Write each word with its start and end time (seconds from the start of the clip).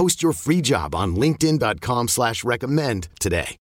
Post 0.00 0.22
your 0.22 0.32
free 0.32 0.62
job 0.62 0.94
on 0.94 1.14
LinkedIn.com 1.14 2.08
slash 2.08 2.42
recommend 2.42 3.08
today. 3.20 3.58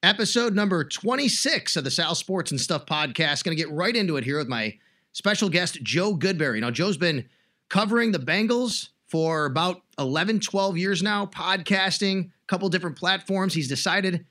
Episode 0.00 0.54
number 0.54 0.84
26 0.84 1.74
of 1.74 1.82
the 1.82 1.90
Sal 1.90 2.14
Sports 2.14 2.52
and 2.52 2.60
Stuff 2.60 2.86
podcast. 2.86 3.42
Gonna 3.42 3.56
get 3.56 3.68
right 3.72 3.96
into 3.96 4.16
it 4.16 4.22
here 4.22 4.38
with 4.38 4.46
my 4.46 4.78
special 5.10 5.48
guest, 5.48 5.82
Joe 5.82 6.14
Goodberry. 6.14 6.60
Now, 6.60 6.70
Joe's 6.70 6.96
been 6.96 7.28
covering 7.68 8.12
the 8.12 8.20
Bengals 8.20 8.90
for 9.08 9.44
about 9.44 9.82
11, 9.98 10.38
12 10.38 10.78
years 10.78 11.02
now, 11.02 11.26
podcasting, 11.26 12.26
a 12.26 12.46
couple 12.46 12.68
different 12.68 12.96
platforms. 12.96 13.52
He's 13.52 13.66
decided 13.66 14.24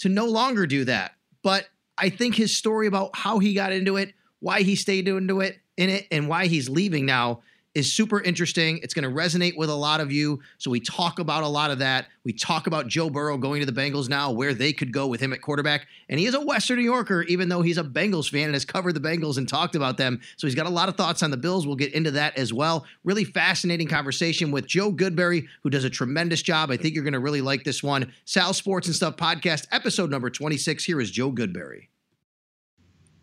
to 0.00 0.10
no 0.10 0.26
longer 0.26 0.66
do 0.66 0.84
that. 0.84 1.12
But 1.42 1.70
I 1.96 2.10
think 2.10 2.34
his 2.34 2.54
story 2.54 2.86
about 2.86 3.16
how 3.16 3.38
he 3.38 3.54
got 3.54 3.72
into 3.72 3.96
it, 3.96 4.12
why 4.40 4.60
he 4.60 4.76
stayed 4.76 5.08
into 5.08 5.40
it 5.40 5.58
in 5.78 5.88
it, 5.88 6.06
and 6.10 6.28
why 6.28 6.48
he's 6.48 6.68
leaving 6.68 7.06
now 7.06 7.40
is 7.76 7.92
super 7.92 8.22
interesting. 8.22 8.80
It's 8.82 8.94
going 8.94 9.06
to 9.06 9.14
resonate 9.14 9.54
with 9.54 9.68
a 9.68 9.74
lot 9.74 10.00
of 10.00 10.10
you. 10.10 10.40
So 10.56 10.70
we 10.70 10.80
talk 10.80 11.18
about 11.18 11.42
a 11.42 11.46
lot 11.46 11.70
of 11.70 11.80
that. 11.80 12.06
We 12.24 12.32
talk 12.32 12.66
about 12.66 12.88
Joe 12.88 13.10
Burrow 13.10 13.36
going 13.36 13.60
to 13.60 13.70
the 13.70 13.78
Bengals 13.78 14.08
now, 14.08 14.32
where 14.32 14.54
they 14.54 14.72
could 14.72 14.94
go 14.94 15.06
with 15.06 15.20
him 15.20 15.34
at 15.34 15.42
quarterback. 15.42 15.86
And 16.08 16.18
he 16.18 16.24
is 16.24 16.32
a 16.32 16.40
Western 16.40 16.78
New 16.78 16.84
Yorker, 16.84 17.24
even 17.24 17.50
though 17.50 17.60
he's 17.60 17.76
a 17.76 17.84
Bengals 17.84 18.30
fan 18.30 18.44
and 18.44 18.54
has 18.54 18.64
covered 18.64 18.94
the 18.94 19.00
Bengals 19.00 19.36
and 19.36 19.46
talked 19.46 19.76
about 19.76 19.98
them. 19.98 20.22
So 20.38 20.46
he's 20.46 20.54
got 20.54 20.64
a 20.64 20.70
lot 20.70 20.88
of 20.88 20.96
thoughts 20.96 21.22
on 21.22 21.30
the 21.30 21.36
Bills. 21.36 21.66
We'll 21.66 21.76
get 21.76 21.92
into 21.92 22.12
that 22.12 22.38
as 22.38 22.50
well. 22.50 22.86
Really 23.04 23.24
fascinating 23.24 23.88
conversation 23.88 24.50
with 24.50 24.66
Joe 24.66 24.90
Goodberry, 24.90 25.46
who 25.62 25.68
does 25.68 25.84
a 25.84 25.90
tremendous 25.90 26.40
job. 26.40 26.70
I 26.70 26.78
think 26.78 26.94
you're 26.94 27.04
going 27.04 27.12
to 27.12 27.20
really 27.20 27.42
like 27.42 27.64
this 27.64 27.82
one. 27.82 28.10
Sal 28.24 28.54
Sports 28.54 28.86
and 28.86 28.96
Stuff 28.96 29.16
podcast, 29.16 29.66
episode 29.70 30.10
number 30.10 30.30
26. 30.30 30.82
Here 30.82 30.98
is 30.98 31.10
Joe 31.10 31.30
Goodberry. 31.30 31.88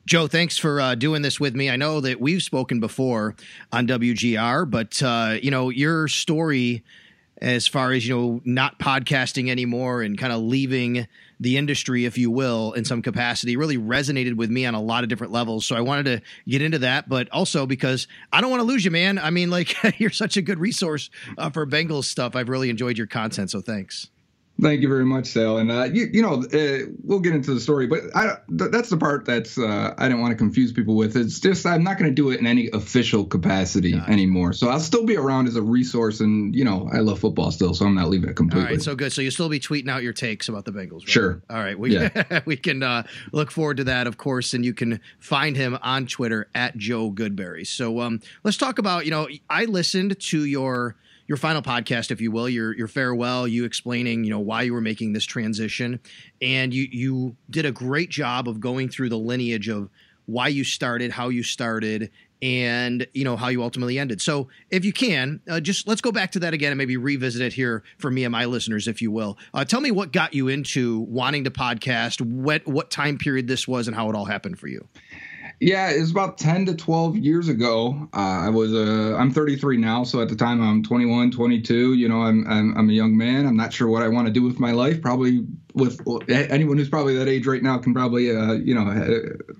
Joe, 0.05 0.27
thanks 0.27 0.57
for 0.57 0.81
uh, 0.81 0.95
doing 0.95 1.21
this 1.21 1.39
with 1.39 1.55
me. 1.55 1.69
I 1.69 1.77
know 1.77 2.01
that 2.01 2.19
we've 2.19 2.43
spoken 2.43 2.81
before 2.81 3.35
on 3.71 3.87
WGR, 3.87 4.69
but 4.69 5.01
uh, 5.01 5.37
you 5.41 5.49
know 5.49 5.69
your 5.69 6.09
story 6.09 6.83
as 7.37 7.67
far 7.67 7.91
as 7.91 8.05
you 8.05 8.15
know 8.15 8.41
not 8.43 8.79
podcasting 8.79 9.49
anymore 9.49 10.01
and 10.01 10.17
kind 10.17 10.33
of 10.33 10.41
leaving 10.41 11.07
the 11.39 11.57
industry 11.57 12.05
if 12.05 12.17
you 12.17 12.29
will 12.29 12.73
in 12.73 12.85
some 12.85 13.01
capacity 13.01 13.57
really 13.57 13.77
resonated 13.77 14.35
with 14.35 14.49
me 14.49 14.65
on 14.65 14.73
a 14.73 14.81
lot 14.81 15.03
of 15.03 15.09
different 15.09 15.33
levels. 15.33 15.65
So 15.65 15.75
i 15.75 15.81
wanted 15.81 16.05
to 16.05 16.21
get 16.47 16.61
into 16.61 16.79
that 16.79 17.09
but 17.09 17.29
also 17.31 17.65
because 17.65 18.07
i 18.31 18.39
don't 18.39 18.49
want 18.49 18.61
to 18.61 18.67
lose 18.67 18.85
you 18.85 18.91
man. 18.91 19.17
I 19.17 19.29
mean 19.29 19.49
like 19.49 19.75
you're 19.99 20.09
such 20.09 20.37
a 20.37 20.41
good 20.41 20.59
resource 20.59 21.09
uh, 21.37 21.49
for 21.49 21.65
bengals 21.65 22.05
stuff. 22.05 22.35
I've 22.35 22.49
really 22.49 22.69
enjoyed 22.69 22.97
your 22.97 23.07
content 23.07 23.51
so 23.51 23.61
thanks 23.61 24.09
Thank 24.61 24.81
you 24.81 24.87
very 24.87 25.05
much, 25.05 25.27
Sal. 25.27 25.57
And 25.57 25.71
uh, 25.71 25.85
you, 25.85 26.09
you 26.13 26.21
know, 26.21 26.43
uh, 26.43 26.85
we'll 27.03 27.19
get 27.19 27.33
into 27.33 27.53
the 27.53 27.59
story, 27.59 27.87
but 27.87 28.01
I, 28.15 28.37
th- 28.55 28.71
that's 28.71 28.89
the 28.89 28.97
part 28.97 29.25
that's 29.25 29.57
uh, 29.57 29.95
I 29.97 30.07
didn't 30.07 30.21
want 30.21 30.31
to 30.31 30.37
confuse 30.37 30.71
people 30.71 30.95
with. 30.95 31.17
It's 31.17 31.39
just 31.39 31.65
I'm 31.65 31.83
not 31.83 31.97
going 31.97 32.09
to 32.09 32.15
do 32.15 32.29
it 32.29 32.39
in 32.39 32.45
any 32.45 32.69
official 32.71 33.25
capacity 33.25 33.95
anymore. 34.07 34.53
So 34.53 34.69
I'll 34.69 34.79
still 34.79 35.05
be 35.05 35.17
around 35.17 35.47
as 35.47 35.55
a 35.55 35.61
resource, 35.61 36.19
and 36.19 36.55
you 36.55 36.63
know, 36.63 36.87
I 36.93 36.99
love 36.99 37.19
football 37.19 37.51
still, 37.51 37.73
so 37.73 37.85
I'm 37.85 37.95
not 37.95 38.09
leaving 38.09 38.29
it 38.29 38.35
completely. 38.35 38.67
All 38.67 38.73
right, 38.73 38.81
so 38.81 38.95
good. 38.95 39.11
So 39.11 39.23
you'll 39.23 39.31
still 39.31 39.49
be 39.49 39.59
tweeting 39.59 39.89
out 39.89 40.03
your 40.03 40.13
takes 40.13 40.47
about 40.47 40.65
the 40.65 40.71
Bengals. 40.71 40.99
Right? 40.99 41.09
Sure. 41.09 41.41
All 41.49 41.59
right, 41.59 41.77
we 41.77 41.95
yeah. 41.95 42.41
we 42.45 42.55
can 42.55 42.83
uh, 42.83 43.03
look 43.31 43.49
forward 43.49 43.77
to 43.77 43.83
that, 43.85 44.05
of 44.05 44.17
course, 44.17 44.53
and 44.53 44.63
you 44.63 44.75
can 44.75 44.99
find 45.19 45.57
him 45.57 45.79
on 45.81 46.05
Twitter 46.05 46.47
at 46.53 46.77
Joe 46.77 47.11
Goodberry. 47.11 47.65
So 47.65 48.01
um, 48.01 48.21
let's 48.43 48.57
talk 48.57 48.77
about 48.77 49.05
you 49.05 49.11
know 49.11 49.27
I 49.49 49.65
listened 49.65 50.19
to 50.19 50.45
your 50.45 50.95
your 51.27 51.37
final 51.37 51.61
podcast, 51.61 52.11
if 52.11 52.19
you 52.19 52.31
will, 52.31 52.49
your 52.49 52.75
your 52.75 52.87
farewell, 52.87 53.47
you 53.47 53.63
explaining, 53.63 54.23
you 54.23 54.29
know, 54.29 54.39
why 54.39 54.63
you 54.63 54.73
were 54.73 54.81
making 54.81 55.13
this 55.13 55.25
transition, 55.25 55.99
and 56.41 56.73
you 56.73 56.87
you 56.91 57.35
did 57.49 57.65
a 57.65 57.71
great 57.71 58.09
job 58.09 58.47
of 58.47 58.59
going 58.59 58.89
through 58.89 59.09
the 59.09 59.17
lineage 59.17 59.69
of 59.69 59.89
why 60.25 60.47
you 60.47 60.63
started, 60.63 61.11
how 61.11 61.29
you 61.29 61.43
started, 61.43 62.09
and 62.41 63.07
you 63.13 63.23
know 63.23 63.37
how 63.37 63.47
you 63.47 63.63
ultimately 63.63 63.97
ended. 63.97 64.21
So, 64.21 64.49
if 64.69 64.83
you 64.83 64.91
can, 64.91 65.39
uh, 65.49 65.61
just 65.61 65.87
let's 65.87 66.01
go 66.01 66.11
back 66.11 66.31
to 66.31 66.39
that 66.39 66.53
again 66.53 66.71
and 66.71 66.77
maybe 66.77 66.97
revisit 66.97 67.41
it 67.41 67.53
here 67.53 67.83
for 67.97 68.11
me 68.11 68.25
and 68.25 68.31
my 68.31 68.45
listeners, 68.45 68.87
if 68.87 69.01
you 69.01 69.11
will. 69.11 69.37
Uh, 69.53 69.63
tell 69.63 69.79
me 69.79 69.91
what 69.91 70.11
got 70.11 70.33
you 70.33 70.49
into 70.49 70.99
wanting 71.01 71.45
to 71.45 71.51
podcast, 71.51 72.19
what 72.21 72.67
what 72.67 72.91
time 72.91 73.17
period 73.17 73.47
this 73.47 73.67
was, 73.67 73.87
and 73.87 73.95
how 73.95 74.09
it 74.09 74.15
all 74.15 74.25
happened 74.25 74.59
for 74.59 74.67
you. 74.67 74.85
Yeah, 75.59 75.91
it 75.91 75.99
was 75.99 76.11
about 76.11 76.37
10 76.37 76.65
to 76.67 76.75
12 76.75 77.17
years 77.17 77.47
ago. 77.47 78.09
Uh, 78.13 78.17
I 78.17 78.49
was 78.49 78.73
uh, 78.73 79.15
I'm 79.17 79.31
33 79.31 79.77
now, 79.77 80.03
so 80.03 80.21
at 80.21 80.29
the 80.29 80.35
time 80.35 80.61
I'm 80.61 80.83
21, 80.83 81.31
22. 81.31 81.93
You 81.93 82.09
know, 82.09 82.21
I'm, 82.23 82.45
I'm 82.47 82.77
I'm 82.77 82.89
a 82.89 82.93
young 82.93 83.15
man. 83.17 83.45
I'm 83.45 83.55
not 83.55 83.71
sure 83.71 83.87
what 83.87 84.03
I 84.03 84.07
want 84.09 84.27
to 84.27 84.33
do 84.33 84.43
with 84.43 84.59
my 84.59 84.71
life. 84.71 85.01
Probably 85.01 85.45
with 85.73 85.99
anyone 86.29 86.77
who's 86.77 86.89
probably 86.89 87.17
that 87.17 87.27
age 87.27 87.47
right 87.47 87.63
now 87.63 87.77
can 87.77 87.93
probably 87.93 88.35
uh, 88.35 88.53
you 88.53 88.75
know 88.75 88.83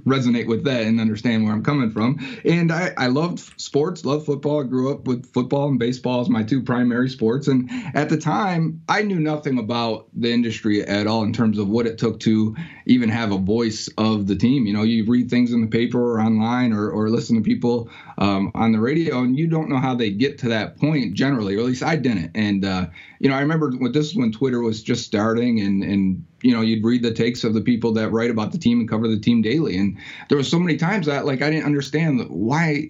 resonate 0.06 0.47
with 0.47 0.63
that 0.66 0.84
and 0.84 1.00
understand 1.00 1.44
where 1.44 1.53
I'm 1.53 1.63
coming 1.63 1.90
from. 1.90 2.19
And 2.46 2.72
I 2.72 2.94
I 2.97 3.07
loved 3.07 3.40
sports, 3.59 4.06
loved 4.06 4.25
football. 4.25 4.62
I 4.62 4.68
grew 4.68 4.91
up 4.91 5.07
with 5.07 5.31
football 5.34 5.68
and 5.68 5.79
baseball 5.79 6.22
as 6.22 6.29
my 6.29 6.44
two 6.44 6.62
primary 6.62 7.09
sports. 7.09 7.47
And 7.47 7.69
at 7.96 8.09
the 8.09 8.18
time, 8.18 8.81
I 8.88 9.01
knew 9.01 9.19
nothing 9.19 9.57
about 9.57 10.07
the 10.13 10.31
industry 10.31 10.84
at 10.84 11.07
all 11.07 11.24
in 11.24 11.34
terms 11.34 11.57
of 11.57 11.68
what 11.68 11.88
it 11.88 11.97
took 11.97 12.19
to 12.22 12.56
even 12.85 13.09
have 13.09 13.31
a 13.31 13.38
voice 13.38 13.90
of 13.97 14.28
the 14.28 14.35
team. 14.35 14.66
You 14.66 14.74
know, 14.74 14.84
you 14.84 15.06
read 15.06 15.30
things 15.30 15.51
in 15.51 15.62
the 15.62 15.68
paper 15.68 16.00
or 16.00 16.22
online 16.22 16.74
or 16.74 16.90
or 16.91 17.09
listen 17.09 17.38
to 17.38 17.41
people 17.41 17.90
um, 18.18 18.51
on 18.53 18.72
the 18.72 18.80
radio, 18.80 19.19
and 19.19 19.38
you 19.38 19.47
don't 19.47 19.69
know 19.69 19.80
how 19.80 19.95
they 19.95 20.12
get 20.12 20.38
to 20.40 20.50
that 20.50 20.78
point 20.78 21.13
generally, 21.13 21.56
or 21.56 21.59
at 21.59 21.66
least 21.66 21.84
I 21.84 21.95
didn't. 21.95 22.31
And 22.35 22.63
uh, 22.66 22.88
you 23.24 23.30
know, 23.30 23.36
I 23.36 23.40
remember 23.40 23.72
when 23.72 23.94
this 23.94 24.14
when 24.14 24.34
Twitter 24.34 24.60
was 24.60 24.84
just 24.84 25.06
starting, 25.06 25.62
and 25.62 25.82
and 25.82 26.26
you 26.42 26.54
know, 26.54 26.60
you'd 26.60 26.84
read 26.84 27.04
the 27.04 27.14
takes 27.14 27.46
of 27.46 27.54
the 27.54 27.62
people 27.62 27.94
that 27.94 28.10
write 28.10 28.30
about 28.30 28.52
the 28.52 28.58
team 28.58 28.82
and 28.82 28.90
cover 28.90 29.08
the 29.08 29.18
team 29.18 29.42
daily, 29.42 29.78
and 29.78 29.98
there 30.28 30.38
was 30.38 30.52
so 30.52 30.60
many 30.60 30.76
times 30.76 31.06
that 31.06 31.26
like 31.26 31.42
I 31.42 31.50
didn't 31.50 31.66
understand 31.66 32.30
why 32.30 32.86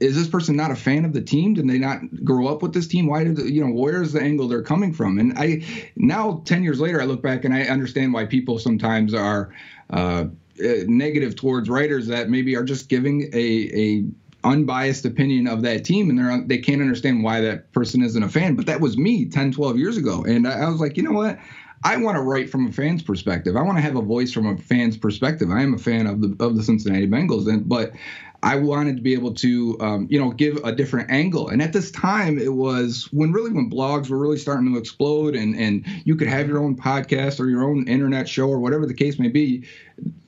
is 0.00 0.16
this 0.16 0.26
person 0.26 0.56
not 0.56 0.70
a 0.70 0.74
fan 0.74 1.04
of 1.04 1.12
the 1.12 1.20
team? 1.20 1.52
Did 1.52 1.68
they 1.68 1.78
not 1.78 2.00
grow 2.24 2.46
up 2.48 2.62
with 2.62 2.72
this 2.72 2.86
team? 2.86 3.08
Why 3.08 3.24
did 3.24 3.38
you 3.40 3.62
know 3.62 3.74
where's 3.74 4.14
the 4.14 4.22
angle 4.22 4.48
they're 4.48 4.62
coming 4.62 4.94
from? 4.94 5.18
And 5.18 5.38
I 5.38 5.62
now 5.96 6.40
ten 6.46 6.64
years 6.64 6.80
later, 6.80 7.02
I 7.02 7.04
look 7.04 7.20
back 7.20 7.44
and 7.44 7.52
I 7.52 7.64
understand 7.64 8.14
why 8.14 8.24
people 8.24 8.58
sometimes 8.58 9.12
are. 9.12 9.54
Uh, 9.90 10.26
uh 10.64 10.84
negative 10.86 11.34
towards 11.34 11.68
writers 11.68 12.06
that 12.06 12.30
maybe 12.30 12.54
are 12.54 12.62
just 12.62 12.88
giving 12.88 13.28
a, 13.32 13.70
a 13.74 14.04
unbiased 14.44 15.04
opinion 15.04 15.46
of 15.46 15.62
that 15.62 15.84
team 15.84 16.10
and 16.10 16.18
they're 16.18 16.42
they 16.46 16.58
can't 16.58 16.80
understand 16.80 17.22
why 17.22 17.40
that 17.40 17.72
person 17.72 18.02
isn't 18.02 18.22
a 18.22 18.28
fan 18.28 18.54
but 18.54 18.66
that 18.66 18.80
was 18.80 18.96
me 18.96 19.24
10 19.24 19.52
12 19.52 19.78
years 19.78 19.96
ago 19.96 20.24
and 20.24 20.46
I, 20.46 20.68
was 20.68 20.80
like 20.80 20.96
you 20.96 21.02
know 21.02 21.12
what 21.12 21.38
I 21.84 21.98
want 21.98 22.16
to 22.16 22.22
write 22.22 22.48
from 22.48 22.66
a 22.66 22.72
fan's 22.72 23.02
perspective. 23.02 23.56
I 23.56 23.62
want 23.62 23.76
to 23.76 23.82
have 23.82 23.94
a 23.94 24.00
voice 24.00 24.32
from 24.32 24.46
a 24.46 24.56
fan's 24.56 24.96
perspective. 24.96 25.50
I 25.50 25.60
am 25.60 25.74
a 25.74 25.78
fan 25.78 26.06
of 26.06 26.22
the 26.22 26.34
of 26.42 26.56
the 26.56 26.62
Cincinnati 26.62 27.06
Bengals, 27.06 27.46
and 27.46 27.68
but 27.68 27.92
I 28.44 28.56
wanted 28.56 28.96
to 28.96 29.02
be 29.02 29.14
able 29.14 29.32
to, 29.34 29.76
um, 29.80 30.06
you 30.10 30.20
know, 30.20 30.30
give 30.30 30.56
a 30.64 30.72
different 30.72 31.10
angle. 31.10 31.48
And 31.48 31.62
at 31.62 31.72
this 31.72 31.90
time, 31.90 32.38
it 32.38 32.52
was 32.52 33.08
when 33.10 33.32
really 33.32 33.50
when 33.50 33.70
blogs 33.70 34.10
were 34.10 34.18
really 34.18 34.36
starting 34.36 34.72
to 34.72 34.78
explode, 34.78 35.34
and 35.34 35.54
and 35.56 35.84
you 36.04 36.16
could 36.16 36.28
have 36.28 36.48
your 36.48 36.58
own 36.58 36.76
podcast 36.76 37.40
or 37.40 37.48
your 37.48 37.64
own 37.64 37.88
internet 37.88 38.28
show 38.28 38.48
or 38.48 38.58
whatever 38.58 38.86
the 38.86 38.94
case 38.94 39.18
may 39.18 39.28
be 39.28 39.66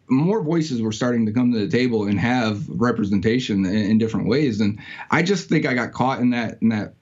more 0.08 0.42
voices 0.42 0.80
were 0.80 0.92
starting 0.92 1.26
to 1.26 1.32
come 1.32 1.52
to 1.52 1.58
the 1.58 1.68
table 1.68 2.04
and 2.04 2.18
have 2.18 2.68
representation 2.68 3.64
in, 3.64 3.74
in, 3.74 3.98
different 3.98 4.28
ways. 4.28 4.60
And 4.60 4.78
I 5.10 5.22
just 5.22 5.48
think 5.48 5.66
I 5.66 5.74
got 5.74 5.92
caught 5.92 6.20
in 6.20 6.30
that 6.30 6.58
in 6.62 6.68
that 6.70 6.94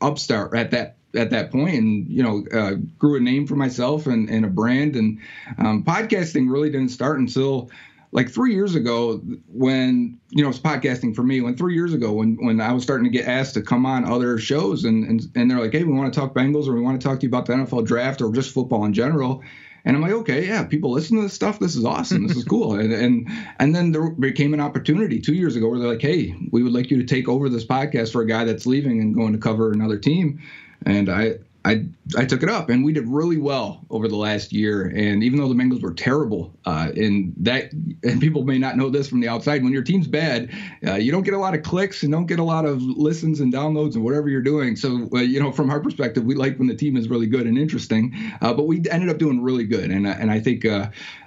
upstart 0.00 0.54
at 0.54 0.70
that 0.72 0.96
at 1.14 1.30
that 1.30 1.50
point 1.50 1.74
and 1.74 2.08
you 2.08 2.22
know 2.22 2.44
uh, 2.52 2.74
grew 2.98 3.16
a 3.16 3.20
name 3.20 3.46
for 3.46 3.56
myself 3.56 4.06
and, 4.06 4.28
and 4.28 4.44
a 4.44 4.48
brand 4.48 4.96
and 4.96 5.20
um, 5.58 5.84
podcasting 5.84 6.50
really 6.50 6.70
didn't 6.70 6.90
start 6.90 7.18
until 7.18 7.70
like 8.12 8.30
three 8.30 8.54
years 8.54 8.74
ago 8.74 9.20
when 9.48 10.18
you 10.30 10.42
know 10.42 10.50
it's 10.50 10.58
podcasting 10.58 11.14
for 11.14 11.22
me 11.22 11.40
when 11.40 11.56
three 11.56 11.74
years 11.74 11.94
ago 11.94 12.12
when 12.12 12.36
when 12.44 12.60
i 12.60 12.72
was 12.72 12.82
starting 12.82 13.04
to 13.04 13.10
get 13.10 13.28
asked 13.28 13.54
to 13.54 13.62
come 13.62 13.86
on 13.86 14.04
other 14.04 14.38
shows 14.38 14.84
and 14.84 15.04
and, 15.04 15.22
and 15.34 15.50
they're 15.50 15.60
like 15.60 15.72
hey 15.72 15.84
we 15.84 15.92
want 15.92 16.12
to 16.12 16.18
talk 16.18 16.34
bengals 16.34 16.66
or 16.66 16.74
we 16.74 16.80
want 16.80 17.00
to 17.00 17.06
talk 17.06 17.20
to 17.20 17.24
you 17.24 17.28
about 17.28 17.46
the 17.46 17.52
nfl 17.52 17.84
draft 17.84 18.20
or 18.20 18.32
just 18.32 18.52
football 18.52 18.84
in 18.84 18.92
general 18.92 19.42
And 19.84 19.96
I'm 19.96 20.02
like, 20.02 20.12
okay, 20.12 20.46
yeah, 20.46 20.64
people 20.64 20.90
listen 20.90 21.16
to 21.16 21.22
this 21.22 21.34
stuff. 21.34 21.58
This 21.58 21.76
is 21.76 21.84
awesome. 21.84 22.26
This 22.26 22.36
is 22.36 22.44
cool. 22.44 22.74
and 22.78 22.92
and 22.92 23.28
and 23.58 23.74
then 23.74 23.92
there 23.92 24.10
became 24.10 24.54
an 24.54 24.60
opportunity 24.60 25.20
two 25.20 25.34
years 25.34 25.56
ago 25.56 25.68
where 25.68 25.78
they're 25.78 25.88
like, 25.88 26.00
hey, 26.00 26.34
we 26.52 26.62
would 26.62 26.72
like 26.72 26.90
you 26.90 26.96
to 26.98 27.04
take 27.04 27.28
over 27.28 27.48
this 27.48 27.66
podcast 27.66 28.12
for 28.12 28.22
a 28.22 28.26
guy 28.26 28.44
that's 28.44 28.66
leaving 28.66 29.00
and 29.00 29.14
going 29.14 29.32
to 29.32 29.38
cover 29.38 29.72
another 29.72 29.98
team. 29.98 30.40
And 30.86 31.10
I 31.10 31.38
I 31.64 31.86
I 32.16 32.24
took 32.26 32.42
it 32.42 32.48
up, 32.48 32.68
and 32.68 32.84
we 32.84 32.92
did 32.92 33.08
really 33.08 33.38
well 33.38 33.86
over 33.90 34.06
the 34.08 34.16
last 34.16 34.52
year. 34.52 34.84
And 34.84 35.24
even 35.24 35.38
though 35.38 35.48
the 35.48 35.54
Bengals 35.54 35.82
were 35.82 35.94
terrible, 35.94 36.54
uh, 36.66 36.90
and 36.94 37.32
that 37.38 37.72
and 37.72 38.20
people 38.20 38.44
may 38.44 38.58
not 38.58 38.76
know 38.76 38.90
this 38.90 39.08
from 39.08 39.20
the 39.20 39.28
outside, 39.28 39.62
when 39.62 39.72
your 39.72 39.82
team's 39.82 40.06
bad, 40.06 40.50
uh, 40.86 40.94
you 40.94 41.10
don't 41.10 41.22
get 41.22 41.34
a 41.34 41.38
lot 41.38 41.54
of 41.54 41.62
clicks 41.62 42.02
and 42.02 42.12
don't 42.12 42.26
get 42.26 42.38
a 42.38 42.44
lot 42.44 42.66
of 42.66 42.82
listens 42.82 43.40
and 43.40 43.52
downloads 43.52 43.94
and 43.94 44.04
whatever 44.04 44.28
you're 44.28 44.42
doing. 44.42 44.76
So 44.76 45.08
uh, 45.14 45.20
you 45.20 45.40
know, 45.40 45.52
from 45.52 45.70
our 45.70 45.80
perspective, 45.80 46.24
we 46.24 46.34
like 46.34 46.58
when 46.58 46.68
the 46.68 46.76
team 46.76 46.96
is 46.96 47.08
really 47.08 47.26
good 47.26 47.46
and 47.46 47.56
interesting. 47.56 48.14
Uh, 48.42 48.52
but 48.52 48.66
we 48.66 48.82
ended 48.90 49.08
up 49.08 49.18
doing 49.18 49.42
really 49.42 49.64
good, 49.64 49.90
and 49.90 50.06
and 50.06 50.30
I 50.30 50.40
think 50.40 50.66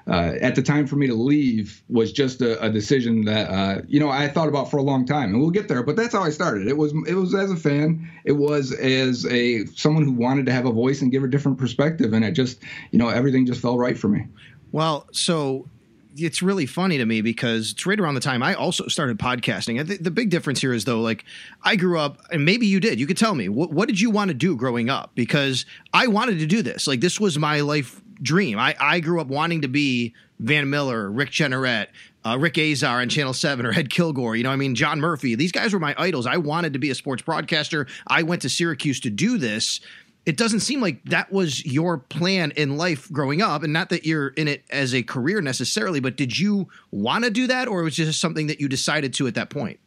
uh, 0.09 0.35
at 0.41 0.55
the 0.55 0.61
time 0.61 0.87
for 0.87 0.95
me 0.95 1.07
to 1.07 1.13
leave 1.13 1.83
was 1.89 2.11
just 2.11 2.41
a, 2.41 2.63
a 2.63 2.69
decision 2.69 3.25
that 3.25 3.49
uh, 3.49 3.81
you 3.87 3.99
know 3.99 4.09
I 4.09 4.27
thought 4.27 4.47
about 4.47 4.71
for 4.71 4.77
a 4.77 4.81
long 4.81 5.05
time, 5.05 5.31
and 5.31 5.41
we'll 5.41 5.49
get 5.49 5.67
there. 5.67 5.83
But 5.83 5.95
that's 5.95 6.13
how 6.13 6.23
I 6.23 6.29
started. 6.29 6.67
It 6.67 6.77
was 6.77 6.93
it 7.07 7.15
was 7.15 7.35
as 7.35 7.51
a 7.51 7.57
fan. 7.57 8.09
It 8.23 8.33
was 8.33 8.71
as 8.73 9.25
a 9.25 9.65
someone 9.67 10.03
who 10.03 10.13
wanted 10.13 10.45
to 10.45 10.53
have 10.53 10.65
a 10.65 10.71
voice 10.71 11.01
and 11.01 11.11
give 11.11 11.23
a 11.23 11.27
different 11.27 11.57
perspective, 11.57 12.13
and 12.13 12.23
it 12.23 12.31
just 12.31 12.59
you 12.91 12.99
know 12.99 13.09
everything 13.09 13.45
just 13.45 13.61
fell 13.61 13.77
right 13.77 13.97
for 13.97 14.07
me. 14.07 14.25
Well, 14.71 15.07
so 15.11 15.67
it's 16.15 16.41
really 16.41 16.65
funny 16.65 16.97
to 16.97 17.05
me 17.05 17.21
because 17.21 17.71
it's 17.73 17.85
right 17.85 17.99
around 17.99 18.15
the 18.15 18.21
time 18.21 18.41
I 18.41 18.53
also 18.53 18.87
started 18.87 19.19
podcasting. 19.19 19.85
The, 19.85 19.97
the 19.97 20.11
big 20.11 20.29
difference 20.29 20.61
here 20.61 20.73
is 20.73 20.85
though, 20.85 21.01
like 21.01 21.25
I 21.63 21.75
grew 21.75 21.99
up, 21.99 22.21
and 22.31 22.45
maybe 22.45 22.65
you 22.65 22.79
did. 22.79 22.99
You 22.99 23.07
could 23.07 23.17
tell 23.17 23.35
me 23.35 23.49
what, 23.49 23.71
what 23.71 23.87
did 23.87 23.99
you 23.99 24.09
want 24.09 24.29
to 24.29 24.33
do 24.33 24.55
growing 24.55 24.89
up? 24.89 25.11
Because 25.15 25.65
I 25.93 26.07
wanted 26.07 26.39
to 26.39 26.45
do 26.45 26.61
this. 26.61 26.87
Like 26.87 27.01
this 27.01 27.19
was 27.19 27.37
my 27.37 27.59
life 27.61 28.01
dream. 28.21 28.59
I, 28.59 28.75
I 28.79 28.99
grew 28.99 29.21
up 29.21 29.27
wanting 29.27 29.61
to 29.61 29.67
be 29.67 30.13
Van 30.39 30.69
Miller, 30.69 31.09
Rick 31.09 31.31
Jeanneret, 31.31 31.87
uh, 32.25 32.37
Rick 32.37 32.57
Azar 32.57 33.01
on 33.01 33.09
Channel 33.09 33.33
7 33.33 33.65
or 33.65 33.71
Ed 33.71 33.89
Kilgore. 33.89 34.35
You 34.35 34.43
know, 34.43 34.51
I 34.51 34.55
mean, 34.55 34.75
John 34.75 34.99
Murphy. 34.99 35.35
These 35.35 35.51
guys 35.51 35.73
were 35.73 35.79
my 35.79 35.95
idols. 35.97 36.25
I 36.25 36.37
wanted 36.37 36.73
to 36.73 36.79
be 36.79 36.89
a 36.89 36.95
sports 36.95 37.21
broadcaster. 37.21 37.87
I 38.07 38.23
went 38.23 38.41
to 38.43 38.49
Syracuse 38.49 38.99
to 39.01 39.09
do 39.09 39.37
this. 39.37 39.79
It 40.25 40.35
doesn't 40.35 40.59
seem 40.59 40.81
like 40.81 41.01
that 41.05 41.31
was 41.31 41.65
your 41.65 41.97
plan 41.97 42.51
in 42.51 42.75
life 42.75 43.09
growing 43.11 43.41
up. 43.41 43.63
And 43.63 43.71
not 43.71 43.89
that 43.89 44.05
you're 44.05 44.29
in 44.29 44.49
it 44.49 44.65
as 44.69 44.93
a 44.93 45.01
career 45.01 45.41
necessarily, 45.41 46.01
but 46.01 46.17
did 46.17 46.37
you 46.37 46.67
want 46.91 47.23
to 47.23 47.31
do 47.31 47.47
that 47.47 47.69
or 47.69 47.83
was 47.83 47.97
it 47.97 48.05
just 48.05 48.19
something 48.19 48.47
that 48.47 48.59
you 48.59 48.67
decided 48.67 49.13
to 49.15 49.27
at 49.27 49.35
that 49.35 49.49
point? 49.49 49.79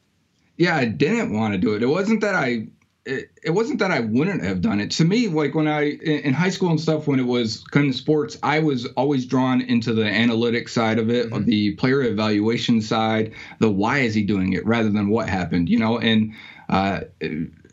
Yeah, 0.57 0.77
I 0.77 0.87
didn't 0.87 1.33
want 1.33 1.53
to 1.53 1.59
do 1.59 1.75
it. 1.75 1.83
It 1.83 1.87
wasn't 1.87 2.23
that 2.23 2.35
I 2.35 2.69
it, 3.07 3.31
it 3.43 3.51
wasn't 3.51 3.79
that 3.79 3.91
I 3.91 4.01
wouldn't 4.01 4.43
have 4.43 4.61
done 4.61 4.81
it. 4.81 4.91
To 4.93 5.05
me, 5.05 5.29
like 5.29 5.55
when 5.55 5.67
I 5.67 5.93
in 5.93 6.35
high 6.35 6.51
school 6.51 6.71
and 6.71 6.81
stuff, 6.81 7.07
when 7.07 7.19
it 7.19 7.27
was 7.27 7.65
kind 7.65 7.89
of 7.89 7.95
sports, 7.95 8.37
I 8.43 8.59
was 8.61 8.87
always 8.97 9.25
drawn 9.27 9.63
into 9.63 9.95
the 9.95 10.05
analytic 10.05 10.69
side 10.69 10.99
of 10.99 11.11
it, 11.11 11.31
mm-hmm. 11.31 11.45
the 11.45 11.75
player 11.77 12.03
evaluation 12.03 12.83
side, 12.83 13.33
the 13.59 13.71
why 13.71 13.99
is 13.99 14.15
he 14.15 14.23
doing 14.23 14.53
it 14.53 14.67
rather 14.67 14.91
than 14.91 15.09
what 15.09 15.29
happened, 15.29 15.69
you 15.69 15.79
know. 15.79 15.99
And 15.99 16.35
uh, 16.69 17.01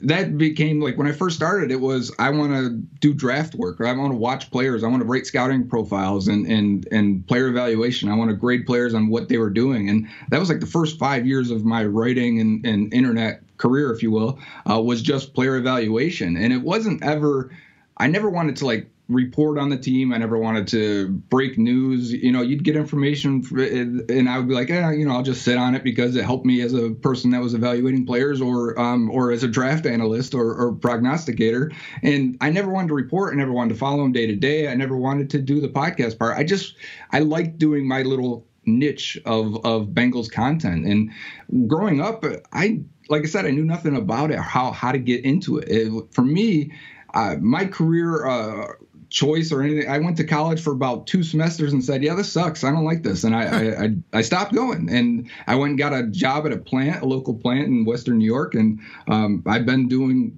that 0.01 0.37
became 0.37 0.79
like 0.79 0.97
when 0.97 1.07
I 1.07 1.11
first 1.11 1.35
started, 1.35 1.71
it 1.71 1.81
was 1.81 2.13
I 2.19 2.29
want 2.29 2.53
to 2.53 2.69
do 2.99 3.13
draft 3.13 3.53
work, 3.53 3.81
or 3.81 3.85
I 3.85 3.91
want 3.91 4.13
to 4.13 4.17
watch 4.17 4.49
players, 4.49 4.83
I 4.83 4.87
want 4.87 5.01
to 5.01 5.07
rate 5.07 5.27
scouting 5.27 5.67
profiles 5.67 6.29
and 6.29 6.45
and 6.47 6.87
and 6.89 7.27
player 7.27 7.47
evaluation. 7.47 8.09
I 8.09 8.15
want 8.15 8.29
to 8.29 8.35
grade 8.35 8.65
players 8.65 8.93
on 8.93 9.09
what 9.09 9.27
they 9.27 9.37
were 9.37 9.49
doing, 9.49 9.89
and 9.89 10.07
that 10.29 10.39
was 10.39 10.49
like 10.49 10.61
the 10.61 10.67
first 10.67 10.97
five 10.97 11.27
years 11.27 11.51
of 11.51 11.65
my 11.65 11.83
writing 11.83 12.39
and, 12.39 12.65
and 12.65 12.93
internet 12.93 13.43
career, 13.57 13.91
if 13.91 14.03
you 14.03 14.11
will, 14.11 14.39
uh, 14.69 14.81
was 14.81 15.01
just 15.01 15.33
player 15.33 15.55
evaluation. 15.55 16.37
And 16.37 16.53
it 16.53 16.61
wasn't 16.61 17.03
ever, 17.03 17.51
I 17.97 18.07
never 18.07 18.29
wanted 18.29 18.55
to 18.57 18.65
like 18.65 18.89
report 19.09 19.57
on 19.57 19.69
the 19.69 19.77
team. 19.77 20.13
I 20.13 20.17
never 20.17 20.37
wanted 20.37 20.67
to 20.69 21.07
break 21.07 21.57
news. 21.57 22.11
You 22.11 22.31
know, 22.31 22.41
you'd 22.41 22.63
get 22.63 22.75
information 22.75 23.43
and 24.09 24.29
I 24.29 24.37
would 24.37 24.47
be 24.47 24.53
like, 24.53 24.69
yeah, 24.69 24.91
you 24.91 25.05
know, 25.05 25.13
I'll 25.13 25.23
just 25.23 25.43
sit 25.43 25.57
on 25.57 25.75
it 25.75 25.83
because 25.83 26.15
it 26.15 26.25
helped 26.25 26.45
me 26.45 26.61
as 26.61 26.73
a 26.73 26.91
person 26.91 27.31
that 27.31 27.41
was 27.41 27.53
evaluating 27.53 28.05
players 28.05 28.41
or 28.41 28.77
um, 28.79 29.09
or 29.09 29.31
as 29.31 29.43
a 29.43 29.47
draft 29.47 29.85
analyst 29.85 30.33
or, 30.33 30.53
or 30.53 30.73
prognosticator. 30.73 31.71
And 32.03 32.37
I 32.41 32.49
never 32.49 32.69
wanted 32.69 32.89
to 32.89 32.95
report. 32.95 33.33
I 33.33 33.37
never 33.37 33.53
wanted 33.53 33.73
to 33.73 33.79
follow 33.79 34.03
them 34.03 34.11
day 34.11 34.27
to 34.27 34.35
day. 34.35 34.67
I 34.67 34.75
never 34.75 34.97
wanted 34.97 35.29
to 35.31 35.39
do 35.39 35.61
the 35.61 35.69
podcast 35.69 36.19
part. 36.19 36.37
I 36.37 36.43
just, 36.43 36.75
I 37.11 37.19
liked 37.19 37.57
doing 37.57 37.87
my 37.87 38.01
little 38.01 38.45
niche 38.65 39.17
of 39.25 39.55
of 39.65 39.87
Bengals 39.87 40.29
content. 40.29 40.85
And 40.85 41.11
growing 41.67 42.01
up, 42.01 42.25
I 42.51 42.81
like 43.09 43.23
I 43.23 43.27
said, 43.27 43.45
I 43.45 43.51
knew 43.51 43.65
nothing 43.65 43.95
about 43.95 44.31
it, 44.31 44.39
how 44.39 44.71
how 44.71 44.91
to 44.91 44.99
get 44.99 45.23
into 45.25 45.57
it. 45.57 45.67
it 45.69 46.13
for 46.13 46.23
me, 46.23 46.71
uh, 47.13 47.35
my 47.39 47.65
career 47.65 48.25
uh, 48.25 48.73
choice 49.09 49.51
or 49.51 49.61
anything, 49.61 49.89
I 49.89 49.99
went 49.99 50.17
to 50.17 50.23
college 50.23 50.61
for 50.61 50.71
about 50.71 51.07
two 51.07 51.23
semesters 51.23 51.73
and 51.73 51.83
said, 51.83 52.03
"Yeah, 52.03 52.15
this 52.15 52.31
sucks. 52.31 52.63
I 52.63 52.71
don't 52.71 52.85
like 52.85 53.03
this," 53.03 53.23
and 53.23 53.35
I 53.35 53.85
I, 53.85 53.95
I, 54.13 54.21
stopped 54.21 54.53
going. 54.53 54.89
And 54.89 55.29
I 55.47 55.55
went 55.55 55.71
and 55.71 55.79
got 55.79 55.93
a 55.93 56.03
job 56.03 56.45
at 56.45 56.51
a 56.51 56.57
plant, 56.57 57.03
a 57.03 57.05
local 57.05 57.33
plant 57.33 57.67
in 57.67 57.85
Western 57.85 58.17
New 58.17 58.25
York, 58.25 58.53
and 58.55 58.79
um, 59.07 59.43
I've 59.45 59.65
been 59.65 59.87
doing 59.87 60.37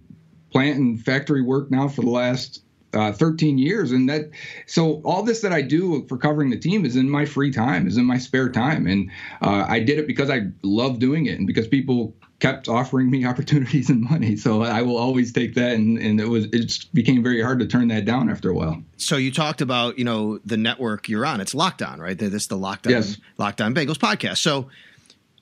plant 0.51 0.77
and 0.77 1.03
factory 1.03 1.41
work 1.41 1.71
now 1.71 1.87
for 1.87 2.01
the 2.01 2.09
last 2.09 2.63
uh, 2.93 3.11
13 3.11 3.59
years 3.59 3.91
and 3.91 4.09
that 4.09 4.31
so 4.65 4.99
all 5.03 5.21
this 5.21 5.41
that 5.41 5.53
i 5.53 5.61
do 5.61 6.03
for 6.07 6.17
covering 6.17 6.49
the 6.49 6.57
team 6.57 6.85
is 6.85 6.95
in 6.95 7.07
my 7.07 7.23
free 7.23 7.51
time 7.51 7.87
is 7.87 7.97
in 7.97 8.05
my 8.05 8.17
spare 8.17 8.49
time 8.49 8.87
and 8.87 9.11
uh, 9.43 9.63
i 9.69 9.79
did 9.79 9.99
it 9.99 10.07
because 10.07 10.31
i 10.31 10.41
love 10.63 10.97
doing 10.97 11.27
it 11.27 11.37
and 11.37 11.45
because 11.45 11.67
people 11.67 12.15
kept 12.39 12.67
offering 12.67 13.09
me 13.09 13.25
opportunities 13.29 13.89
and 13.89 14.01
money. 14.01 14.35
So 14.35 14.63
i 14.63 14.81
will 14.81 14.97
always 14.97 15.31
take 15.31 15.55
that. 15.55 15.73
And, 15.73 15.97
and 15.97 16.19
it 16.19 16.27
was 16.27 16.45
it 16.45 16.85
became 16.93 17.23
very 17.23 17.41
hard 17.41 17.59
to 17.59 17.67
turn 17.67 17.87
that 17.89 18.05
down 18.05 18.29
after 18.29 18.49
a 18.49 18.53
while. 18.53 18.81
So 18.97 19.17
you 19.17 19.31
talked 19.31 19.61
about 19.61 19.97
you 19.97 20.05
know 20.05 20.39
the 20.45 20.57
network 20.57 21.09
you're 21.09 21.25
on. 21.25 21.41
It's 21.41 21.53
Locked 21.53 21.81
On, 21.81 21.99
right? 21.99 22.17
This 22.17 22.33
is 22.33 22.47
the 22.47 22.57
Locked 22.57 22.87
On 22.87 22.93
yes. 22.93 23.17
Locked 23.37 23.61
On 23.61 23.73
Bengals 23.73 23.97
podcast. 23.97 24.37
So 24.37 24.69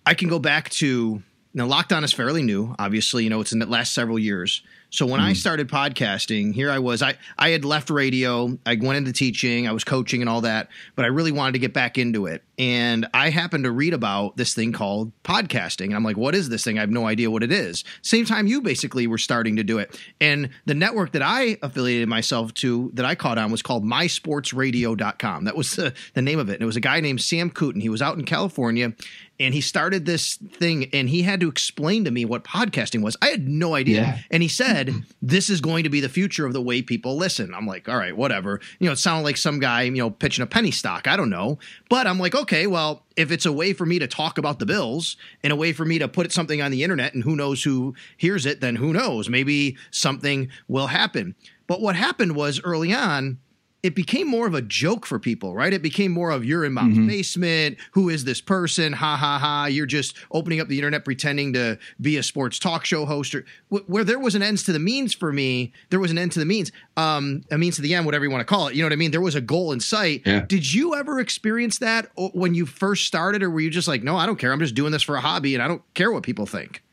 i 0.06 0.14
can 0.14 0.30
go 0.30 0.40
back 0.40 0.70
to 0.70 1.22
now 1.54 1.66
Locked 1.66 1.92
On 1.92 2.04
is 2.04 2.14
fairly 2.14 2.44
new 2.44 2.76
obviously. 2.80 3.24
You 3.24 3.30
know 3.30 3.42
it's 3.42 3.52
in 3.52 3.60
the 3.60 3.66
last 3.66 3.94
several 3.94 4.20
years 4.20 4.62
so 4.90 5.06
when 5.06 5.20
mm. 5.20 5.26
I 5.26 5.30
hmm. 5.30 5.36
started 5.36 5.68
podcasting, 5.70 6.54
here 6.54 6.72
I 6.72 6.80
was. 6.80 7.02
I 7.02 7.16
I 7.38 7.50
had 7.50 7.66
left 7.66 7.90
radio. 7.90 8.58
I 8.66 8.76
went 8.76 8.98
into 8.98 9.12
teaching. 9.12 9.68
I 9.68 9.72
was 9.72 9.84
coaching 9.84 10.22
and 10.22 10.30
all 10.30 10.42
that, 10.42 10.70
but 10.96 11.06
I 11.06 11.10
really 11.10 11.32
wanted 11.32 11.54
to 11.54 11.60
get 11.60 11.74
back 11.74 11.98
into 11.98 12.26
it. 12.26 12.44
And 12.60 13.08
I 13.14 13.30
happened 13.30 13.66
to 13.66 13.72
read 13.72 13.94
about 13.94 14.38
this 14.38 14.56
thing 14.56 14.72
called 14.72 15.12
podcasting. 15.24 15.88
And 15.88 15.96
I'm 15.96 16.04
like, 16.04 16.18
what 16.18 16.34
is 16.34 16.50
this 16.50 16.64
thing? 16.64 16.80
I 16.80 16.82
have 16.82 16.90
no 16.90 17.06
idea 17.06 17.30
what 17.30 17.44
it 17.44 17.52
is. 17.52 17.84
Same 18.02 18.26
time 18.26 18.48
you 18.48 18.62
basically 18.62 19.06
were 19.06 19.20
starting 19.20 19.58
to 19.58 19.64
do 19.64 19.78
it. 19.78 20.00
And 20.20 20.50
the 20.66 20.74
network 20.74 21.12
that 21.12 21.22
I 21.22 21.58
affiliated 21.62 22.10
myself 22.10 22.54
to 22.56 22.90
that 22.96 23.06
I 23.06 23.14
caught 23.14 23.38
on 23.38 23.52
was 23.52 23.62
called 23.62 23.84
mysportsradio.com. 23.84 25.44
That 25.44 25.56
was 25.56 25.76
the, 25.76 25.94
the 26.16 26.22
name 26.24 26.40
of 26.40 26.50
it. 26.50 26.54
And 26.54 26.64
it 26.64 26.66
was 26.66 26.76
a 26.76 26.82
guy 26.82 27.00
named 27.00 27.22
Sam 27.22 27.52
Cooten. 27.52 27.82
He 27.82 27.90
was 27.90 28.02
out 28.02 28.18
in 28.18 28.26
California 28.26 28.94
and 29.40 29.54
he 29.54 29.62
started 29.62 30.06
this 30.06 30.36
thing 30.36 30.90
and 30.94 31.10
he 31.10 31.22
had 31.22 31.40
to 31.42 31.48
explain 31.48 32.06
to 32.06 32.12
me 32.12 32.26
what 32.26 32.44
podcasting 32.44 33.04
was. 33.04 33.16
I 33.22 33.28
had 33.28 33.48
no 33.48 33.76
idea. 33.76 34.02
Yeah. 34.02 34.18
And 34.32 34.42
he 34.42 34.50
said, 34.50 34.94
This 35.22 35.50
is 35.50 35.62
going 35.62 35.84
to 35.84 35.90
be 35.90 36.00
the 36.00 36.10
future 36.10 36.46
of 36.46 36.54
the 36.54 36.62
way 36.62 36.82
people 36.82 37.18
listen. 37.18 37.54
I'm 37.54 37.68
like, 37.68 37.88
all 37.88 37.98
right, 37.98 38.16
whatever. 38.16 38.60
You 38.80 38.88
know, 38.88 38.94
it 38.94 38.98
sounded 38.98 39.24
like 39.24 39.38
some 39.38 39.60
guy, 39.60 39.84
you 39.84 39.92
know, 39.92 40.10
pitching 40.10 40.44
a 40.44 40.48
penny 40.48 40.72
stock. 40.72 41.08
I 41.08 41.16
don't 41.16 41.30
know. 41.30 41.60
But 41.90 42.08
I'm 42.08 42.20
like, 42.20 42.36
okay, 42.36 42.68
well, 42.68 43.04
if 43.16 43.32
it's 43.32 43.46
a 43.46 43.52
way 43.52 43.74
for 43.74 43.86
me 43.86 44.00
to 44.00 44.08
talk 44.08 44.38
about 44.38 44.60
the 44.60 44.66
Bills 44.66 45.18
and 45.44 45.54
a 45.54 45.56
way 45.56 45.72
for 45.72 45.86
me 45.86 46.00
to 46.00 46.08
put 46.08 46.32
something 46.32 46.62
on 46.62 46.72
the 46.72 46.84
internet 46.84 47.14
and 47.14 47.24
who 47.24 47.36
knows 47.36 47.64
who 47.64 47.96
hears 48.16 48.46
it, 48.46 48.62
then 48.62 48.76
who 48.76 48.94
knows? 48.94 49.30
Maybe 49.30 49.78
something 49.92 50.50
will 50.68 50.88
happen. 50.88 51.36
But 51.68 51.82
what 51.82 51.96
happened 51.96 52.36
was 52.36 52.62
early 52.64 52.94
on, 52.94 53.40
it 53.84 53.96
became 53.96 54.28
more 54.28 54.48
of 54.48 54.56
a 54.56 54.62
joke 54.62 55.06
for 55.06 55.20
people, 55.20 55.54
right? 55.54 55.72
It 55.72 55.82
became 55.82 56.12
more 56.12 56.32
of 56.32 56.44
you're 56.44 56.66
in 56.66 56.74
my 56.74 56.84
mm-hmm. 56.84 57.08
basement. 57.08 57.78
Who 57.92 58.10
is 58.10 58.24
this 58.24 58.42
person? 58.42 58.92
Ha 58.92 59.16
ha 59.16 59.38
ha. 59.38 59.66
You're 59.66 59.86
just 59.86 60.16
opening 60.32 60.60
up 60.60 60.68
the 60.68 60.78
internet 60.78 61.06
pretending 61.06 61.54
to 61.54 61.78
be 62.02 62.18
a 62.18 62.24
sports 62.24 62.58
talk 62.58 62.86
show 62.86 63.06
host. 63.06 63.36
Or, 63.36 63.46
where 63.70 64.04
there 64.04 64.20
was 64.20 64.34
an 64.34 64.42
ends 64.42 64.64
to 64.64 64.74
the 64.74 64.80
means 64.80 65.14
for 65.14 65.32
me, 65.32 65.72
there 65.90 66.00
was 66.00 66.10
an 66.10 66.18
end 66.18 66.32
to 66.34 66.40
the 66.40 66.46
means, 66.46 66.72
um, 66.98 67.44
a 67.52 67.58
means 67.58 67.76
to 67.76 67.84
the 67.84 67.94
end, 67.94 68.06
whatever 68.06 68.26
you 68.26 68.32
want 68.32 68.42
to 68.42 68.46
call 68.46 68.68
it. 68.68 68.76
You 68.76 68.82
know 68.82 68.88
what 68.88 68.94
I 68.94 68.98
mean? 68.98 69.12
There 69.12 69.22
was 69.22 69.36
a 69.36 69.42
goal 69.42 69.72
in 69.72 69.80
sight. 69.80 70.24
Yeah. 70.26 70.46
Did 70.48 70.74
you 70.74 70.96
ever 70.96 71.20
experience 71.20 71.78
that 71.78 72.10
when 72.16 72.56
you 72.56 72.66
first 72.66 73.06
started, 73.06 73.44
or 73.44 73.50
were 73.52 73.60
you 73.60 73.70
just 73.70 73.88
like, 73.88 74.02
no, 74.02 74.18
I 74.18 74.26
don't 74.26 74.38
care. 74.38 74.52
I'm 74.52 74.60
just 74.60 74.76
doing 74.76 74.92
this 74.92 75.04
for 75.04 75.16
a 75.16 75.22
hobby 75.22 75.54
and 75.54 75.64
I 75.64 75.68
don't 75.68 75.84
care 75.94 76.12
what 76.12 76.24
people 76.24 76.48
think? 76.48 76.84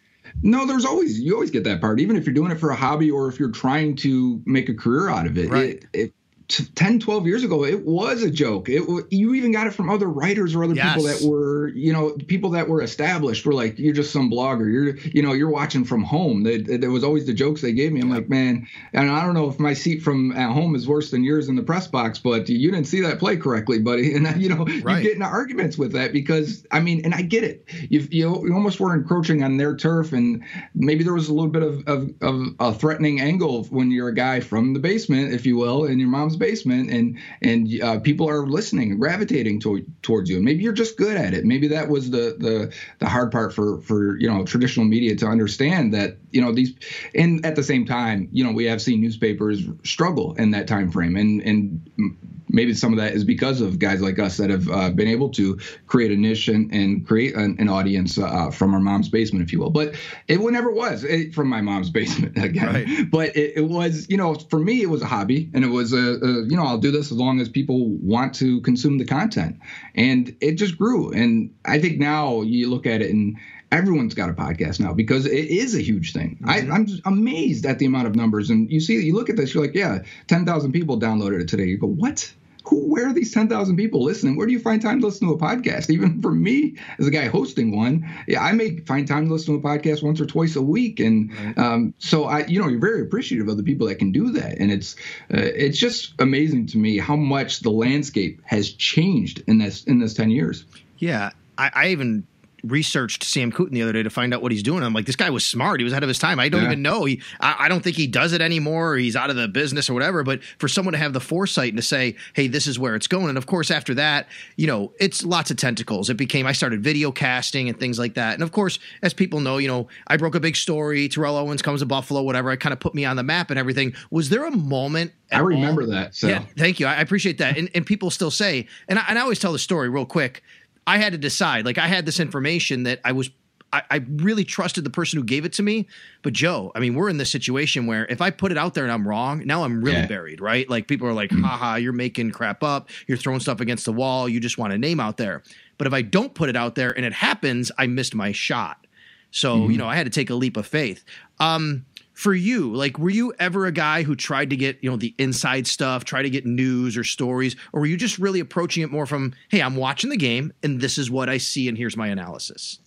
No, 0.42 0.66
there's 0.66 0.84
always 0.84 1.20
you 1.20 1.32
always 1.34 1.50
get 1.50 1.64
that 1.64 1.80
part, 1.80 2.00
even 2.00 2.16
if 2.16 2.26
you're 2.26 2.34
doing 2.34 2.50
it 2.50 2.58
for 2.58 2.70
a 2.70 2.76
hobby 2.76 3.10
or 3.10 3.28
if 3.28 3.38
you're 3.38 3.52
trying 3.52 3.96
to 3.96 4.42
make 4.44 4.68
a 4.68 4.74
career 4.74 5.08
out 5.08 5.26
of 5.26 5.38
it. 5.38 5.48
Right. 5.48 5.70
It, 5.70 5.86
it, 5.92 6.14
10 6.48 7.00
12 7.00 7.26
years 7.26 7.44
ago 7.44 7.64
it 7.64 7.84
was 7.86 8.22
a 8.22 8.30
joke. 8.30 8.68
It 8.68 8.82
you 9.10 9.34
even 9.34 9.52
got 9.52 9.66
it 9.66 9.72
from 9.72 9.88
other 9.88 10.08
writers 10.08 10.54
or 10.54 10.64
other 10.64 10.74
yes. 10.74 10.94
people 10.94 11.08
that 11.08 11.22
were 11.22 11.68
you 11.68 11.92
know 11.92 12.16
people 12.26 12.50
that 12.50 12.68
were 12.68 12.82
established 12.82 13.46
were 13.46 13.54
like 13.54 13.78
you're 13.78 13.94
just 13.94 14.12
some 14.12 14.30
blogger. 14.30 14.70
You're 14.70 14.96
you 14.96 15.22
know 15.22 15.32
you're 15.32 15.50
watching 15.50 15.84
from 15.84 16.02
home. 16.02 16.42
There 16.42 16.90
was 16.90 17.04
always 17.04 17.26
the 17.26 17.34
jokes 17.34 17.62
they 17.62 17.72
gave 17.72 17.92
me. 17.92 18.00
I'm 18.00 18.10
like 18.10 18.28
man 18.28 18.66
and 18.92 19.10
i 19.10 19.22
don't 19.22 19.34
know 19.34 19.48
if 19.48 19.58
my 19.58 19.74
seat 19.74 20.02
from 20.02 20.32
at 20.32 20.52
home 20.52 20.74
is 20.74 20.88
worse 20.88 21.10
than 21.10 21.24
yours 21.24 21.48
in 21.48 21.56
the 21.56 21.62
press 21.62 21.86
box 21.86 22.18
but 22.18 22.48
you 22.48 22.70
didn't 22.70 22.86
see 22.86 23.00
that 23.00 23.18
play 23.18 23.36
correctly 23.36 23.78
buddy. 23.78 24.14
And 24.24 24.40
you 24.40 24.48
know 24.48 24.64
right. 24.82 24.98
you 24.98 25.02
get 25.02 25.14
into 25.14 25.26
arguments 25.26 25.76
with 25.76 25.92
that 25.92 26.12
because 26.12 26.64
i 26.70 26.80
mean 26.80 27.04
and 27.04 27.14
i 27.14 27.22
get 27.22 27.42
it. 27.42 27.64
You, 27.90 28.06
you, 28.10 28.46
you 28.46 28.54
almost 28.54 28.80
were 28.80 28.94
encroaching 28.94 29.42
on 29.42 29.56
their 29.56 29.76
turf 29.76 30.12
and 30.12 30.42
maybe 30.74 31.04
there 31.04 31.14
was 31.14 31.28
a 31.28 31.34
little 31.34 31.50
bit 31.50 31.62
of, 31.62 31.82
of, 31.86 32.10
of 32.20 32.54
a 32.60 32.72
threatening 32.72 33.20
angle 33.20 33.64
when 33.64 33.90
you're 33.90 34.08
a 34.08 34.14
guy 34.14 34.40
from 34.40 34.72
the 34.72 34.80
basement 34.80 35.32
if 35.32 35.44
you 35.44 35.56
will 35.56 35.84
and 35.84 36.00
your 36.00 36.08
mom's 36.08 36.33
basement, 36.36 36.90
and 36.90 37.18
and 37.42 37.82
uh, 37.82 37.98
people 38.00 38.28
are 38.28 38.46
listening 38.46 38.90
and 38.90 39.00
gravitating 39.00 39.60
to, 39.60 39.84
towards 40.02 40.30
you. 40.30 40.36
And 40.36 40.44
maybe 40.44 40.62
you're 40.62 40.72
just 40.72 40.96
good 40.96 41.16
at 41.16 41.34
it. 41.34 41.44
Maybe 41.44 41.68
that 41.68 41.88
was 41.88 42.10
the 42.10 42.36
the 42.38 42.72
the 42.98 43.08
hard 43.08 43.32
part 43.32 43.54
for 43.54 43.80
for 43.80 44.18
you 44.18 44.28
know 44.28 44.44
traditional 44.44 44.86
media 44.86 45.16
to 45.16 45.26
understand 45.26 45.94
that 45.94 46.18
you 46.30 46.40
know 46.40 46.52
these. 46.52 46.74
And 47.14 47.44
at 47.44 47.56
the 47.56 47.62
same 47.62 47.86
time, 47.86 48.28
you 48.32 48.44
know, 48.44 48.52
we 48.52 48.64
have 48.64 48.82
seen 48.82 49.00
newspapers 49.00 49.62
struggle 49.84 50.34
in 50.34 50.50
that 50.52 50.68
time 50.68 50.90
frame, 50.90 51.16
and 51.16 51.40
and 51.42 52.20
maybe 52.48 52.74
some 52.74 52.92
of 52.92 52.98
that 52.98 53.12
is 53.12 53.24
because 53.24 53.60
of 53.60 53.78
guys 53.78 54.00
like 54.00 54.18
us 54.18 54.36
that 54.36 54.50
have 54.50 54.68
uh, 54.68 54.90
been 54.90 55.08
able 55.08 55.28
to 55.30 55.58
create 55.86 56.10
a 56.10 56.16
niche 56.16 56.48
and, 56.48 56.72
and 56.72 57.06
create 57.06 57.34
an, 57.34 57.56
an 57.58 57.68
audience 57.68 58.18
uh, 58.18 58.50
from 58.50 58.74
our 58.74 58.80
mom's 58.80 59.08
basement, 59.08 59.44
if 59.44 59.52
you 59.52 59.60
will. 59.60 59.70
But 59.70 59.94
it 60.28 60.40
never 60.40 60.70
was 60.70 61.04
it, 61.04 61.34
from 61.34 61.48
my 61.48 61.60
mom's 61.60 61.90
basement 61.94 62.36
again. 62.38 62.66
Right. 62.66 63.10
But 63.10 63.36
it, 63.36 63.56
it, 63.56 63.68
was, 63.68 64.06
you 64.08 64.16
know, 64.16 64.34
for 64.34 64.58
me, 64.58 64.82
it 64.82 64.90
was 64.90 65.02
a 65.02 65.06
hobby, 65.06 65.50
and 65.54 65.64
it 65.64 65.68
was 65.68 65.92
a, 65.92 65.96
a, 65.96 66.44
you 66.44 66.56
know, 66.56 66.64
I'll 66.64 66.78
do 66.78 66.90
this 66.90 67.10
as 67.10 67.16
long 67.16 67.40
as 67.40 67.48
people 67.48 67.88
want 67.88 68.34
to 68.36 68.60
consume 68.62 68.98
the 68.98 69.04
content, 69.04 69.58
and 69.94 70.34
it 70.40 70.52
just 70.52 70.78
grew. 70.78 71.12
And 71.12 71.54
I 71.64 71.80
think 71.80 71.98
now 71.98 72.42
you 72.42 72.70
look 72.70 72.86
at 72.86 73.02
it 73.02 73.10
and 73.10 73.36
everyone's 73.74 74.14
got 74.14 74.30
a 74.30 74.32
podcast 74.32 74.78
now 74.78 74.94
because 74.94 75.26
it 75.26 75.48
is 75.48 75.74
a 75.74 75.82
huge 75.82 76.12
thing. 76.12 76.38
Mm-hmm. 76.42 76.72
I, 76.72 76.76
am 76.76 76.86
amazed 77.04 77.66
at 77.66 77.78
the 77.78 77.86
amount 77.86 78.06
of 78.06 78.14
numbers. 78.14 78.50
And 78.50 78.70
you 78.70 78.80
see, 78.80 79.00
you 79.00 79.14
look 79.14 79.28
at 79.28 79.36
this, 79.36 79.52
you're 79.52 79.64
like, 79.64 79.74
yeah, 79.74 79.98
10,000 80.28 80.72
people 80.72 80.98
downloaded 80.98 81.40
it 81.40 81.48
today. 81.48 81.64
You 81.64 81.78
go, 81.78 81.88
what? 81.88 82.32
Who, 82.66 82.88
where 82.88 83.08
are 83.08 83.12
these 83.12 83.34
10,000 83.34 83.76
people 83.76 84.02
listening? 84.02 84.36
Where 84.36 84.46
do 84.46 84.52
you 84.52 84.60
find 84.60 84.80
time 84.80 85.00
to 85.00 85.06
listen 85.06 85.26
to 85.26 85.34
a 85.34 85.38
podcast? 85.38 85.90
Even 85.90 86.22
for 86.22 86.30
me, 86.30 86.76
as 86.98 87.06
a 87.06 87.10
guy 87.10 87.26
hosting 87.26 87.76
one, 87.76 88.08
yeah, 88.26 88.42
I 88.42 88.52
may 88.52 88.78
find 88.78 89.06
time 89.06 89.26
to 89.26 89.32
listen 89.32 89.60
to 89.60 89.68
a 89.68 89.70
podcast 89.70 90.02
once 90.02 90.20
or 90.20 90.24
twice 90.24 90.56
a 90.56 90.62
week. 90.62 91.00
And 91.00 91.34
right. 91.36 91.58
um, 91.58 91.94
so 91.98 92.24
I, 92.24 92.46
you 92.46 92.62
know, 92.62 92.68
you're 92.68 92.80
very 92.80 93.02
appreciative 93.02 93.48
of 93.48 93.56
the 93.56 93.64
people 93.64 93.88
that 93.88 93.96
can 93.96 94.12
do 94.12 94.30
that. 94.32 94.56
And 94.58 94.70
it's, 94.70 94.94
uh, 95.34 95.50
it's 95.54 95.78
just 95.78 96.14
amazing 96.20 96.66
to 96.68 96.78
me 96.78 96.96
how 96.96 97.16
much 97.16 97.60
the 97.60 97.70
landscape 97.70 98.40
has 98.44 98.72
changed 98.72 99.42
in 99.46 99.58
this, 99.58 99.84
in 99.84 99.98
this 99.98 100.14
10 100.14 100.30
years. 100.30 100.64
Yeah. 100.98 101.32
I, 101.58 101.70
I 101.74 101.88
even 101.88 102.26
researched 102.64 103.24
Sam 103.24 103.52
Cooten 103.52 103.72
the 103.72 103.82
other 103.82 103.92
day 103.92 104.02
to 104.02 104.10
find 104.10 104.32
out 104.32 104.42
what 104.42 104.50
he's 104.50 104.62
doing. 104.62 104.82
I'm 104.82 104.92
like, 104.92 105.06
this 105.06 105.16
guy 105.16 105.30
was 105.30 105.44
smart. 105.44 105.80
He 105.80 105.84
was 105.84 105.92
ahead 105.92 106.02
of 106.02 106.08
his 106.08 106.18
time. 106.18 106.40
I 106.40 106.48
don't 106.48 106.62
yeah. 106.62 106.68
even 106.68 106.82
know. 106.82 107.04
He, 107.04 107.20
I, 107.40 107.56
I, 107.60 107.68
don't 107.68 107.82
think 107.82 107.96
he 107.96 108.06
does 108.06 108.32
it 108.32 108.40
anymore. 108.40 108.96
he's 108.96 109.16
out 109.16 109.30
of 109.30 109.36
the 109.36 109.48
business 109.48 109.90
or 109.90 109.94
whatever. 109.94 110.22
But 110.22 110.42
for 110.58 110.68
someone 110.68 110.92
to 110.92 110.98
have 110.98 111.12
the 111.12 111.20
foresight 111.20 111.70
and 111.70 111.76
to 111.76 111.82
say, 111.82 112.16
hey, 112.32 112.46
this 112.46 112.66
is 112.66 112.78
where 112.78 112.94
it's 112.94 113.06
going. 113.06 113.28
And 113.28 113.38
of 113.38 113.46
course, 113.46 113.70
after 113.70 113.94
that, 113.94 114.28
you 114.56 114.66
know, 114.66 114.92
it's 114.98 115.24
lots 115.24 115.50
of 115.50 115.56
tentacles. 115.56 116.08
It 116.10 116.16
became, 116.16 116.46
I 116.46 116.52
started 116.52 116.82
video 116.82 117.12
casting 117.12 117.68
and 117.68 117.78
things 117.78 117.98
like 117.98 118.14
that. 118.14 118.34
And 118.34 118.42
of 118.42 118.52
course, 118.52 118.78
as 119.02 119.12
people 119.12 119.40
know, 119.40 119.58
you 119.58 119.68
know, 119.68 119.88
I 120.06 120.16
broke 120.16 120.34
a 120.34 120.40
big 120.40 120.56
story. 120.56 121.08
Terrell 121.08 121.36
Owens 121.36 121.62
comes 121.62 121.80
to 121.80 121.86
Buffalo, 121.86 122.22
whatever. 122.22 122.50
I 122.50 122.56
kind 122.56 122.72
of 122.72 122.80
put 122.80 122.94
me 122.94 123.04
on 123.04 123.16
the 123.16 123.22
map 123.22 123.50
and 123.50 123.58
everything. 123.58 123.94
Was 124.10 124.30
there 124.30 124.46
a 124.46 124.50
moment? 124.50 125.12
I 125.32 125.40
remember 125.40 125.82
all? 125.82 125.88
that. 125.88 126.14
So. 126.14 126.28
Yeah, 126.28 126.44
thank 126.56 126.80
you. 126.80 126.86
I, 126.86 126.94
I 126.94 127.00
appreciate 127.00 127.38
that. 127.38 127.58
And, 127.58 127.70
and 127.74 127.84
people 127.84 128.10
still 128.10 128.30
say, 128.30 128.68
and 128.88 128.98
I, 128.98 129.04
and 129.08 129.18
I 129.18 129.22
always 129.22 129.38
tell 129.38 129.52
the 129.52 129.58
story 129.58 129.88
real 129.88 130.06
quick 130.06 130.42
I 130.86 130.98
had 130.98 131.12
to 131.12 131.18
decide. 131.18 131.64
Like 131.64 131.78
I 131.78 131.86
had 131.86 132.06
this 132.06 132.20
information 132.20 132.84
that 132.84 133.00
I 133.04 133.12
was 133.12 133.30
I, 133.72 133.82
I, 133.90 133.96
really 134.08 134.44
trusted 134.44 134.84
the 134.84 134.90
person 134.90 135.18
who 135.18 135.24
gave 135.24 135.44
it 135.44 135.52
to 135.54 135.62
me. 135.62 135.88
But 136.22 136.32
Joe, 136.32 136.70
I 136.76 136.78
mean, 136.78 136.94
we're 136.94 137.08
in 137.08 137.16
this 137.16 137.30
situation 137.30 137.86
where 137.86 138.06
if 138.06 138.20
I 138.20 138.30
put 138.30 138.52
it 138.52 138.58
out 138.58 138.74
there 138.74 138.84
and 138.84 138.92
I'm 138.92 139.06
wrong, 139.06 139.44
now 139.44 139.64
I'm 139.64 139.82
really 139.82 139.98
yeah. 139.98 140.06
buried, 140.06 140.40
right? 140.40 140.68
Like 140.70 140.86
people 140.86 141.08
are 141.08 141.12
like, 141.12 141.30
mm. 141.30 141.42
haha, 141.42 141.74
you're 141.74 141.92
making 141.92 142.30
crap 142.30 142.62
up, 142.62 142.88
you're 143.08 143.18
throwing 143.18 143.40
stuff 143.40 143.60
against 143.60 143.84
the 143.84 143.92
wall, 143.92 144.28
you 144.28 144.38
just 144.38 144.58
want 144.58 144.72
a 144.72 144.78
name 144.78 145.00
out 145.00 145.16
there. 145.16 145.42
But 145.76 145.88
if 145.88 145.92
I 145.92 146.02
don't 146.02 146.34
put 146.34 146.48
it 146.48 146.54
out 146.54 146.76
there 146.76 146.96
and 146.96 147.04
it 147.04 147.12
happens, 147.12 147.72
I 147.76 147.88
missed 147.88 148.14
my 148.14 148.30
shot. 148.30 148.86
So, 149.32 149.56
mm-hmm. 149.56 149.72
you 149.72 149.78
know, 149.78 149.88
I 149.88 149.96
had 149.96 150.04
to 150.04 150.10
take 150.10 150.30
a 150.30 150.36
leap 150.36 150.56
of 150.56 150.66
faith. 150.66 151.04
Um, 151.40 151.84
for 152.14 152.32
you 152.32 152.74
like 152.74 152.98
were 152.98 153.10
you 153.10 153.32
ever 153.38 153.66
a 153.66 153.72
guy 153.72 154.02
who 154.02 154.14
tried 154.14 154.50
to 154.50 154.56
get 154.56 154.78
you 154.82 154.90
know 154.90 154.96
the 154.96 155.14
inside 155.18 155.66
stuff 155.66 156.04
try 156.04 156.22
to 156.22 156.30
get 156.30 156.46
news 156.46 156.96
or 156.96 157.04
stories 157.04 157.56
or 157.72 157.80
were 157.80 157.86
you 157.86 157.96
just 157.96 158.18
really 158.18 158.40
approaching 158.40 158.82
it 158.82 158.90
more 158.90 159.04
from 159.04 159.34
hey 159.48 159.60
i'm 159.60 159.76
watching 159.76 160.10
the 160.10 160.16
game 160.16 160.52
and 160.62 160.80
this 160.80 160.96
is 160.96 161.10
what 161.10 161.28
i 161.28 161.36
see 161.36 161.68
and 161.68 161.76
here's 161.76 161.96
my 161.96 162.08
analysis 162.08 162.78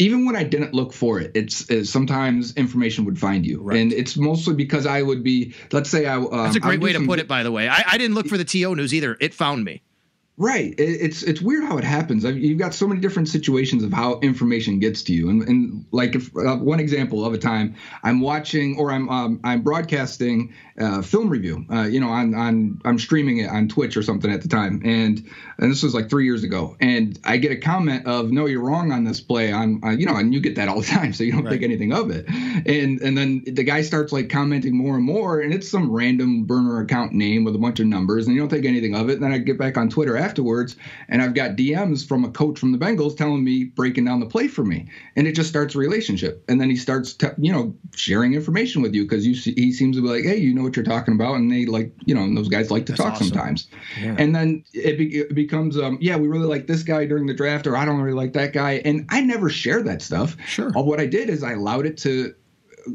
even 0.00 0.24
when 0.24 0.34
I 0.34 0.42
didn't 0.44 0.72
look 0.72 0.94
for 0.94 1.20
it, 1.20 1.30
it's, 1.34 1.68
it's 1.68 1.90
sometimes 1.90 2.56
information 2.56 3.04
would 3.04 3.18
find 3.18 3.44
you, 3.44 3.60
right. 3.60 3.78
and 3.78 3.92
it's 3.92 4.16
mostly 4.16 4.54
because 4.54 4.86
I 4.86 5.02
would 5.02 5.22
be. 5.22 5.54
Let's 5.72 5.90
say 5.90 6.06
I. 6.06 6.16
Uh, 6.16 6.44
That's 6.44 6.56
a 6.56 6.60
great 6.60 6.80
way 6.80 6.94
to 6.94 7.04
put 7.04 7.18
it, 7.18 7.28
by 7.28 7.42
the 7.42 7.52
way. 7.52 7.68
I, 7.68 7.82
I 7.86 7.98
didn't 7.98 8.14
look 8.14 8.26
for 8.26 8.38
the 8.38 8.44
TO 8.44 8.74
news 8.74 8.94
either; 8.94 9.16
it 9.20 9.34
found 9.34 9.62
me. 9.62 9.82
Right. 10.40 10.74
It's 10.78 11.22
it's 11.22 11.42
weird 11.42 11.64
how 11.64 11.76
it 11.76 11.84
happens. 11.84 12.24
You've 12.24 12.58
got 12.58 12.72
so 12.72 12.88
many 12.88 12.98
different 12.98 13.28
situations 13.28 13.82
of 13.82 13.92
how 13.92 14.20
information 14.20 14.78
gets 14.78 15.02
to 15.02 15.12
you, 15.12 15.28
and, 15.28 15.42
and 15.42 15.84
like 15.92 16.14
if, 16.14 16.34
uh, 16.34 16.56
one 16.56 16.80
example 16.80 17.26
of 17.26 17.34
a 17.34 17.38
time 17.38 17.74
I'm 18.02 18.22
watching 18.22 18.78
or 18.78 18.90
I'm 18.90 19.10
um, 19.10 19.40
I'm 19.44 19.60
broadcasting 19.60 20.54
uh, 20.80 21.02
film 21.02 21.28
review. 21.28 21.64
Uh, 21.70 21.82
you 21.82 22.00
know, 22.00 22.08
on 22.08 22.34
on 22.34 22.80
I'm 22.84 22.98
streaming 22.98 23.38
it 23.38 23.50
on 23.50 23.68
Twitch 23.68 23.96
or 23.96 24.02
something 24.02 24.32
at 24.32 24.42
the 24.42 24.48
time, 24.48 24.80
and 24.84 25.28
and 25.58 25.70
this 25.70 25.82
was 25.82 25.94
like 25.94 26.08
three 26.08 26.24
years 26.24 26.42
ago, 26.42 26.76
and 26.80 27.18
I 27.24 27.36
get 27.36 27.52
a 27.52 27.56
comment 27.56 28.06
of 28.06 28.32
no, 28.32 28.46
you're 28.46 28.62
wrong 28.62 28.90
on 28.90 29.04
this 29.04 29.20
play. 29.20 29.52
On 29.52 29.80
uh, 29.84 29.90
you 29.90 30.06
know, 30.06 30.16
and 30.16 30.32
you 30.32 30.40
get 30.40 30.56
that 30.56 30.68
all 30.68 30.80
the 30.80 30.86
time, 30.98 31.12
so 31.12 31.22
you 31.22 31.32
don't 31.32 31.44
right. 31.44 31.52
think 31.52 31.62
anything 31.62 31.92
of 31.92 32.10
it, 32.10 32.26
and 32.28 33.00
and 33.00 33.16
then 33.16 33.42
the 33.46 33.62
guy 33.62 33.82
starts 33.82 34.12
like 34.12 34.30
commenting 34.30 34.74
more 34.76 34.96
and 34.96 35.04
more, 35.04 35.40
and 35.40 35.52
it's 35.52 35.68
some 35.68 35.90
random 35.90 36.44
burner 36.44 36.80
account 36.80 37.12
name 37.12 37.44
with 37.44 37.54
a 37.54 37.58
bunch 37.58 37.78
of 37.78 37.86
numbers, 37.86 38.26
and 38.26 38.34
you 38.34 38.40
don't 38.40 38.48
think 38.48 38.64
anything 38.64 38.94
of 38.94 39.10
it. 39.10 39.14
And 39.14 39.22
then 39.22 39.32
I 39.32 39.38
get 39.38 39.58
back 39.58 39.76
on 39.76 39.90
Twitter 39.90 40.16
afterwards, 40.16 40.76
and 41.08 41.20
I've 41.20 41.34
got 41.34 41.56
DMs 41.56 42.06
from 42.06 42.24
a 42.24 42.30
coach 42.30 42.58
from 42.58 42.72
the 42.72 42.78
Bengals 42.78 43.16
telling 43.16 43.44
me 43.44 43.64
breaking 43.64 44.06
down 44.06 44.20
the 44.20 44.26
play 44.26 44.48
for 44.48 44.64
me, 44.64 44.88
and 45.14 45.26
it 45.26 45.32
just 45.32 45.50
starts 45.50 45.74
a 45.74 45.78
relationship. 45.78 46.42
And 46.48 46.58
then 46.58 46.70
he 46.70 46.76
starts, 46.76 47.12
te- 47.12 47.28
you 47.38 47.52
know, 47.52 47.74
sharing 47.94 48.32
information 48.32 48.80
with 48.80 48.94
you 48.94 49.02
because 49.02 49.26
you 49.26 49.34
see, 49.34 49.52
he 49.54 49.72
seems 49.72 49.96
to 49.96 50.02
be 50.02 50.08
like, 50.08 50.24
hey, 50.24 50.38
you 50.38 50.54
know 50.54 50.69
what 50.70 50.76
you're 50.76 50.84
talking 50.84 51.14
about, 51.14 51.34
and 51.34 51.50
they 51.50 51.66
like, 51.66 51.92
you 52.04 52.14
know, 52.14 52.22
and 52.22 52.36
those 52.36 52.48
guys 52.48 52.70
like 52.70 52.86
to 52.86 52.92
That's 52.92 53.02
talk 53.02 53.12
awesome. 53.14 53.26
sometimes. 53.26 53.68
Yeah. 54.00 54.14
And 54.18 54.34
then 54.34 54.64
it, 54.72 54.96
be- 54.96 55.18
it 55.18 55.34
becomes, 55.34 55.76
um, 55.76 55.98
yeah, 56.00 56.16
we 56.16 56.28
really 56.28 56.46
like 56.46 56.66
this 56.68 56.82
guy 56.82 57.06
during 57.06 57.26
the 57.26 57.34
draft, 57.34 57.66
or 57.66 57.76
I 57.76 57.84
don't 57.84 58.00
really 58.00 58.16
like 58.16 58.32
that 58.34 58.52
guy, 58.52 58.80
and 58.84 59.06
I 59.10 59.20
never 59.20 59.50
share 59.50 59.82
that 59.82 60.00
stuff. 60.00 60.36
Sure. 60.46 60.70
All 60.76 60.84
what 60.84 61.00
I 61.00 61.06
did 61.06 61.28
is 61.28 61.42
I 61.42 61.52
allowed 61.52 61.86
it 61.86 61.96
to 61.98 62.34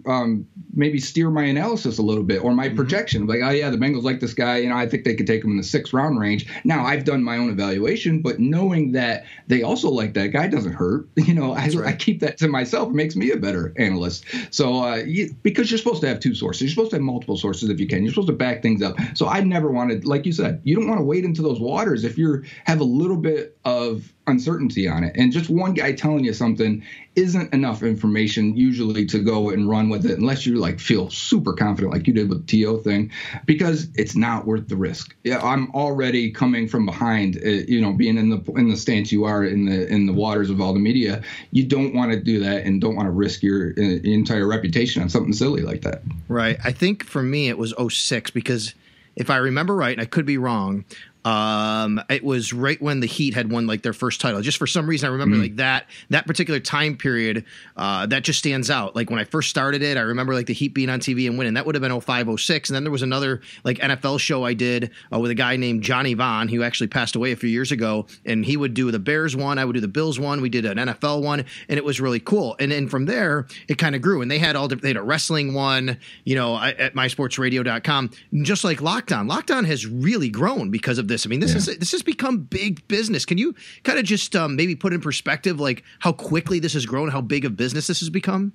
um, 0.06 0.48
maybe 0.74 1.00
steer 1.00 1.30
my 1.30 1.44
analysis 1.44 1.98
a 1.98 2.02
little 2.02 2.24
bit 2.24 2.44
or 2.44 2.54
my 2.54 2.68
mm-hmm. 2.68 2.76
projection. 2.76 3.28
Like, 3.28 3.40
oh 3.44 3.50
yeah, 3.50 3.70
the 3.70 3.78
Bengals 3.78 4.04
like 4.04 4.20
this 4.20 4.34
guy. 4.34 4.58
You 4.58 4.70
know, 4.70 4.76
I 4.76 4.88
think 4.88 5.04
they 5.04 5.16
could 5.16 5.28
take 5.28 5.44
him 5.44 5.52
in 5.52 5.58
the 5.58 5.64
sixth 5.64 5.94
round 5.94 6.20
range. 6.20 6.48
Now 6.64 6.86
I've 6.86 7.04
done 7.04 7.24
my 7.24 7.38
own 7.38 7.50
evaluation, 7.50 8.22
but 8.22 8.40
knowing 8.40 8.92
that 8.94 9.26
they 9.48 9.64
also 9.64 9.90
like 9.90 10.14
that 10.14 10.28
guy 10.28 10.48
doesn't 10.48 10.74
hurt. 10.74 11.08
You 11.26 11.34
know, 11.34 11.54
I, 11.54 11.68
right. 11.70 11.88
I, 11.88 11.94
keep 11.94 12.20
that 12.20 12.38
to 12.38 12.48
myself. 12.48 12.90
It 12.90 12.94
makes 12.94 13.16
me 13.16 13.32
a 13.32 13.38
better 13.38 13.74
analyst. 13.78 14.26
So 14.52 14.84
uh, 14.84 14.98
you, 14.98 15.36
because 15.42 15.72
you're 15.72 15.80
supposed 15.80 16.02
to 16.02 16.08
have 16.08 16.20
two 16.20 16.36
sources, 16.36 16.62
you're 16.62 16.70
supposed 16.70 16.92
to 16.92 16.98
have 16.98 17.04
multiple 17.04 17.36
sources 17.36 17.70
if 17.70 17.80
you 17.80 17.88
can. 17.88 18.04
You're 18.04 18.14
supposed 18.14 18.28
to 18.28 18.34
back 18.34 18.62
things 18.62 18.84
up. 18.84 18.96
So 19.16 19.28
I 19.28 19.42
never 19.42 19.72
wanted, 19.72 20.06
like 20.06 20.28
you 20.28 20.32
said, 20.32 20.62
you 20.64 20.76
don't 20.76 20.88
want 20.88 21.00
to 21.00 21.04
wade 21.04 21.26
into 21.26 21.42
those 21.42 21.60
waters 21.60 22.04
if 22.04 22.16
you 22.16 22.44
have 22.66 22.80
a 22.80 22.84
little 22.84 23.18
bit 23.18 23.58
of 23.66 24.14
uncertainty 24.28 24.88
on 24.88 25.04
it. 25.04 25.16
And 25.16 25.32
just 25.32 25.50
one 25.50 25.74
guy 25.74 25.94
telling 25.94 26.24
you 26.24 26.34
something 26.34 26.84
isn't 27.16 27.54
enough 27.54 27.84
information 27.84 28.56
usually 28.58 29.06
to 29.06 29.20
go 29.20 29.50
and 29.50 29.70
run 29.70 29.90
with 29.90 30.06
it 30.06 30.18
unless 30.18 30.46
you 30.46 30.56
like 30.56 30.80
feel 30.80 31.10
super 31.10 31.54
confident 31.54 31.94
like 31.94 32.08
you 32.08 32.14
did 32.14 32.30
with 32.30 32.46
the 32.46 32.64
TO 32.64 32.82
thing 32.82 33.12
because 33.46 33.88
it's 33.96 34.16
not 34.16 34.46
worth 34.46 34.68
the 34.68 34.76
risk. 34.76 35.16
Yeah, 35.24 35.40
I'm 35.40 35.72
already 35.72 36.32
coming 36.32 36.68
from 36.68 36.86
behind, 36.86 37.38
uh, 37.38 37.50
you 37.50 37.80
know, 37.80 37.94
being 37.94 38.18
in 38.18 38.30
the 38.30 38.42
in 38.54 38.70
the 38.70 38.78
stance 38.78 39.12
you 39.12 39.24
are 39.26 39.46
in 39.46 39.66
the 39.66 39.88
in 39.88 40.06
the 40.06 40.14
waters 40.14 40.50
of 40.50 40.60
all 40.60 40.74
the 40.74 40.80
media. 40.80 41.22
You 41.52 41.66
don't 41.66 41.94
want 41.94 42.12
to 42.12 42.20
do 42.20 42.40
that 42.40 42.66
and 42.66 42.82
don't 42.82 42.96
want 42.96 43.08
to 43.08 43.12
risk 43.12 43.44
your 43.44 43.72
uh, 43.78 43.82
entire 43.82 44.48
reputation 44.48 45.02
on 45.02 45.10
something 45.10 45.34
silly 45.34 45.62
like 45.62 45.82
that. 45.82 46.02
Right. 46.28 46.58
I 46.64 46.72
think 46.72 47.06
for 47.06 47.24
me 47.24 47.50
it 47.50 47.58
was 47.58 47.74
06 47.78 48.32
because 48.32 48.74
if 49.16 49.30
I 49.30 49.38
remember 49.38 49.76
right, 49.76 49.94
and 49.94 50.02
I 50.02 50.06
could 50.06 50.26
be 50.26 50.38
wrong, 50.38 50.84
um, 51.26 52.00
it 52.08 52.24
was 52.24 52.54
right 52.54 52.80
when 52.80 53.00
the 53.00 53.08
Heat 53.08 53.34
had 53.34 53.52
won 53.52 53.66
like 53.66 53.82
their 53.82 53.94
first 53.94 54.22
title. 54.22 54.42
Just 54.42 54.60
for 54.60 54.68
some 54.68 54.88
reason, 54.88 55.10
I 55.10 55.12
remember 55.12 55.38
mm. 55.38 55.42
like 55.42 55.56
that 55.56 55.88
that 56.12 56.28
particular 56.28 56.60
time 56.60 56.96
period. 56.96 57.46
Uh, 57.76 58.06
that 58.06 58.24
just 58.24 58.38
stands 58.38 58.70
out. 58.70 58.96
Like 58.96 59.10
when 59.10 59.18
I 59.20 59.24
first 59.24 59.50
started 59.50 59.82
it, 59.82 59.98
I 59.98 60.02
remember 60.02 60.36
like 60.36 60.46
the 60.46 60.54
Heat 60.54 60.76
being 60.76 60.90
on 60.90 61.00
TV 61.00 61.28
and 61.28 61.38
winning. 61.38 61.56
That 61.56 61.66
would 61.66 61.74
have 61.74 61.82
been 61.82 62.00
05, 62.00 62.40
06. 62.40 62.70
And 62.70 62.76
then 62.76 62.84
there 62.84 62.92
was 62.92 63.02
another 63.02 63.42
like 63.64 63.80
NFL 63.80 64.20
show 64.20 64.46
I 64.46 64.54
did 64.54 64.92
uh, 65.12 65.20
with 65.20 65.32
a 65.32 65.36
guy 65.36 65.56
named 65.56 65.82
Johnny 65.82 66.14
Vaughn, 66.14 66.48
who 66.48 66.62
actually 66.62 66.88
passed 66.88 67.16
away 67.16 67.32
a 67.32 67.36
few 67.36 67.50
years 67.50 67.72
ago. 67.72 68.06
And 68.24 68.46
he 68.46 68.56
would 68.56 68.76
do 68.76 68.92
the 68.92 69.00
Bears 69.00 69.36
one, 69.36 69.58
I 69.58 69.66
would 69.66 69.74
do 69.74 69.82
the 69.82 69.88
Bills 69.88 70.20
one. 70.20 70.42
We 70.42 70.50
did 70.50 70.66
an 70.66 70.78
NFL 70.78 71.24
one, 71.24 71.44
and 71.68 71.80
it 71.80 71.84
was 71.84 72.00
really 72.00 72.20
cool. 72.20 72.56
And 72.60 72.72
then 72.72 72.88
from 72.88 73.06
there, 73.06 73.48
it 73.68 73.80
kind 73.80 73.96
of 73.96 74.04
grew. 74.04 74.22
And 74.22 74.30
they 74.30 74.38
had 74.38 74.56
all 74.56 74.68
they 74.68 74.90
had 74.90 74.98
a 74.98 75.02
wrestling 75.02 75.56
one, 75.56 75.98
you 76.24 76.36
know, 76.36 76.56
at 76.60 76.94
mysportsradio.com. 76.94 78.12
Just 78.44 78.64
like 78.64 78.80
Locked 78.80 79.12
On, 79.12 79.28
Lockdown 79.28 79.66
has 79.66 79.88
really 79.88 80.30
grown 80.30 80.70
because 80.70 81.00
of 81.00 81.08
this 81.08 81.15
this. 81.16 81.26
I 81.26 81.30
mean, 81.30 81.40
this 81.40 81.52
yeah. 81.52 81.58
is 81.58 81.78
this 81.78 81.92
has 81.94 82.04
become 82.04 82.40
big 82.40 82.86
business. 82.88 83.26
Can 83.26 83.38
you 83.38 83.56
kind 83.84 83.98
of 83.98 84.06
just 84.06 84.36
um, 84.36 84.56
maybe 84.56 84.76
put 84.76 84.94
in 84.94 85.02
perspective 85.02 85.60
like 85.60 85.84
how 86.00 86.12
quickly 86.12 86.60
this 86.60 86.74
has 86.74 86.86
grown, 86.86 87.10
how 87.10 87.22
big 87.22 87.46
of 87.46 87.56
business 87.56 87.88
this 87.88 88.02
has 88.02 88.10
become? 88.10 88.54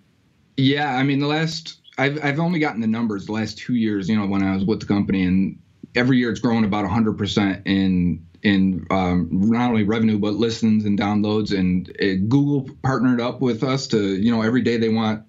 Yeah, 0.56 0.94
I 0.94 1.02
mean, 1.02 1.20
the 1.20 1.26
last 1.26 1.80
I've 1.98 2.22
I've 2.24 2.38
only 2.38 2.58
gotten 2.58 2.80
the 2.80 2.86
numbers 2.86 3.26
the 3.26 3.32
last 3.32 3.58
two 3.58 3.74
years. 3.74 4.08
You 4.08 4.16
know, 4.16 4.26
when 4.26 4.42
I 4.42 4.54
was 4.54 4.64
with 4.64 4.80
the 4.80 4.86
company, 4.86 5.24
and 5.24 5.58
every 5.94 6.18
year 6.18 6.30
it's 6.30 6.40
grown 6.40 6.64
about 6.64 6.84
100 6.84 7.16
percent 7.16 7.62
in 7.66 8.26
in 8.42 8.86
um, 8.90 9.28
not 9.30 9.70
only 9.70 9.84
revenue 9.84 10.18
but 10.18 10.34
listens 10.34 10.84
and 10.84 10.98
downloads. 10.98 11.56
And 11.56 11.88
it, 11.98 12.28
Google 12.28 12.74
partnered 12.82 13.20
up 13.20 13.40
with 13.40 13.62
us 13.62 13.86
to 13.88 14.16
you 14.16 14.30
know 14.30 14.42
every 14.42 14.62
day 14.62 14.76
they 14.76 14.88
want 14.88 15.24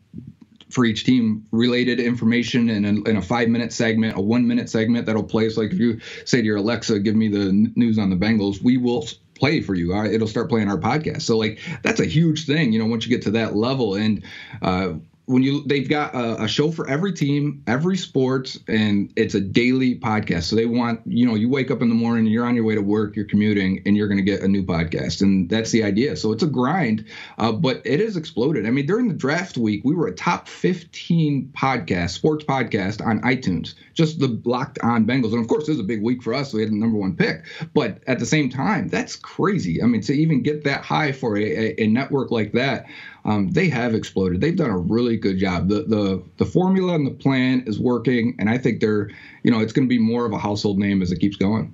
for 0.71 0.85
each 0.85 1.03
team 1.03 1.45
related 1.51 1.99
information 1.99 2.69
in 2.69 2.85
a, 2.85 3.09
in 3.09 3.17
a 3.17 3.21
five 3.21 3.49
minute 3.49 3.73
segment, 3.73 4.17
a 4.17 4.21
one 4.21 4.47
minute 4.47 4.69
segment 4.69 5.05
that'll 5.05 5.23
play. 5.23 5.49
So 5.49 5.61
like 5.61 5.71
if 5.71 5.79
you 5.79 5.99
say 6.25 6.39
to 6.39 6.45
your 6.45 6.57
Alexa, 6.57 6.99
give 6.99 7.15
me 7.15 7.27
the 7.27 7.51
news 7.75 7.99
on 7.99 8.09
the 8.09 8.15
Bengals, 8.15 8.61
we 8.63 8.77
will 8.77 9.05
play 9.35 9.61
for 9.61 9.73
you. 9.73 9.95
It'll 10.05 10.27
start 10.27 10.49
playing 10.49 10.69
our 10.69 10.77
podcast. 10.77 11.23
So 11.23 11.37
like 11.37 11.59
that's 11.83 11.99
a 11.99 12.05
huge 12.05 12.45
thing, 12.45 12.71
you 12.71 12.79
know, 12.79 12.85
once 12.85 13.05
you 13.05 13.09
get 13.09 13.23
to 13.23 13.31
that 13.31 13.55
level. 13.55 13.95
And 13.95 14.23
uh, 14.61 14.93
when 15.25 15.43
you 15.43 15.63
they've 15.65 15.87
got 15.87 16.13
a, 16.15 16.43
a, 16.43 16.47
show 16.47 16.71
for 16.71 16.89
every 16.89 17.13
team, 17.13 17.63
every 17.67 17.95
sport, 17.95 18.57
and 18.67 19.13
it's 19.15 19.35
a 19.35 19.39
daily 19.39 19.97
podcast. 19.97 20.43
So 20.43 20.55
they 20.55 20.65
want 20.65 21.01
you 21.05 21.25
know 21.25 21.35
you 21.35 21.47
wake 21.47 21.71
up 21.71 21.81
in 21.81 21.89
the 21.89 21.95
morning, 21.95 22.25
you're 22.25 22.45
on 22.45 22.55
your 22.55 22.65
way 22.65 22.75
to 22.75 22.81
work, 22.81 23.15
you're 23.15 23.25
commuting, 23.25 23.81
and 23.85 23.95
you're 23.95 24.07
going 24.07 24.17
to 24.17 24.23
get 24.23 24.41
a 24.41 24.47
new 24.47 24.63
podcast, 24.63 25.21
and 25.21 25.49
that's 25.49 25.71
the 25.71 25.83
idea. 25.83 26.15
So 26.15 26.31
it's 26.31 26.43
a 26.43 26.47
grind, 26.47 27.05
uh, 27.37 27.51
but 27.51 27.81
it 27.85 27.99
has 27.99 28.17
exploded. 28.17 28.65
I 28.65 28.71
mean, 28.71 28.85
during 28.85 29.07
the 29.07 29.13
draft 29.13 29.57
week, 29.57 29.81
we 29.85 29.95
were 29.95 30.07
a 30.07 30.15
top 30.15 30.47
15 30.47 31.53
podcast, 31.55 32.11
sports 32.11 32.43
podcast 32.43 33.05
on 33.05 33.21
iTunes, 33.21 33.75
just 33.93 34.19
the 34.19 34.41
Locked 34.43 34.79
On 34.83 35.05
Bengals, 35.05 35.33
and 35.33 35.41
of 35.41 35.47
course, 35.47 35.67
it 35.67 35.71
was 35.71 35.79
a 35.79 35.83
big 35.83 36.01
week 36.01 36.23
for 36.23 36.33
us. 36.33 36.51
So 36.51 36.57
we 36.57 36.63
had 36.63 36.71
the 36.71 36.77
number 36.77 36.97
one 36.97 37.15
pick, 37.15 37.45
but 37.73 37.99
at 38.07 38.19
the 38.19 38.25
same 38.25 38.49
time, 38.49 38.89
that's 38.89 39.15
crazy. 39.15 39.81
I 39.81 39.85
mean, 39.85 40.01
to 40.01 40.13
even 40.13 40.41
get 40.41 40.63
that 40.63 40.83
high 40.83 41.11
for 41.11 41.37
a, 41.37 41.43
a, 41.43 41.83
a 41.83 41.87
network 41.87 42.31
like 42.31 42.53
that 42.53 42.87
um, 43.25 43.51
they 43.51 43.69
have 43.69 43.93
exploded. 43.93 44.41
They've 44.41 44.55
done 44.55 44.69
a 44.69 44.77
really 44.77 45.17
good 45.17 45.37
job. 45.37 45.67
The 45.69 45.83
the 45.83 46.23
the 46.37 46.45
formula 46.45 46.95
and 46.95 47.05
the 47.05 47.11
plan 47.11 47.63
is 47.67 47.79
working, 47.79 48.35
and 48.39 48.49
I 48.49 48.57
think 48.57 48.81
they're 48.81 49.09
you 49.43 49.51
know 49.51 49.59
it's 49.59 49.73
going 49.73 49.87
to 49.87 49.89
be 49.89 49.99
more 49.99 50.25
of 50.25 50.33
a 50.33 50.39
household 50.39 50.79
name 50.79 51.01
as 51.01 51.11
it 51.11 51.19
keeps 51.19 51.35
going. 51.35 51.73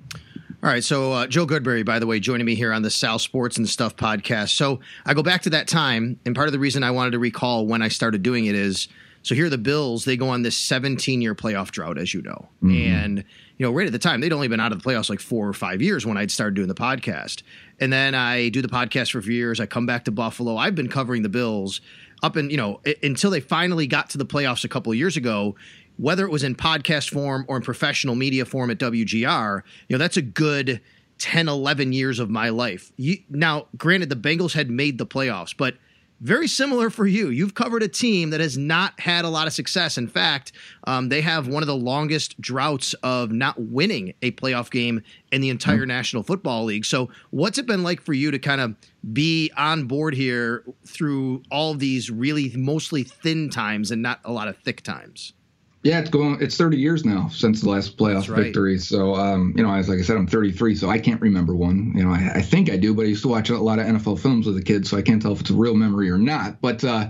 All 0.60 0.68
right, 0.68 0.82
so 0.82 1.12
uh, 1.12 1.26
Joe 1.28 1.46
Goodberry, 1.46 1.84
by 1.84 2.00
the 2.00 2.06
way, 2.06 2.18
joining 2.18 2.44
me 2.44 2.56
here 2.56 2.72
on 2.72 2.82
the 2.82 2.90
Sal 2.90 3.20
Sports 3.20 3.58
and 3.58 3.68
Stuff 3.68 3.94
podcast. 3.94 4.56
So 4.56 4.80
I 5.06 5.14
go 5.14 5.22
back 5.22 5.42
to 5.42 5.50
that 5.50 5.68
time, 5.68 6.18
and 6.26 6.34
part 6.34 6.48
of 6.48 6.52
the 6.52 6.58
reason 6.58 6.82
I 6.82 6.90
wanted 6.90 7.12
to 7.12 7.20
recall 7.20 7.64
when 7.64 7.80
I 7.80 7.86
started 7.86 8.24
doing 8.24 8.46
it 8.46 8.56
is 8.56 8.88
so 9.22 9.34
here 9.34 9.46
are 9.46 9.50
the 9.50 9.58
Bills. 9.58 10.04
They 10.04 10.16
go 10.16 10.28
on 10.28 10.42
this 10.42 10.56
17 10.56 11.20
year 11.20 11.34
playoff 11.34 11.70
drought, 11.70 11.98
as 11.98 12.14
you 12.14 12.22
know, 12.22 12.48
mm-hmm. 12.62 12.70
and 12.70 13.24
you 13.58 13.66
know, 13.66 13.72
right 13.72 13.86
at 13.86 13.92
the 13.92 13.98
time, 13.98 14.20
they'd 14.20 14.32
only 14.32 14.48
been 14.48 14.60
out 14.60 14.72
of 14.72 14.80
the 14.80 14.88
playoffs 14.88 15.10
like 15.10 15.20
four 15.20 15.46
or 15.46 15.52
five 15.52 15.82
years 15.82 16.06
when 16.06 16.16
I'd 16.16 16.30
started 16.30 16.54
doing 16.54 16.68
the 16.68 16.74
podcast. 16.74 17.42
And 17.80 17.92
then 17.92 18.14
I 18.14 18.50
do 18.50 18.62
the 18.62 18.68
podcast 18.68 19.10
for 19.10 19.18
a 19.18 19.22
few 19.22 19.34
years. 19.34 19.58
I 19.58 19.66
come 19.66 19.84
back 19.84 20.04
to 20.04 20.12
Buffalo. 20.12 20.56
I've 20.56 20.76
been 20.76 20.88
covering 20.88 21.22
the 21.22 21.28
Bills 21.28 21.80
up 22.22 22.36
and, 22.36 22.52
you 22.52 22.56
know, 22.56 22.80
until 23.02 23.32
they 23.32 23.40
finally 23.40 23.88
got 23.88 24.10
to 24.10 24.18
the 24.18 24.26
playoffs 24.26 24.64
a 24.64 24.68
couple 24.68 24.92
of 24.92 24.98
years 24.98 25.16
ago. 25.16 25.56
Whether 25.96 26.24
it 26.24 26.30
was 26.30 26.44
in 26.44 26.54
podcast 26.54 27.10
form 27.10 27.44
or 27.48 27.56
in 27.56 27.62
professional 27.62 28.14
media 28.14 28.44
form 28.44 28.70
at 28.70 28.78
WGR, 28.78 29.62
you 29.88 29.94
know, 29.94 29.98
that's 29.98 30.16
a 30.16 30.22
good 30.22 30.80
10, 31.18 31.48
11 31.48 31.92
years 31.92 32.20
of 32.20 32.30
my 32.30 32.50
life. 32.50 32.92
You, 32.96 33.18
now, 33.28 33.66
granted, 33.76 34.08
the 34.08 34.14
Bengals 34.14 34.52
had 34.52 34.70
made 34.70 34.98
the 34.98 35.06
playoffs, 35.06 35.52
but– 35.56 35.74
very 36.20 36.48
similar 36.48 36.90
for 36.90 37.06
you. 37.06 37.28
You've 37.28 37.54
covered 37.54 37.82
a 37.82 37.88
team 37.88 38.30
that 38.30 38.40
has 38.40 38.58
not 38.58 38.98
had 38.98 39.24
a 39.24 39.28
lot 39.28 39.46
of 39.46 39.52
success. 39.52 39.98
In 39.98 40.08
fact, 40.08 40.52
um, 40.84 41.08
they 41.08 41.20
have 41.20 41.46
one 41.46 41.62
of 41.62 41.66
the 41.66 41.76
longest 41.76 42.40
droughts 42.40 42.94
of 43.02 43.30
not 43.30 43.60
winning 43.60 44.14
a 44.22 44.32
playoff 44.32 44.70
game 44.70 45.02
in 45.30 45.40
the 45.40 45.50
entire 45.50 45.78
mm-hmm. 45.78 45.88
National 45.88 46.22
Football 46.22 46.64
League. 46.64 46.84
So, 46.84 47.10
what's 47.30 47.58
it 47.58 47.66
been 47.66 47.82
like 47.82 48.00
for 48.00 48.12
you 48.12 48.30
to 48.30 48.38
kind 48.38 48.60
of 48.60 48.74
be 49.12 49.50
on 49.56 49.84
board 49.84 50.14
here 50.14 50.64
through 50.86 51.42
all 51.50 51.74
these 51.74 52.10
really 52.10 52.52
mostly 52.56 53.04
thin 53.04 53.48
times 53.48 53.90
and 53.90 54.02
not 54.02 54.20
a 54.24 54.32
lot 54.32 54.48
of 54.48 54.56
thick 54.58 54.82
times? 54.82 55.34
Yeah, 55.82 56.00
it's 56.00 56.10
going. 56.10 56.38
It's 56.40 56.56
30 56.56 56.76
years 56.76 57.04
now 57.04 57.28
since 57.28 57.60
the 57.60 57.70
last 57.70 57.96
playoff 57.96 58.28
right. 58.28 58.44
victory. 58.44 58.78
So, 58.78 59.14
um, 59.14 59.54
you 59.56 59.62
know, 59.62 59.72
as 59.72 59.88
like 59.88 59.98
I 59.98 60.02
said, 60.02 60.16
I'm 60.16 60.26
33, 60.26 60.74
so 60.74 60.90
I 60.90 60.98
can't 60.98 61.20
remember 61.20 61.54
one. 61.54 61.92
You 61.94 62.04
know, 62.04 62.10
I, 62.10 62.32
I, 62.36 62.42
think 62.42 62.70
I 62.70 62.76
do, 62.76 62.94
but 62.94 63.02
I 63.02 63.08
used 63.08 63.22
to 63.22 63.28
watch 63.28 63.48
a 63.48 63.58
lot 63.58 63.78
of 63.78 63.86
NFL 63.86 64.18
films 64.18 64.48
as 64.48 64.56
a 64.56 64.62
kid, 64.62 64.86
so 64.86 64.96
I 64.96 65.02
can't 65.02 65.22
tell 65.22 65.32
if 65.32 65.40
it's 65.40 65.50
a 65.50 65.54
real 65.54 65.74
memory 65.74 66.10
or 66.10 66.18
not. 66.18 66.60
But 66.60 66.82
uh, 66.82 67.08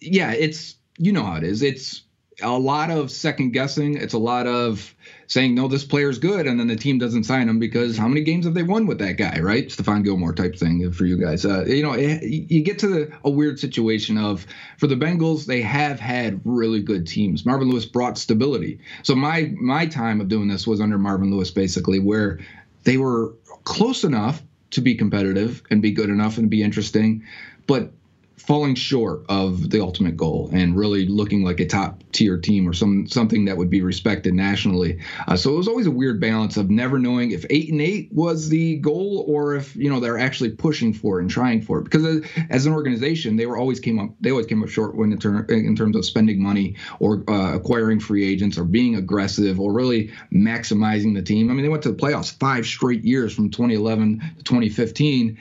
yeah, 0.00 0.32
it's 0.32 0.76
you 0.96 1.12
know 1.12 1.24
how 1.24 1.36
it 1.36 1.44
is. 1.44 1.62
It's 1.62 2.02
a 2.42 2.58
lot 2.58 2.90
of 2.90 3.10
second 3.10 3.50
guessing. 3.50 3.96
It's 3.96 4.14
a 4.14 4.18
lot 4.18 4.46
of 4.46 4.94
saying 5.26 5.54
no, 5.54 5.68
this 5.68 5.84
player's 5.84 6.18
good, 6.18 6.46
and 6.46 6.58
then 6.58 6.66
the 6.66 6.76
team 6.76 6.98
doesn't 6.98 7.24
sign 7.24 7.48
him 7.48 7.58
because 7.58 7.96
how 7.96 8.08
many 8.08 8.22
games 8.22 8.44
have 8.44 8.54
they 8.54 8.62
won 8.62 8.86
with 8.86 8.98
that 8.98 9.12
guy, 9.12 9.38
right? 9.40 9.68
Stephon 9.68 10.04
Gilmore 10.04 10.34
type 10.34 10.56
thing 10.56 10.90
for 10.92 11.04
you 11.04 11.16
guys. 11.16 11.44
Uh, 11.44 11.64
you 11.64 11.82
know, 11.82 11.92
it, 11.92 12.22
you 12.22 12.62
get 12.62 12.80
to 12.80 12.88
the, 12.88 13.12
a 13.24 13.30
weird 13.30 13.58
situation 13.58 14.18
of 14.18 14.46
for 14.78 14.86
the 14.86 14.96
Bengals, 14.96 15.46
they 15.46 15.62
have 15.62 16.00
had 16.00 16.40
really 16.44 16.82
good 16.82 17.06
teams. 17.06 17.46
Marvin 17.46 17.70
Lewis 17.70 17.86
brought 17.86 18.18
stability. 18.18 18.80
So 19.02 19.14
my 19.14 19.52
my 19.60 19.86
time 19.86 20.20
of 20.20 20.28
doing 20.28 20.48
this 20.48 20.66
was 20.66 20.80
under 20.80 20.98
Marvin 20.98 21.30
Lewis, 21.30 21.50
basically, 21.50 22.00
where 22.00 22.40
they 22.84 22.96
were 22.96 23.34
close 23.64 24.04
enough 24.04 24.42
to 24.70 24.80
be 24.80 24.94
competitive 24.94 25.62
and 25.70 25.82
be 25.82 25.90
good 25.90 26.10
enough 26.10 26.38
and 26.38 26.48
be 26.48 26.62
interesting, 26.62 27.24
but 27.66 27.92
falling 28.40 28.74
short 28.74 29.22
of 29.28 29.70
the 29.70 29.80
ultimate 29.80 30.16
goal 30.16 30.48
and 30.52 30.76
really 30.76 31.06
looking 31.06 31.44
like 31.44 31.60
a 31.60 31.66
top 31.66 32.02
tier 32.12 32.38
team 32.38 32.66
or 32.68 32.72
some 32.72 33.06
something 33.06 33.44
that 33.44 33.56
would 33.56 33.68
be 33.68 33.82
respected 33.82 34.32
nationally. 34.34 34.98
Uh, 35.28 35.36
so 35.36 35.52
it 35.52 35.56
was 35.56 35.68
always 35.68 35.86
a 35.86 35.90
weird 35.90 36.20
balance 36.20 36.56
of 36.56 36.70
never 36.70 36.98
knowing 36.98 37.32
if 37.32 37.44
eight 37.50 37.70
and 37.70 37.80
eight 37.80 38.08
was 38.12 38.48
the 38.48 38.76
goal 38.78 39.24
or 39.28 39.54
if 39.54 39.76
you 39.76 39.90
know 39.90 40.00
they're 40.00 40.18
actually 40.18 40.50
pushing 40.50 40.92
for 40.92 41.18
it 41.18 41.22
and 41.22 41.30
trying 41.30 41.60
for 41.60 41.78
it. 41.78 41.84
Because 41.84 42.24
as, 42.48 42.66
an 42.66 42.72
organization, 42.72 43.36
they 43.36 43.46
were 43.46 43.58
always 43.58 43.78
came 43.78 43.98
up 43.98 44.10
they 44.20 44.30
always 44.30 44.46
came 44.46 44.62
up 44.62 44.68
short 44.68 44.96
when 44.96 45.12
in, 45.12 45.18
ter- 45.18 45.44
in 45.44 45.76
terms 45.76 45.94
of 45.94 46.04
spending 46.04 46.42
money 46.42 46.76
or 46.98 47.22
uh, 47.28 47.54
acquiring 47.54 48.00
free 48.00 48.26
agents 48.26 48.56
or 48.56 48.64
being 48.64 48.96
aggressive 48.96 49.60
or 49.60 49.72
really 49.72 50.10
maximizing 50.32 51.14
the 51.14 51.22
team. 51.22 51.50
I 51.50 51.54
mean, 51.54 51.62
they 51.62 51.68
went 51.68 51.82
to 51.82 51.92
the 51.92 51.98
playoffs 51.98 52.32
five 52.38 52.64
straight 52.64 53.04
years 53.04 53.34
from 53.34 53.50
2011 53.50 54.20
to 54.38 54.44
2015 54.44 55.38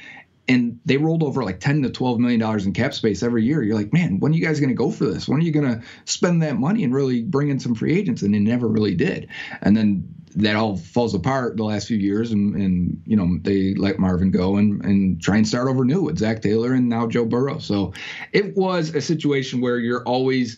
and 0.50 0.80
they 0.84 0.98
rolled 0.98 1.24
over 1.24 1.44
like 1.44 1.60
10 1.60 1.84
to 1.84 1.90
12 1.90 2.20
million 2.20 2.40
dollars 2.40 2.66
in 2.66 2.74
cap 2.74 2.94
space 2.94 3.24
every 3.24 3.46
year. 3.46 3.64
You're 3.64 3.78
like 3.78 3.94
man 3.94 4.20
when 4.20 4.34
are 4.34 4.36
you 4.36 4.44
guys 4.44 4.60
going 4.60 4.70
to 4.70 4.76
go 4.76 4.92
for 4.92 5.06
this? 5.06 5.30
When 5.30 5.40
are 5.40 5.44
you 5.44 5.52
going 5.52 5.80
to 5.80 5.82
spend 6.06 6.42
that 6.42 6.58
money 6.58 6.84
and 6.84 6.94
really 6.94 7.22
bring 7.22 7.50
in 7.50 7.60
some 7.60 7.76
free 7.76 7.98
agents? 7.98 8.24
And 8.24 8.34
they 8.34 8.40
never 8.40 8.68
really 8.68 8.96
did. 8.96 9.30
And 9.62 9.78
then 9.78 10.04
that 10.36 10.56
all 10.56 10.78
falls 10.78 11.16
apart 11.16 11.58
the 11.58 11.64
last 11.64 11.88
few 11.88 11.98
years 11.98 12.32
and, 12.32 12.56
and 12.56 13.02
you 13.06 13.16
know 13.16 13.38
they 13.42 13.74
let 13.76 14.00
marvin 14.00 14.32
go 14.32 14.58
and, 14.58 14.84
and 14.84 15.22
try 15.22 15.38
and 15.38 15.48
start 15.48 15.68
over 15.68 15.84
new 15.84 16.04
with 16.04 16.20
zac 16.20 16.42
taylor 16.42 16.74
and 16.74 16.90
now 16.90 17.08
joe 17.08 17.26
burrow. 17.26 17.60
So 17.60 17.94
it 18.34 18.56
was 18.58 18.94
a 18.96 19.02
situation 19.02 19.62
where 19.62 19.78
you're 19.78 20.04
always 20.04 20.58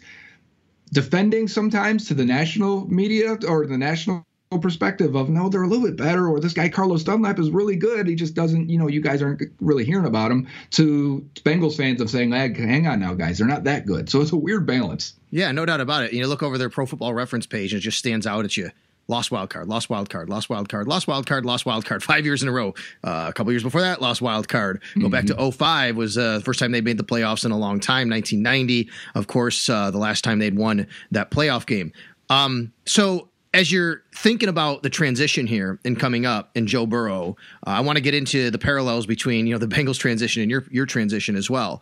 defending 0.94 1.48
sometimes 1.48 2.08
to 2.08 2.14
the 2.14 2.26
national 2.26 2.88
media 2.88 3.38
or 3.48 3.66
the 3.66 3.78
national 3.78 4.26
perspective 4.60 5.16
of 5.16 5.30
no, 5.30 5.50
they're 5.50 5.64
a 5.64 5.68
little 5.68 5.86
bit 5.86 5.96
better, 5.96 6.28
or 6.28 6.40
this 6.40 6.54
guy 6.54 6.70
Carlos 6.70 7.04
Dunlap 7.04 7.40
is 7.40 7.50
really 7.50 7.76
good. 7.76 8.08
He 8.08 8.16
just 8.16 8.34
doesn't, 8.34 8.70
you 8.70 8.78
know, 8.78 8.88
you 8.88 9.02
guys 9.02 9.22
aren't 9.22 9.42
really 9.60 9.86
hearing 9.86 10.06
about 10.06 10.32
him. 10.32 10.48
To 10.72 11.26
Bengals 11.44 11.78
fans 11.78 12.02
of 12.02 12.10
saying, 12.10 12.32
hey, 12.32 12.54
hang 12.54 12.88
on 12.88 13.00
now, 13.00 13.14
guys, 13.14 13.38
they're 13.38 13.48
not 13.48 13.64
that 13.64 13.86
good. 13.86 14.10
So 14.10 14.22
it's 14.22 14.32
a 14.32 14.38
weird 14.38 14.66
balance. 14.66 15.14
Yeah, 15.30 15.52
no 15.52 15.66
doubt 15.66 15.82
about 15.82 16.04
it. 16.04 16.14
You 16.14 16.28
look 16.28 16.44
over 16.44 16.58
their 16.58 16.70
Pro 16.70 16.86
Football 16.86 17.14
Reference 17.14 17.48
page, 17.48 17.74
and 17.74 17.80
it 17.80 17.84
just 17.84 17.98
stands 17.98 18.28
out 18.28 18.44
at 18.44 18.58
you. 18.58 18.72
Lost 19.08 19.32
wild 19.32 19.50
card, 19.50 19.68
lost 19.68 19.90
wild 19.90 20.10
card, 20.10 20.30
lost 20.30 20.50
wild 20.50 20.70
card, 20.70 20.88
lost 20.88 21.08
wild 21.08 21.26
card, 21.26 21.46
lost 21.46 21.66
wild 21.66 21.86
card. 21.86 22.04
Five 22.12 22.26
years 22.26 22.44
in 22.44 22.50
a 22.50 22.52
row. 22.52 22.74
Uh, 23.04 23.26
a 23.30 23.34
couple 23.34 23.52
years 23.52 23.64
before 23.64 23.82
that, 23.82 24.02
lost 24.02 24.22
wild 24.22 24.48
card. 24.48 24.82
Go 24.96 25.02
mm-hmm. 25.02 25.10
back 25.10 25.26
to 25.26 25.52
05 25.52 25.98
was 25.98 26.18
uh, 26.18 26.38
the 26.38 26.44
first 26.44 26.60
time 26.60 26.72
they 26.72 26.82
made 26.82 26.98
the 26.98 27.04
playoffs 27.04 27.44
in 27.44 27.52
a 27.52 27.58
long 27.58 27.80
time. 27.80 28.10
1990, 28.10 28.90
of 29.16 29.28
course, 29.28 29.70
uh, 29.70 29.92
the 29.92 29.98
last 29.98 30.24
time 30.24 30.40
they'd 30.40 30.58
won 30.58 30.88
that 31.12 31.32
playoff 31.32 31.66
game. 31.66 31.92
Um, 32.30 32.72
so 32.86 33.28
as 33.54 33.72
you're 33.72 34.04
thinking 34.16 34.50
about 34.50 34.84
the 34.84 34.90
transition 34.90 35.46
here 35.46 35.80
and 35.84 36.00
coming 36.00 36.26
up 36.26 36.52
in 36.56 36.68
Joe 36.68 36.86
Burrow, 36.86 37.36
uh, 37.68 37.72
I 37.72 37.82
want 37.82 37.98
to 37.98 38.02
get 38.02 38.14
into 38.14 38.50
the 38.50 38.58
parallels 38.58 39.06
between 39.06 39.46
you 39.48 39.54
know 39.54 39.60
the 39.60 39.68
Bengals 39.68 40.00
transition 40.00 40.42
and 40.42 40.50
your 40.50 40.66
your 40.72 40.86
transition 40.86 41.36
as 41.36 41.50
well. 41.50 41.82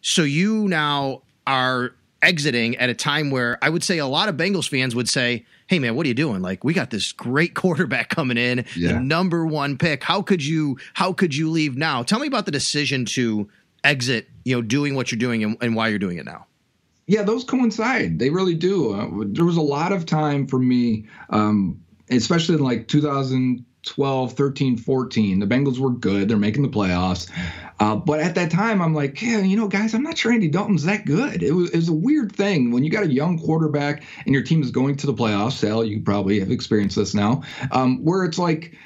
So 0.00 0.22
you 0.22 0.68
now 0.68 1.22
are 1.46 1.92
exiting 2.22 2.76
at 2.76 2.88
a 2.88 2.94
time 2.94 3.30
where 3.30 3.58
I 3.62 3.68
would 3.68 3.82
say 3.82 3.98
a 3.98 4.06
lot 4.06 4.28
of 4.28 4.36
Bengals 4.36 4.68
fans 4.68 4.94
would 4.94 5.08
say, 5.08 5.44
"Hey 5.66 5.80
man, 5.80 5.96
what 5.96 6.06
are 6.06 6.08
you 6.08 6.14
doing? 6.14 6.40
Like 6.40 6.62
we 6.62 6.72
got 6.72 6.90
this 6.90 7.10
great 7.12 7.54
quarterback 7.54 8.10
coming 8.10 8.36
in, 8.36 8.64
yeah. 8.76 8.92
the 8.92 9.00
number 9.00 9.44
1 9.44 9.76
pick. 9.78 10.04
How 10.04 10.22
could 10.22 10.44
you 10.44 10.78
how 10.94 11.12
could 11.12 11.34
you 11.34 11.50
leave 11.50 11.76
now?" 11.76 12.04
Tell 12.04 12.20
me 12.20 12.28
about 12.28 12.44
the 12.44 12.52
decision 12.52 13.04
to 13.06 13.48
exit, 13.82 14.28
you 14.44 14.54
know, 14.54 14.62
doing 14.62 14.94
what 14.94 15.10
you're 15.10 15.18
doing 15.18 15.42
and, 15.42 15.56
and 15.60 15.74
why 15.74 15.88
you're 15.88 15.98
doing 15.98 16.18
it 16.18 16.24
now 16.24 16.47
yeah, 17.08 17.22
those 17.22 17.42
coincide. 17.42 18.18
They 18.18 18.28
really 18.28 18.54
do. 18.54 18.92
Uh, 18.92 19.24
there 19.28 19.46
was 19.46 19.56
a 19.56 19.62
lot 19.62 19.92
of 19.92 20.04
time 20.04 20.46
for 20.46 20.58
me, 20.58 21.06
um, 21.30 21.82
especially 22.10 22.56
in 22.56 22.62
like 22.62 22.86
2012, 22.86 24.32
13, 24.34 24.76
14. 24.76 25.38
The 25.38 25.46
Bengals 25.46 25.78
were 25.78 25.90
good. 25.90 26.28
They're 26.28 26.36
making 26.36 26.62
the 26.62 26.68
playoffs. 26.68 27.30
Uh, 27.80 27.96
but 27.96 28.20
at 28.20 28.34
that 28.34 28.50
time, 28.50 28.82
I'm 28.82 28.94
like, 28.94 29.22
yeah, 29.22 29.38
you 29.38 29.56
know, 29.56 29.68
guys, 29.68 29.94
I'm 29.94 30.02
not 30.02 30.18
sure 30.18 30.32
Andy 30.32 30.48
Dalton's 30.48 30.84
that 30.84 31.06
good. 31.06 31.42
It 31.42 31.52
was, 31.52 31.70
it 31.70 31.76
was 31.76 31.88
a 31.88 31.94
weird 31.94 32.30
thing 32.30 32.72
when 32.72 32.84
you 32.84 32.90
got 32.90 33.04
a 33.04 33.10
young 33.10 33.38
quarterback 33.38 34.02
and 34.26 34.34
your 34.34 34.44
team 34.44 34.62
is 34.62 34.70
going 34.70 34.96
to 34.96 35.06
the 35.06 35.14
playoffs. 35.14 35.52
Sal, 35.52 35.84
you 35.84 36.02
probably 36.02 36.38
have 36.40 36.50
experienced 36.50 36.96
this 36.96 37.14
now, 37.14 37.42
um, 37.72 38.04
where 38.04 38.24
it's 38.24 38.38
like, 38.38 38.76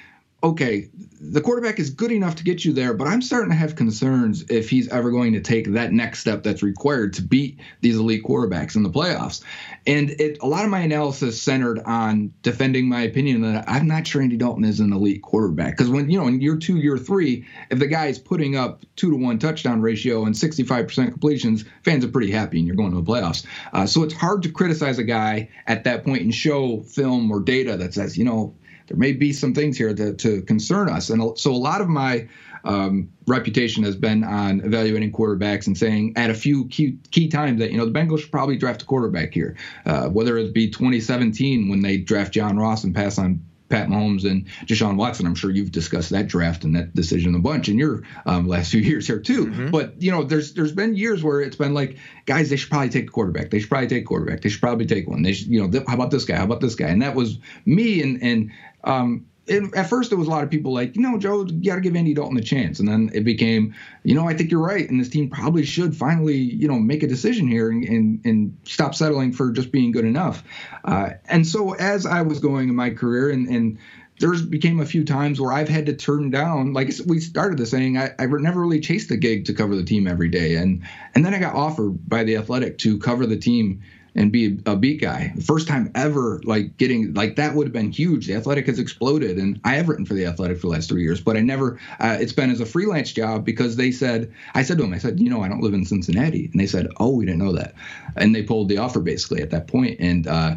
okay, 0.44 0.88
the 1.20 1.40
quarterback 1.40 1.78
is 1.78 1.90
good 1.90 2.10
enough 2.10 2.34
to 2.34 2.44
get 2.44 2.64
you 2.64 2.72
there, 2.72 2.94
but 2.94 3.06
I'm 3.06 3.22
starting 3.22 3.50
to 3.50 3.56
have 3.56 3.76
concerns 3.76 4.42
if 4.50 4.68
he's 4.68 4.88
ever 4.88 5.12
going 5.12 5.32
to 5.34 5.40
take 5.40 5.68
that 5.72 5.92
next 5.92 6.18
step 6.18 6.42
that's 6.42 6.64
required 6.64 7.12
to 7.14 7.22
beat 7.22 7.60
these 7.80 7.96
elite 7.96 8.24
quarterbacks 8.24 8.74
in 8.74 8.82
the 8.82 8.90
playoffs. 8.90 9.42
And 9.86 10.10
it, 10.10 10.38
a 10.42 10.46
lot 10.46 10.64
of 10.64 10.70
my 10.70 10.80
analysis 10.80 11.40
centered 11.40 11.78
on 11.86 12.32
defending 12.42 12.88
my 12.88 13.02
opinion 13.02 13.42
that 13.42 13.64
I'm 13.68 13.86
not 13.86 14.04
sure 14.04 14.20
Andy 14.20 14.36
Dalton 14.36 14.64
is 14.64 14.80
an 14.80 14.92
elite 14.92 15.22
quarterback. 15.22 15.76
Because 15.76 15.90
when, 15.90 16.10
you 16.10 16.18
know, 16.18 16.26
in 16.26 16.40
year 16.40 16.56
two, 16.56 16.78
year 16.78 16.98
three, 16.98 17.46
if 17.70 17.78
the 17.78 17.86
guy 17.86 18.06
is 18.06 18.18
putting 18.18 18.56
up 18.56 18.84
two 18.96 19.10
to 19.10 19.16
one 19.16 19.38
touchdown 19.38 19.80
ratio 19.80 20.24
and 20.24 20.34
65% 20.34 21.10
completions, 21.10 21.64
fans 21.84 22.04
are 22.04 22.08
pretty 22.08 22.32
happy 22.32 22.58
and 22.58 22.66
you're 22.66 22.76
going 22.76 22.90
to 22.90 23.00
the 23.00 23.10
playoffs. 23.10 23.46
Uh, 23.72 23.86
so 23.86 24.02
it's 24.02 24.14
hard 24.14 24.42
to 24.42 24.50
criticize 24.50 24.98
a 24.98 25.04
guy 25.04 25.48
at 25.68 25.84
that 25.84 26.04
point 26.04 26.22
and 26.22 26.34
show 26.34 26.80
film 26.82 27.30
or 27.30 27.38
data 27.38 27.76
that 27.76 27.94
says, 27.94 28.18
you 28.18 28.24
know, 28.24 28.56
there 28.88 28.96
may 28.96 29.12
be 29.12 29.32
some 29.32 29.54
things 29.54 29.76
here 29.76 29.94
to, 29.94 30.14
to 30.14 30.42
concern 30.42 30.88
us. 30.88 31.10
And 31.10 31.38
so 31.38 31.52
a 31.52 31.56
lot 31.56 31.80
of 31.80 31.88
my 31.88 32.28
um, 32.64 33.10
reputation 33.26 33.82
has 33.84 33.96
been 33.96 34.24
on 34.24 34.60
evaluating 34.60 35.12
quarterbacks 35.12 35.66
and 35.66 35.76
saying 35.76 36.14
at 36.16 36.30
a 36.30 36.34
few 36.34 36.66
key, 36.68 36.98
key 37.10 37.28
times 37.28 37.58
that, 37.58 37.72
you 37.72 37.78
know, 37.78 37.84
the 37.84 37.92
Bengals 37.92 38.20
should 38.20 38.30
probably 38.30 38.56
draft 38.56 38.82
a 38.82 38.84
quarterback 38.84 39.32
here, 39.32 39.56
uh, 39.86 40.08
whether 40.08 40.36
it 40.38 40.52
be 40.52 40.70
2017 40.70 41.68
when 41.68 41.80
they 41.80 41.96
draft 41.96 42.32
John 42.32 42.56
Ross 42.56 42.84
and 42.84 42.94
pass 42.94 43.18
on 43.18 43.44
Pat 43.72 43.88
Mahomes 43.88 44.30
and 44.30 44.46
Deshaun 44.66 44.96
Watson. 44.96 45.24
I'm 45.24 45.34
sure 45.34 45.50
you've 45.50 45.72
discussed 45.72 46.10
that 46.10 46.28
draft 46.28 46.62
and 46.62 46.76
that 46.76 46.94
decision 46.94 47.34
a 47.34 47.38
bunch 47.38 47.70
in 47.70 47.78
your 47.78 48.02
um, 48.26 48.46
last 48.46 48.70
few 48.70 48.80
years 48.92 49.06
here 49.06 49.18
too. 49.18 49.46
Mm-hmm. 49.46 49.70
But 49.70 50.00
you 50.00 50.10
know, 50.10 50.24
there's 50.24 50.52
there's 50.52 50.72
been 50.72 50.94
years 50.94 51.24
where 51.24 51.40
it's 51.40 51.56
been 51.56 51.72
like, 51.72 51.96
guys, 52.26 52.50
they 52.50 52.56
should 52.56 52.70
probably 52.70 52.90
take 52.90 53.08
a 53.08 53.10
quarterback. 53.10 53.50
They 53.50 53.60
should 53.60 53.70
probably 53.70 53.88
take 53.88 54.02
a 54.02 54.06
quarterback. 54.06 54.42
They 54.42 54.50
should 54.50 54.60
probably 54.60 54.84
take 54.84 55.08
one. 55.08 55.22
They 55.22 55.32
should, 55.32 55.48
you 55.48 55.62
know, 55.62 55.70
th- 55.70 55.84
how 55.88 55.94
about 55.94 56.10
this 56.10 56.26
guy? 56.26 56.36
How 56.36 56.44
about 56.44 56.60
this 56.60 56.74
guy? 56.74 56.88
And 56.88 57.00
that 57.00 57.14
was 57.14 57.38
me 57.64 58.02
and 58.02 58.22
and 58.22 58.52
um, 58.84 59.26
it, 59.46 59.74
at 59.74 59.88
first 59.88 60.10
there 60.10 60.18
was 60.18 60.28
a 60.28 60.30
lot 60.30 60.44
of 60.44 60.50
people 60.50 60.72
like, 60.72 60.94
you 60.94 61.02
know, 61.02 61.18
Joe, 61.18 61.44
you 61.44 61.70
got 61.70 61.76
to 61.76 61.80
give 61.80 61.96
Andy 61.96 62.14
Dalton 62.14 62.36
a 62.36 62.42
chance, 62.42 62.78
and 62.78 62.88
then 62.88 63.10
it 63.12 63.24
became, 63.24 63.74
you 64.04 64.14
know, 64.14 64.28
I 64.28 64.34
think 64.34 64.50
you're 64.50 64.64
right, 64.64 64.88
and 64.88 65.00
this 65.00 65.08
team 65.08 65.28
probably 65.28 65.64
should 65.64 65.96
finally, 65.96 66.36
you 66.36 66.68
know, 66.68 66.78
make 66.78 67.02
a 67.02 67.08
decision 67.08 67.48
here 67.48 67.70
and 67.70 67.84
and, 67.84 68.24
and 68.24 68.56
stop 68.64 68.94
settling 68.94 69.32
for 69.32 69.50
just 69.50 69.72
being 69.72 69.90
good 69.90 70.04
enough. 70.04 70.44
Uh, 70.84 71.10
and 71.26 71.46
so 71.46 71.74
as 71.74 72.06
I 72.06 72.22
was 72.22 72.38
going 72.38 72.68
in 72.68 72.74
my 72.76 72.90
career, 72.90 73.30
and 73.30 73.48
and 73.48 73.78
there's 74.20 74.42
became 74.42 74.78
a 74.78 74.86
few 74.86 75.04
times 75.04 75.40
where 75.40 75.52
I've 75.52 75.68
had 75.68 75.86
to 75.86 75.94
turn 75.94 76.30
down, 76.30 76.72
like 76.72 76.92
we 77.06 77.18
started 77.18 77.58
the 77.58 77.66
saying, 77.66 77.98
I, 77.98 78.10
I 78.20 78.26
never 78.26 78.60
really 78.60 78.80
chased 78.80 79.08
the 79.08 79.16
gig 79.16 79.46
to 79.46 79.54
cover 79.54 79.74
the 79.74 79.84
team 79.84 80.06
every 80.06 80.28
day, 80.28 80.54
and 80.54 80.82
and 81.14 81.24
then 81.24 81.34
I 81.34 81.40
got 81.40 81.56
offered 81.56 82.08
by 82.08 82.22
the 82.22 82.36
Athletic 82.36 82.78
to 82.78 82.98
cover 82.98 83.26
the 83.26 83.38
team 83.38 83.82
and 84.14 84.30
be 84.30 84.58
a 84.66 84.76
beat 84.76 85.00
guy. 85.00 85.32
First 85.44 85.66
time 85.66 85.90
ever, 85.94 86.40
like 86.44 86.76
getting 86.76 87.14
like 87.14 87.36
that 87.36 87.54
would 87.54 87.66
have 87.66 87.72
been 87.72 87.90
huge. 87.90 88.26
The 88.26 88.34
Athletic 88.34 88.66
has 88.66 88.78
exploded, 88.78 89.38
and 89.38 89.60
I 89.64 89.74
have 89.74 89.88
written 89.88 90.04
for 90.04 90.14
the 90.14 90.26
Athletic 90.26 90.58
for 90.58 90.66
the 90.66 90.72
last 90.72 90.88
three 90.88 91.02
years, 91.02 91.20
but 91.20 91.36
I 91.36 91.40
never. 91.40 91.78
Uh, 91.98 92.18
it's 92.20 92.32
been 92.32 92.50
as 92.50 92.60
a 92.60 92.66
freelance 92.66 93.12
job 93.12 93.44
because 93.44 93.76
they 93.76 93.90
said 93.90 94.32
I 94.54 94.62
said 94.62 94.78
to 94.78 94.82
them, 94.82 94.92
I 94.92 94.98
said, 94.98 95.18
you 95.20 95.30
know, 95.30 95.42
I 95.42 95.48
don't 95.48 95.62
live 95.62 95.74
in 95.74 95.84
Cincinnati, 95.84 96.48
and 96.52 96.60
they 96.60 96.66
said, 96.66 96.88
oh, 96.98 97.10
we 97.10 97.24
didn't 97.24 97.40
know 97.40 97.52
that, 97.52 97.74
and 98.16 98.34
they 98.34 98.42
pulled 98.42 98.68
the 98.68 98.78
offer 98.78 99.00
basically 99.00 99.42
at 99.42 99.50
that 99.50 99.66
point, 99.66 99.98
and. 100.00 100.26
Uh, 100.26 100.56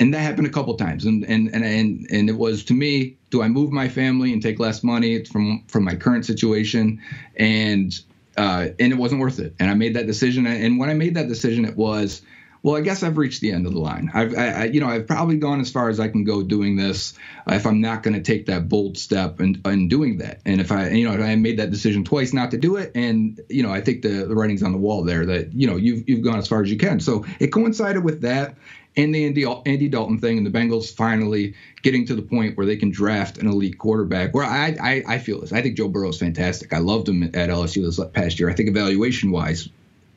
and 0.00 0.12
that 0.12 0.20
happened 0.20 0.46
a 0.48 0.50
couple 0.50 0.74
times 0.74 1.04
and, 1.04 1.22
and 1.26 1.54
and 1.54 1.64
and 1.64 2.06
and 2.10 2.28
it 2.28 2.36
was 2.36 2.64
to 2.64 2.74
me 2.74 3.14
do 3.30 3.42
i 3.42 3.46
move 3.46 3.70
my 3.70 3.88
family 3.88 4.32
and 4.32 4.42
take 4.42 4.58
less 4.58 4.82
money 4.82 5.22
from 5.26 5.62
from 5.68 5.84
my 5.84 5.94
current 5.94 6.26
situation 6.26 7.00
and 7.36 8.00
uh, 8.38 8.68
and 8.80 8.92
it 8.92 8.96
wasn't 8.96 9.20
worth 9.20 9.38
it 9.38 9.54
and 9.60 9.70
i 9.70 9.74
made 9.74 9.94
that 9.94 10.06
decision 10.06 10.46
and 10.46 10.78
when 10.78 10.88
i 10.88 10.94
made 10.94 11.14
that 11.14 11.28
decision 11.28 11.64
it 11.64 11.76
was 11.76 12.22
well, 12.62 12.76
I 12.76 12.80
guess 12.80 13.02
I've 13.02 13.16
reached 13.16 13.40
the 13.40 13.50
end 13.52 13.66
of 13.66 13.72
the 13.72 13.80
line. 13.80 14.10
I've, 14.14 14.36
I, 14.36 14.64
you 14.64 14.80
know, 14.80 14.86
I've 14.86 15.06
probably 15.06 15.36
gone 15.36 15.60
as 15.60 15.70
far 15.70 15.88
as 15.88 15.98
I 15.98 16.08
can 16.08 16.22
go 16.22 16.42
doing 16.42 16.76
this. 16.76 17.14
Uh, 17.50 17.54
if 17.54 17.66
I'm 17.66 17.80
not 17.80 18.02
going 18.02 18.14
to 18.14 18.22
take 18.22 18.46
that 18.46 18.68
bold 18.68 18.96
step 18.96 19.40
and, 19.40 19.60
and 19.64 19.90
doing 19.90 20.18
that, 20.18 20.40
and 20.44 20.60
if 20.60 20.70
I, 20.70 20.90
you 20.90 21.08
know, 21.08 21.22
I 21.22 21.34
made 21.36 21.58
that 21.58 21.70
decision 21.70 22.04
twice 22.04 22.32
not 22.32 22.52
to 22.52 22.58
do 22.58 22.76
it, 22.76 22.92
and 22.94 23.40
you 23.48 23.62
know, 23.62 23.72
I 23.72 23.80
think 23.80 24.02
the 24.02 24.26
the 24.26 24.34
writing's 24.34 24.62
on 24.62 24.72
the 24.72 24.78
wall 24.78 25.02
there 25.02 25.26
that 25.26 25.52
you 25.52 25.66
know 25.66 25.76
you've 25.76 26.08
you've 26.08 26.22
gone 26.22 26.38
as 26.38 26.46
far 26.46 26.62
as 26.62 26.70
you 26.70 26.78
can. 26.78 27.00
So 27.00 27.24
it 27.40 27.48
coincided 27.48 28.04
with 28.04 28.20
that 28.22 28.54
and 28.96 29.14
the 29.14 29.24
Andy, 29.24 29.46
Andy 29.66 29.88
Dalton 29.88 30.18
thing, 30.18 30.38
and 30.38 30.46
the 30.46 30.50
Bengals 30.50 30.94
finally 30.94 31.54
getting 31.82 32.06
to 32.06 32.14
the 32.14 32.22
point 32.22 32.56
where 32.56 32.66
they 32.66 32.76
can 32.76 32.90
draft 32.90 33.38
an 33.38 33.46
elite 33.46 33.78
quarterback. 33.78 34.34
Where 34.34 34.44
I, 34.44 34.76
I, 34.80 35.02
I 35.14 35.18
feel 35.18 35.40
this. 35.40 35.52
I 35.52 35.62
think 35.62 35.76
Joe 35.76 35.88
Burrow 35.88 36.10
is 36.10 36.18
fantastic. 36.18 36.72
I 36.72 36.78
loved 36.78 37.08
him 37.08 37.22
at 37.22 37.32
LSU 37.32 37.84
this 37.84 38.00
past 38.12 38.38
year. 38.38 38.50
I 38.50 38.54
think 38.54 38.68
evaluation 38.68 39.30
wise, 39.30 39.68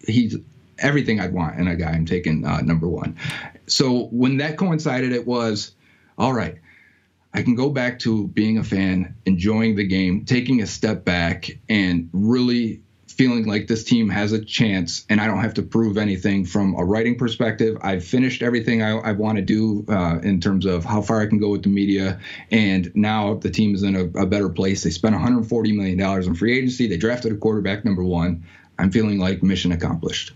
he's 0.06 0.36
everything 0.80 1.20
I'd 1.20 1.34
want 1.34 1.60
in 1.60 1.68
a 1.68 1.76
guy. 1.76 1.92
I'm 1.92 2.06
taking 2.06 2.46
uh, 2.46 2.62
number 2.62 2.88
one. 2.88 3.18
So 3.68 4.06
when 4.08 4.38
that 4.38 4.58
coincided, 4.58 5.12
it 5.12 5.26
was 5.26 5.74
all 6.18 6.34
right. 6.34 6.58
I 7.34 7.44
can 7.44 7.56
go 7.56 7.70
back 7.70 8.00
to 8.00 8.28
being 8.30 8.58
a 8.58 8.64
fan, 8.64 9.16
enjoying 9.26 9.76
the 9.76 9.86
game, 9.86 10.24
taking 10.24 10.62
a 10.62 10.68
step 10.68 11.04
back, 11.04 11.50
and 11.68 12.10
really 12.14 12.82
feeling 13.16 13.46
like 13.46 13.68
this 13.68 13.84
team 13.84 14.10
has 14.10 14.34
a 14.34 14.44
chance 14.44 15.06
and 15.10 15.22
I 15.22 15.28
don't 15.28 15.40
have 15.40 15.54
to 15.56 15.62
prove 15.62 15.98
anything 15.98 16.46
from 16.46 16.76
a 16.76 16.84
writing 16.84 17.18
perspective. 17.18 17.78
I've 17.82 18.04
finished 18.04 18.42
everything 18.42 18.82
I, 18.82 18.98
I 18.98 19.12
want 19.14 19.38
to 19.38 19.42
do 19.42 19.86
uh, 19.88 20.20
in 20.22 20.42
terms 20.42 20.66
of 20.66 20.84
how 20.84 21.02
far 21.02 21.22
I 21.22 21.28
can 21.28 21.40
go 21.40 21.50
with 21.50 21.64
the 21.64 21.70
media. 21.70 22.20
And 22.52 22.92
now 22.94 23.36
the 23.36 23.50
team 23.50 23.74
is 23.74 23.84
in 23.84 23.96
a, 23.96 24.04
a 24.22 24.26
better 24.26 24.50
place. 24.50 24.84
They 24.84 24.90
spent 24.90 25.16
$140 25.16 25.76
million 25.76 26.24
in 26.24 26.36
free 26.36 26.58
agency. 26.58 26.88
They 26.88 26.98
drafted 26.98 27.32
a 27.32 27.38
quarterback 27.38 27.86
number 27.86 28.04
one. 28.04 28.46
I'm 28.78 28.92
feeling 28.92 29.20
like 29.20 29.44
mission 29.44 29.72
accomplished. 29.72 30.34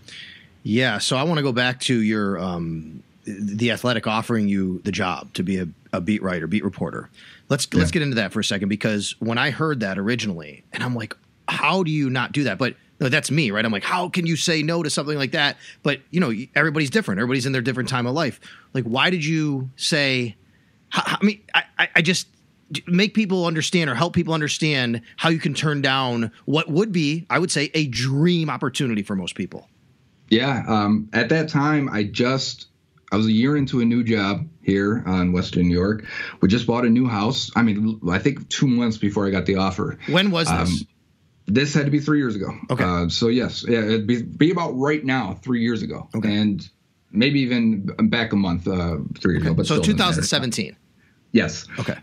Yeah, 0.62 0.98
so 0.98 1.16
I 1.16 1.22
want 1.22 1.38
to 1.38 1.42
go 1.42 1.52
back 1.52 1.80
to 1.80 2.00
your 2.00 2.38
um, 2.38 3.02
the 3.24 3.70
athletic 3.70 4.06
offering 4.06 4.48
you 4.48 4.80
the 4.84 4.92
job 4.92 5.32
to 5.34 5.42
be 5.42 5.58
a, 5.58 5.68
a 5.92 6.00
beat 6.00 6.22
writer, 6.22 6.46
beat 6.46 6.64
reporter. 6.64 7.08
Let's 7.48 7.66
yeah. 7.72 7.78
let's 7.78 7.90
get 7.90 8.02
into 8.02 8.16
that 8.16 8.32
for 8.32 8.40
a 8.40 8.44
second 8.44 8.68
because 8.68 9.14
when 9.20 9.38
I 9.38 9.50
heard 9.50 9.80
that 9.80 9.98
originally, 9.98 10.64
and 10.72 10.82
I'm 10.82 10.94
like, 10.94 11.16
how 11.48 11.82
do 11.82 11.90
you 11.90 12.10
not 12.10 12.32
do 12.32 12.44
that? 12.44 12.58
But 12.58 12.76
no, 13.00 13.08
that's 13.08 13.30
me, 13.30 13.50
right? 13.50 13.64
I'm 13.64 13.72
like, 13.72 13.84
how 13.84 14.08
can 14.10 14.26
you 14.26 14.36
say 14.36 14.62
no 14.62 14.82
to 14.82 14.90
something 14.90 15.16
like 15.16 15.32
that? 15.32 15.56
But 15.82 16.00
you 16.10 16.20
know, 16.20 16.32
everybody's 16.54 16.90
different. 16.90 17.20
Everybody's 17.20 17.46
in 17.46 17.52
their 17.52 17.62
different 17.62 17.88
time 17.88 18.06
of 18.06 18.14
life. 18.14 18.40
Like, 18.74 18.84
why 18.84 19.10
did 19.10 19.24
you 19.24 19.70
say? 19.76 20.36
I 20.92 21.18
mean, 21.22 21.40
I, 21.54 21.88
I 21.96 22.02
just 22.02 22.26
make 22.86 23.14
people 23.14 23.46
understand 23.46 23.90
or 23.90 23.94
help 23.94 24.14
people 24.14 24.34
understand 24.34 25.02
how 25.16 25.28
you 25.28 25.38
can 25.38 25.54
turn 25.54 25.82
down 25.82 26.30
what 26.44 26.70
would 26.70 26.92
be, 26.92 27.26
I 27.30 27.38
would 27.38 27.50
say, 27.50 27.70
a 27.74 27.86
dream 27.88 28.50
opportunity 28.50 29.02
for 29.02 29.16
most 29.16 29.34
people. 29.34 29.68
Yeah. 30.28 30.64
Um, 30.66 31.08
at 31.12 31.28
that 31.30 31.48
time, 31.48 31.88
I 31.88 32.04
just 32.04 32.68
I 33.12 33.16
was 33.16 33.26
a 33.26 33.32
year 33.32 33.56
into 33.56 33.80
a 33.80 33.84
new 33.84 34.04
job 34.04 34.46
here 34.62 35.02
on 35.04 35.32
Western 35.32 35.68
New 35.68 35.76
York. 35.76 36.04
We 36.40 36.48
just 36.48 36.66
bought 36.66 36.84
a 36.84 36.90
new 36.90 37.08
house. 37.08 37.50
I 37.56 37.62
mean, 37.62 38.00
I 38.08 38.18
think 38.18 38.48
two 38.48 38.68
months 38.68 38.98
before 38.98 39.26
I 39.26 39.30
got 39.30 39.46
the 39.46 39.56
offer. 39.56 39.98
When 40.08 40.30
was 40.30 40.48
this? 40.48 40.58
Um, 40.58 40.88
this 41.46 41.74
had 41.74 41.84
to 41.86 41.90
be 41.90 41.98
three 41.98 42.18
years 42.18 42.36
ago. 42.36 42.52
Okay. 42.70 42.84
Uh, 42.84 43.08
so 43.08 43.26
yes, 43.26 43.64
yeah, 43.68 43.80
it'd 43.80 44.06
be, 44.06 44.22
be 44.22 44.52
about 44.52 44.70
right 44.78 45.04
now, 45.04 45.34
three 45.42 45.62
years 45.62 45.82
ago. 45.82 46.08
Okay. 46.14 46.36
And 46.36 46.68
maybe 47.10 47.40
even 47.40 47.86
back 48.08 48.32
a 48.32 48.36
month, 48.36 48.68
uh, 48.68 48.98
three 49.18 49.34
years 49.34 49.42
okay. 49.42 49.48
ago. 49.48 49.54
But 49.54 49.66
so 49.66 49.80
2017. 49.80 50.76
Yes. 51.32 51.66
Okay. 51.80 51.96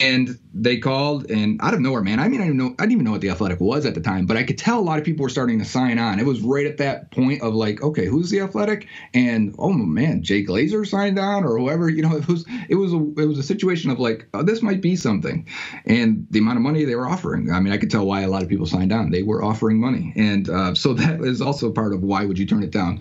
And 0.00 0.38
they 0.54 0.78
called 0.78 1.30
and 1.30 1.60
out 1.62 1.74
of 1.74 1.80
nowhere, 1.80 2.00
man. 2.00 2.18
I 2.18 2.28
mean, 2.28 2.40
I 2.40 2.44
didn't 2.44 2.56
know 2.56 2.74
I 2.78 2.84
didn't 2.84 2.92
even 2.92 3.04
know 3.04 3.12
what 3.12 3.20
the 3.20 3.30
athletic 3.30 3.60
was 3.60 3.84
at 3.84 3.94
the 3.94 4.00
time, 4.00 4.26
but 4.26 4.36
I 4.36 4.42
could 4.42 4.58
tell 4.58 4.78
a 4.78 4.82
lot 4.82 4.98
of 4.98 5.04
people 5.04 5.22
were 5.22 5.28
starting 5.28 5.58
to 5.58 5.64
sign 5.64 5.98
on. 5.98 6.18
It 6.18 6.26
was 6.26 6.40
right 6.40 6.66
at 6.66 6.78
that 6.78 7.10
point 7.10 7.42
of 7.42 7.54
like, 7.54 7.82
okay, 7.82 8.06
who's 8.06 8.30
the 8.30 8.40
athletic? 8.40 8.88
And 9.14 9.54
oh 9.58 9.72
man, 9.72 10.22
Jay 10.22 10.44
Glazer 10.44 10.86
signed 10.86 11.18
on 11.18 11.44
or 11.44 11.58
whoever. 11.58 11.88
You 11.88 12.02
know, 12.02 12.16
it 12.16 12.26
was 12.26 12.44
it 12.68 12.76
was 12.76 12.92
a 12.92 12.96
it 12.96 13.26
was 13.26 13.38
a 13.38 13.42
situation 13.42 13.90
of 13.90 14.00
like, 14.00 14.26
oh, 14.34 14.42
this 14.42 14.62
might 14.62 14.80
be 14.80 14.96
something. 14.96 15.46
And 15.84 16.26
the 16.30 16.38
amount 16.38 16.56
of 16.56 16.62
money 16.62 16.84
they 16.84 16.96
were 16.96 17.08
offering, 17.08 17.52
I 17.52 17.60
mean, 17.60 17.72
I 17.72 17.76
could 17.76 17.90
tell 17.90 18.06
why 18.06 18.22
a 18.22 18.28
lot 18.28 18.42
of 18.42 18.48
people 18.48 18.66
signed 18.66 18.92
on. 18.92 19.10
They 19.10 19.22
were 19.22 19.44
offering 19.44 19.78
money, 19.78 20.12
and 20.16 20.48
uh, 20.48 20.74
so 20.74 20.94
that 20.94 21.20
is 21.20 21.40
also 21.40 21.70
part 21.70 21.92
of 21.92 22.02
why 22.02 22.24
would 22.24 22.38
you 22.38 22.46
turn 22.46 22.62
it 22.62 22.70
down. 22.70 23.00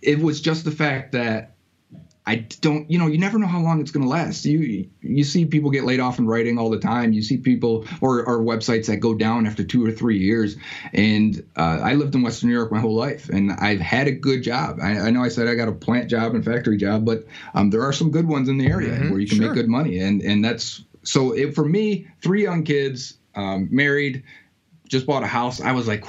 It 0.00 0.20
was 0.20 0.40
just 0.40 0.64
the 0.64 0.70
fact 0.70 1.12
that 1.12 1.56
I 2.28 2.44
don't, 2.60 2.90
you 2.90 2.98
know, 2.98 3.06
you 3.06 3.16
never 3.16 3.38
know 3.38 3.46
how 3.46 3.60
long 3.60 3.80
it's 3.80 3.90
going 3.90 4.04
to 4.04 4.10
last. 4.10 4.44
You 4.44 4.86
you 5.00 5.24
see 5.24 5.46
people 5.46 5.70
get 5.70 5.84
laid 5.84 5.98
off 5.98 6.18
in 6.18 6.26
writing 6.26 6.58
all 6.58 6.68
the 6.68 6.78
time. 6.78 7.14
You 7.14 7.22
see 7.22 7.38
people 7.38 7.86
or, 8.02 8.22
or 8.22 8.40
websites 8.40 8.88
that 8.88 8.98
go 8.98 9.14
down 9.14 9.46
after 9.46 9.64
two 9.64 9.82
or 9.82 9.90
three 9.90 10.18
years. 10.18 10.56
And 10.92 11.42
uh, 11.56 11.80
I 11.82 11.94
lived 11.94 12.14
in 12.14 12.20
Western 12.20 12.50
New 12.50 12.54
York 12.54 12.70
my 12.70 12.80
whole 12.80 12.94
life, 12.94 13.30
and 13.30 13.50
I've 13.52 13.80
had 13.80 14.08
a 14.08 14.12
good 14.12 14.42
job. 14.42 14.78
I, 14.82 14.98
I 14.98 15.10
know 15.10 15.24
I 15.24 15.28
said 15.28 15.48
I 15.48 15.54
got 15.54 15.68
a 15.68 15.72
plant 15.72 16.10
job 16.10 16.34
and 16.34 16.44
factory 16.44 16.76
job, 16.76 17.06
but 17.06 17.26
um, 17.54 17.70
there 17.70 17.82
are 17.82 17.94
some 17.94 18.10
good 18.10 18.28
ones 18.28 18.50
in 18.50 18.58
the 18.58 18.66
area 18.66 18.90
mm-hmm, 18.90 19.10
where 19.10 19.20
you 19.20 19.26
can 19.26 19.38
sure. 19.38 19.46
make 19.46 19.54
good 19.54 19.68
money, 19.68 19.98
and 19.98 20.20
and 20.20 20.44
that's 20.44 20.84
so. 21.04 21.32
It, 21.32 21.54
for 21.54 21.64
me, 21.64 22.08
three 22.20 22.42
young 22.42 22.62
kids, 22.62 23.16
um, 23.36 23.68
married, 23.70 24.22
just 24.86 25.06
bought 25.06 25.22
a 25.22 25.26
house. 25.26 25.62
I 25.62 25.72
was 25.72 25.88
like, 25.88 26.04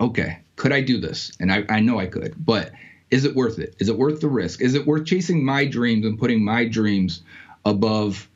okay, 0.00 0.40
could 0.56 0.72
I 0.72 0.80
do 0.80 0.98
this? 0.98 1.30
And 1.38 1.52
I, 1.52 1.64
I 1.68 1.78
know 1.78 2.00
I 2.00 2.06
could, 2.06 2.34
but 2.36 2.72
is 3.10 3.24
it 3.24 3.34
worth 3.34 3.58
it? 3.58 3.74
Is 3.78 3.88
it 3.88 3.96
worth 3.96 4.20
the 4.20 4.28
risk? 4.28 4.60
Is 4.60 4.74
it 4.74 4.86
worth 4.86 5.06
chasing 5.06 5.44
my 5.44 5.64
dreams 5.64 6.06
and 6.06 6.18
putting 6.18 6.44
my 6.44 6.64
dreams 6.64 7.22
above 7.64 8.28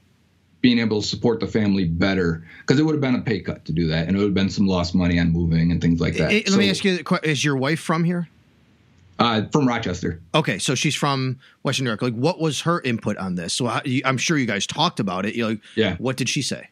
being 0.61 0.79
able 0.79 1.03
to 1.03 1.07
support 1.07 1.41
the 1.41 1.47
family 1.47 1.85
better? 1.85 2.47
Because 2.61 2.79
it 2.79 2.83
would 2.83 2.95
have 2.95 3.01
been 3.01 3.15
a 3.15 3.23
pay 3.23 3.41
cut 3.41 3.65
to 3.67 3.73
do 3.73 3.89
that, 3.89 4.09
and 4.09 4.17
it 4.17 4.19
would 4.19 4.27
have 4.27 4.35
been 4.35 4.51
some 4.51 4.67
lost 4.67 4.95
money 4.95 5.19
on 5.19 5.31
moving 5.31 5.71
and 5.71 5.81
things 5.81 6.01
like 6.01 6.15
that. 6.15 6.33
Let 6.33 6.49
so, 6.49 6.57
me 6.57 6.71
ask 6.71 6.85
you: 6.85 6.99
Is 7.23 7.45
your 7.45 7.57
wife 7.57 7.81
from 7.81 8.05
here? 8.05 8.29
Uh, 9.17 9.43
from 9.53 9.69
Rochester. 9.69 10.21
Okay, 10.35 10.59
so 10.59 10.75
she's 10.75 10.97
from 10.97 11.39
Western 11.63 11.85
New 11.85 11.91
York. 11.91 12.03
Like, 12.03 12.15
what 12.15 12.41
was 12.41 12.63
her 12.63 12.81
input 12.81 13.17
on 13.17 13.37
this? 13.37 13.53
So 13.53 13.69
I, 13.69 14.03
I'm 14.05 14.19
sure 14.19 14.37
you 14.37 14.47
guys 14.47 14.67
talked 14.67 14.99
about 14.99 15.25
it. 15.25 15.37
You 15.37 15.51
know, 15.51 15.59
yeah. 15.77 15.97
What 15.99 16.17
did 16.17 16.29
she 16.29 16.43
say? 16.43 16.69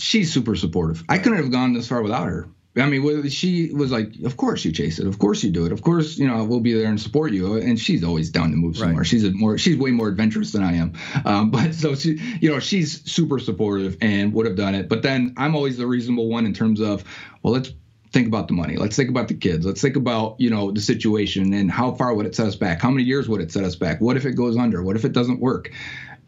she's 0.00 0.32
super 0.32 0.56
supportive. 0.56 1.04
I 1.08 1.18
couldn't 1.18 1.38
have 1.38 1.50
gone 1.50 1.72
this 1.74 1.88
far 1.88 2.02
without 2.02 2.26
her. 2.26 2.48
I 2.80 2.86
mean, 2.86 3.28
she 3.28 3.72
was 3.72 3.90
like, 3.90 4.14
"Of 4.24 4.36
course 4.36 4.64
you 4.64 4.72
chase 4.72 4.98
it. 4.98 5.06
Of 5.06 5.18
course 5.18 5.42
you 5.42 5.50
do 5.50 5.66
it. 5.66 5.72
Of 5.72 5.82
course, 5.82 6.18
you 6.18 6.26
know, 6.26 6.44
we'll 6.44 6.60
be 6.60 6.72
there 6.72 6.88
and 6.88 7.00
support 7.00 7.32
you." 7.32 7.56
And 7.56 7.78
she's 7.78 8.04
always 8.04 8.30
down 8.30 8.50
to 8.50 8.56
move 8.56 8.76
somewhere. 8.76 8.98
Right. 8.98 9.06
She's 9.06 9.24
a 9.24 9.32
more, 9.32 9.58
she's 9.58 9.76
way 9.76 9.90
more 9.90 10.08
adventurous 10.08 10.52
than 10.52 10.62
I 10.62 10.74
am. 10.74 10.92
Um, 11.24 11.50
but 11.52 11.74
so 11.74 11.94
she, 11.94 12.20
you 12.40 12.50
know, 12.50 12.60
she's 12.60 13.02
super 13.10 13.38
supportive 13.38 13.96
and 14.00 14.32
would 14.32 14.46
have 14.46 14.56
done 14.56 14.74
it. 14.74 14.88
But 14.88 15.02
then 15.02 15.34
I'm 15.36 15.54
always 15.54 15.76
the 15.76 15.86
reasonable 15.86 16.28
one 16.28 16.46
in 16.46 16.54
terms 16.54 16.80
of, 16.80 17.04
well, 17.42 17.52
let's 17.52 17.72
think 18.12 18.26
about 18.26 18.48
the 18.48 18.54
money. 18.54 18.76
Let's 18.76 18.96
think 18.96 19.08
about 19.08 19.28
the 19.28 19.34
kids. 19.34 19.64
Let's 19.64 19.80
think 19.80 19.96
about, 19.96 20.36
you 20.38 20.50
know, 20.50 20.70
the 20.72 20.80
situation 20.80 21.52
and 21.54 21.70
how 21.70 21.92
far 21.92 22.14
would 22.14 22.26
it 22.26 22.34
set 22.34 22.46
us 22.46 22.56
back? 22.56 22.82
How 22.82 22.90
many 22.90 23.04
years 23.04 23.28
would 23.28 23.40
it 23.40 23.52
set 23.52 23.64
us 23.64 23.76
back? 23.76 24.00
What 24.00 24.16
if 24.16 24.26
it 24.26 24.32
goes 24.32 24.56
under? 24.56 24.82
What 24.82 24.96
if 24.96 25.04
it 25.04 25.12
doesn't 25.12 25.40
work? 25.40 25.70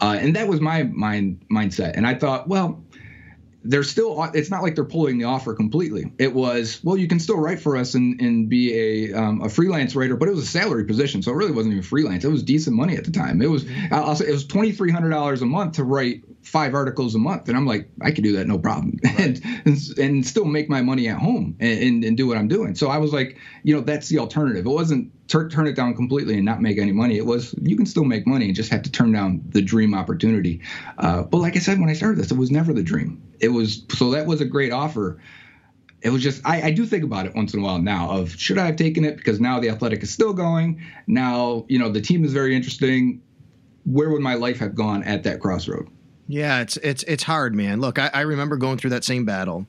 Uh, 0.01 0.17
and 0.21 0.35
that 0.35 0.49
was 0.49 0.61
my 0.61 0.85
mind 0.85 1.45
mindset. 1.51 1.93
And 1.95 2.07
I 2.07 2.15
thought, 2.15 2.49
well, 2.49 2.83
they're 3.65 3.83
still 3.83 4.23
it's 4.35 4.51
not 4.51 4.63
like 4.63 4.75
they're 4.75 4.85
pulling 4.85 5.19
the 5.19 5.25
offer 5.25 5.55
completely 5.55 6.13
it 6.19 6.33
was 6.33 6.81
well 6.83 6.97
you 6.97 7.07
can 7.07 7.21
still 7.21 7.39
write 7.39 7.61
for 7.61 7.77
us 7.77 7.95
and, 7.95 8.21
and 8.21 8.49
be 8.49 8.75
a, 8.75 9.13
um, 9.13 9.41
a 9.43 9.49
freelance 9.49 9.95
writer 9.95 10.17
but 10.17 10.29
it 10.29 10.35
was 10.35 10.45
a 10.45 10.47
salary 10.47 10.85
position 10.85 11.23
so 11.23 11.31
it 11.31 11.37
really 11.37 11.53
wasn't 11.53 11.73
even 11.73 11.83
freelance 11.83 12.25
it 12.25 12.29
was 12.29 12.43
decent 12.43 12.77
money 12.77 12.97
at 12.97 13.05
the 13.05 13.11
time 13.11 13.41
it 13.41 13.51
was. 13.51 13.65
I'll 13.91 14.17
say 14.17 14.27
it 14.27 14.33
was 14.33 14.47
$2300 14.47 15.43
a 15.43 15.47
month 15.47 15.77
to 15.77 15.85
write 15.85 16.23
five 16.43 16.75
articles 16.75 17.15
a 17.15 17.19
month 17.19 17.49
and 17.49 17.57
i'm 17.57 17.67
like 17.67 17.89
i 18.01 18.11
could 18.11 18.25
do 18.25 18.37
that 18.37 18.47
no 18.47 18.59
problem 18.59 18.99
right. 19.05 19.19
and, 19.21 19.41
and, 19.65 19.79
and 19.99 20.27
still 20.27 20.45
make 20.45 20.69
my 20.69 20.83
money 20.83 21.09
at 21.09 21.19
home 21.19 21.57
and, 21.61 21.79
and, 21.81 22.05
and 22.05 22.17
do 22.17 22.27
what 22.27 22.37
i'm 22.37 22.49
doing 22.49 22.75
so 22.75 22.89
i 22.89 22.99
was 22.99 23.13
like 23.13 23.39
you 23.63 23.75
know 23.75 23.81
that's 23.81 24.09
the 24.09 24.19
alternative 24.19 24.67
it 24.67 24.71
wasn't 24.71 25.11
tur- 25.33 25.49
turn 25.49 25.67
it 25.67 25.75
down 25.75 25.95
completely 25.95 26.35
and 26.37 26.45
not 26.45 26.61
make 26.61 26.79
any 26.79 26.93
money. 26.93 27.17
It 27.17 27.25
was 27.25 27.55
you 27.63 27.75
can 27.75 27.87
still 27.87 28.05
make 28.05 28.27
money 28.27 28.47
and 28.47 28.55
just 28.55 28.71
have 28.71 28.83
to 28.83 28.93
turn 28.93 29.13
down 29.13 29.43
the 29.49 29.63
dream 29.63 29.95
opportunity. 29.95 30.61
Uh, 30.99 31.23
but 31.23 31.39
like 31.39 31.57
I 31.57 31.59
said 31.59 31.81
when 31.81 31.89
I 31.89 31.95
started 31.95 32.19
this, 32.19 32.31
it 32.31 32.37
was 32.37 32.51
never 32.51 32.73
the 32.73 32.83
dream. 32.83 33.23
It 33.41 33.49
was 33.49 33.83
so 33.97 34.11
that 34.11 34.27
was 34.27 34.41
a 34.41 34.45
great 34.45 34.73
offer. 34.73 35.19
It 36.03 36.11
was 36.11 36.23
just 36.23 36.43
I, 36.45 36.63
I 36.63 36.71
do 36.71 36.85
think 36.85 37.03
about 37.03 37.27
it 37.27 37.35
once 37.35 37.55
in 37.55 37.61
a 37.61 37.63
while 37.63 37.79
now 37.79 38.11
of 38.11 38.33
should 38.39 38.59
I 38.59 38.67
have 38.67 38.77
taken 38.77 39.05
it 39.05 39.17
because 39.17 39.41
now 39.41 39.59
the 39.59 39.71
athletic 39.71 40.03
is 40.03 40.13
still 40.13 40.35
going. 40.35 40.83
Now 41.07 41.65
you 41.69 41.79
know 41.79 41.89
the 41.89 42.03
team 42.03 42.25
is 42.25 42.33
very 42.33 42.55
interesting. 42.55 43.23
Where 43.85 44.11
would 44.11 44.23
my 44.23 44.35
life 44.35 44.59
have 44.59 44.75
gone 44.75 45.03
at 45.03 45.25
that 45.25 45.41
crossroad? 45.41 45.89
Yeah, 46.29 46.61
it's 46.61 46.77
it's 46.79 47.03
it's 47.05 47.23
hard, 47.23 47.55
man. 47.55 47.81
Look, 47.81 47.99
I, 47.99 48.11
I 48.15 48.21
remember 48.23 48.57
going 48.57 48.79
through 48.79 48.91
that 48.91 49.05
same 49.05 49.25
battle 49.25 49.67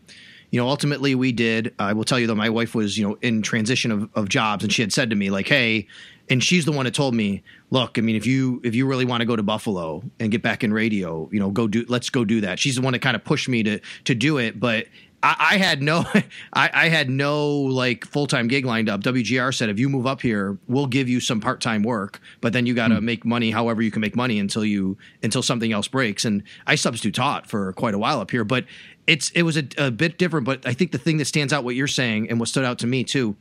you 0.53 0.59
know, 0.59 0.69
ultimately 0.69 1.15
we 1.15 1.31
did. 1.31 1.73
I 1.79 1.93
will 1.93 2.03
tell 2.03 2.19
you 2.19 2.27
that 2.27 2.35
my 2.35 2.47
wife 2.47 2.75
was, 2.75 2.95
you 2.95 3.07
know, 3.07 3.17
in 3.23 3.41
transition 3.41 3.89
of, 3.89 4.07
of 4.13 4.29
jobs, 4.29 4.63
and 4.63 4.71
she 4.71 4.83
had 4.83 4.93
said 4.93 5.09
to 5.09 5.15
me 5.15 5.31
like, 5.31 5.47
"Hey," 5.47 5.87
and 6.29 6.43
she's 6.43 6.63
the 6.63 6.71
one 6.71 6.85
that 6.85 6.93
told 6.93 7.15
me, 7.15 7.41
"Look, 7.71 7.97
I 7.97 8.01
mean, 8.01 8.15
if 8.15 8.27
you 8.27 8.61
if 8.63 8.75
you 8.75 8.85
really 8.85 9.03
want 9.03 9.21
to 9.21 9.25
go 9.25 9.35
to 9.35 9.41
Buffalo 9.41 10.03
and 10.19 10.31
get 10.31 10.43
back 10.43 10.63
in 10.63 10.71
radio, 10.71 11.27
you 11.31 11.39
know, 11.39 11.49
go 11.49 11.67
do. 11.67 11.87
Let's 11.89 12.11
go 12.11 12.23
do 12.23 12.39
that." 12.41 12.59
She's 12.59 12.75
the 12.75 12.83
one 12.83 12.93
that 12.93 12.99
kind 12.99 13.15
of 13.15 13.23
pushed 13.23 13.49
me 13.49 13.63
to 13.63 13.79
to 14.03 14.13
do 14.13 14.37
it, 14.37 14.59
but 14.59 14.85
I, 15.23 15.57
had 15.57 15.81
no, 15.81 16.03
I, 16.53 16.69
I, 16.73 16.89
had 16.89 17.09
no 17.09 17.49
like 17.49 18.05
full 18.05 18.27
time 18.27 18.47
gig 18.47 18.65
lined 18.65 18.89
up. 18.89 19.01
WGR 19.01 19.53
said 19.53 19.69
if 19.69 19.79
you 19.79 19.87
move 19.87 20.05
up 20.05 20.21
here, 20.21 20.57
we'll 20.67 20.87
give 20.87 21.07
you 21.07 21.19
some 21.21 21.39
part 21.39 21.61
time 21.61 21.81
work, 21.81 22.19
but 22.41 22.51
then 22.51 22.65
you 22.65 22.73
got 22.73 22.89
to 22.89 22.95
mm. 22.95 23.03
make 23.03 23.25
money 23.25 23.49
however 23.49 23.81
you 23.81 23.89
can 23.89 24.01
make 24.01 24.15
money 24.15 24.37
until 24.37 24.65
you 24.65 24.97
until 25.23 25.41
something 25.41 25.71
else 25.71 25.87
breaks. 25.87 26.25
And 26.25 26.43
I 26.67 26.75
substitute 26.75 27.15
taught 27.15 27.47
for 27.47 27.71
quite 27.73 27.93
a 27.93 27.97
while 27.97 28.19
up 28.19 28.31
here, 28.31 28.43
but 28.43 28.65
it's 29.07 29.29
it 29.31 29.43
was 29.43 29.55
a, 29.55 29.63
a 29.77 29.91
bit 29.91 30.17
different. 30.17 30.45
But 30.45 30.65
I 30.67 30.73
think 30.73 30.91
the 30.91 30.97
thing 30.97 31.17
that 31.17 31.25
stands 31.25 31.53
out, 31.53 31.63
what 31.63 31.75
you're 31.75 31.87
saying, 31.87 32.29
and 32.29 32.39
what 32.39 32.49
stood 32.49 32.65
out 32.65 32.79
to 32.79 32.87
me 32.87 33.05
too, 33.05 33.35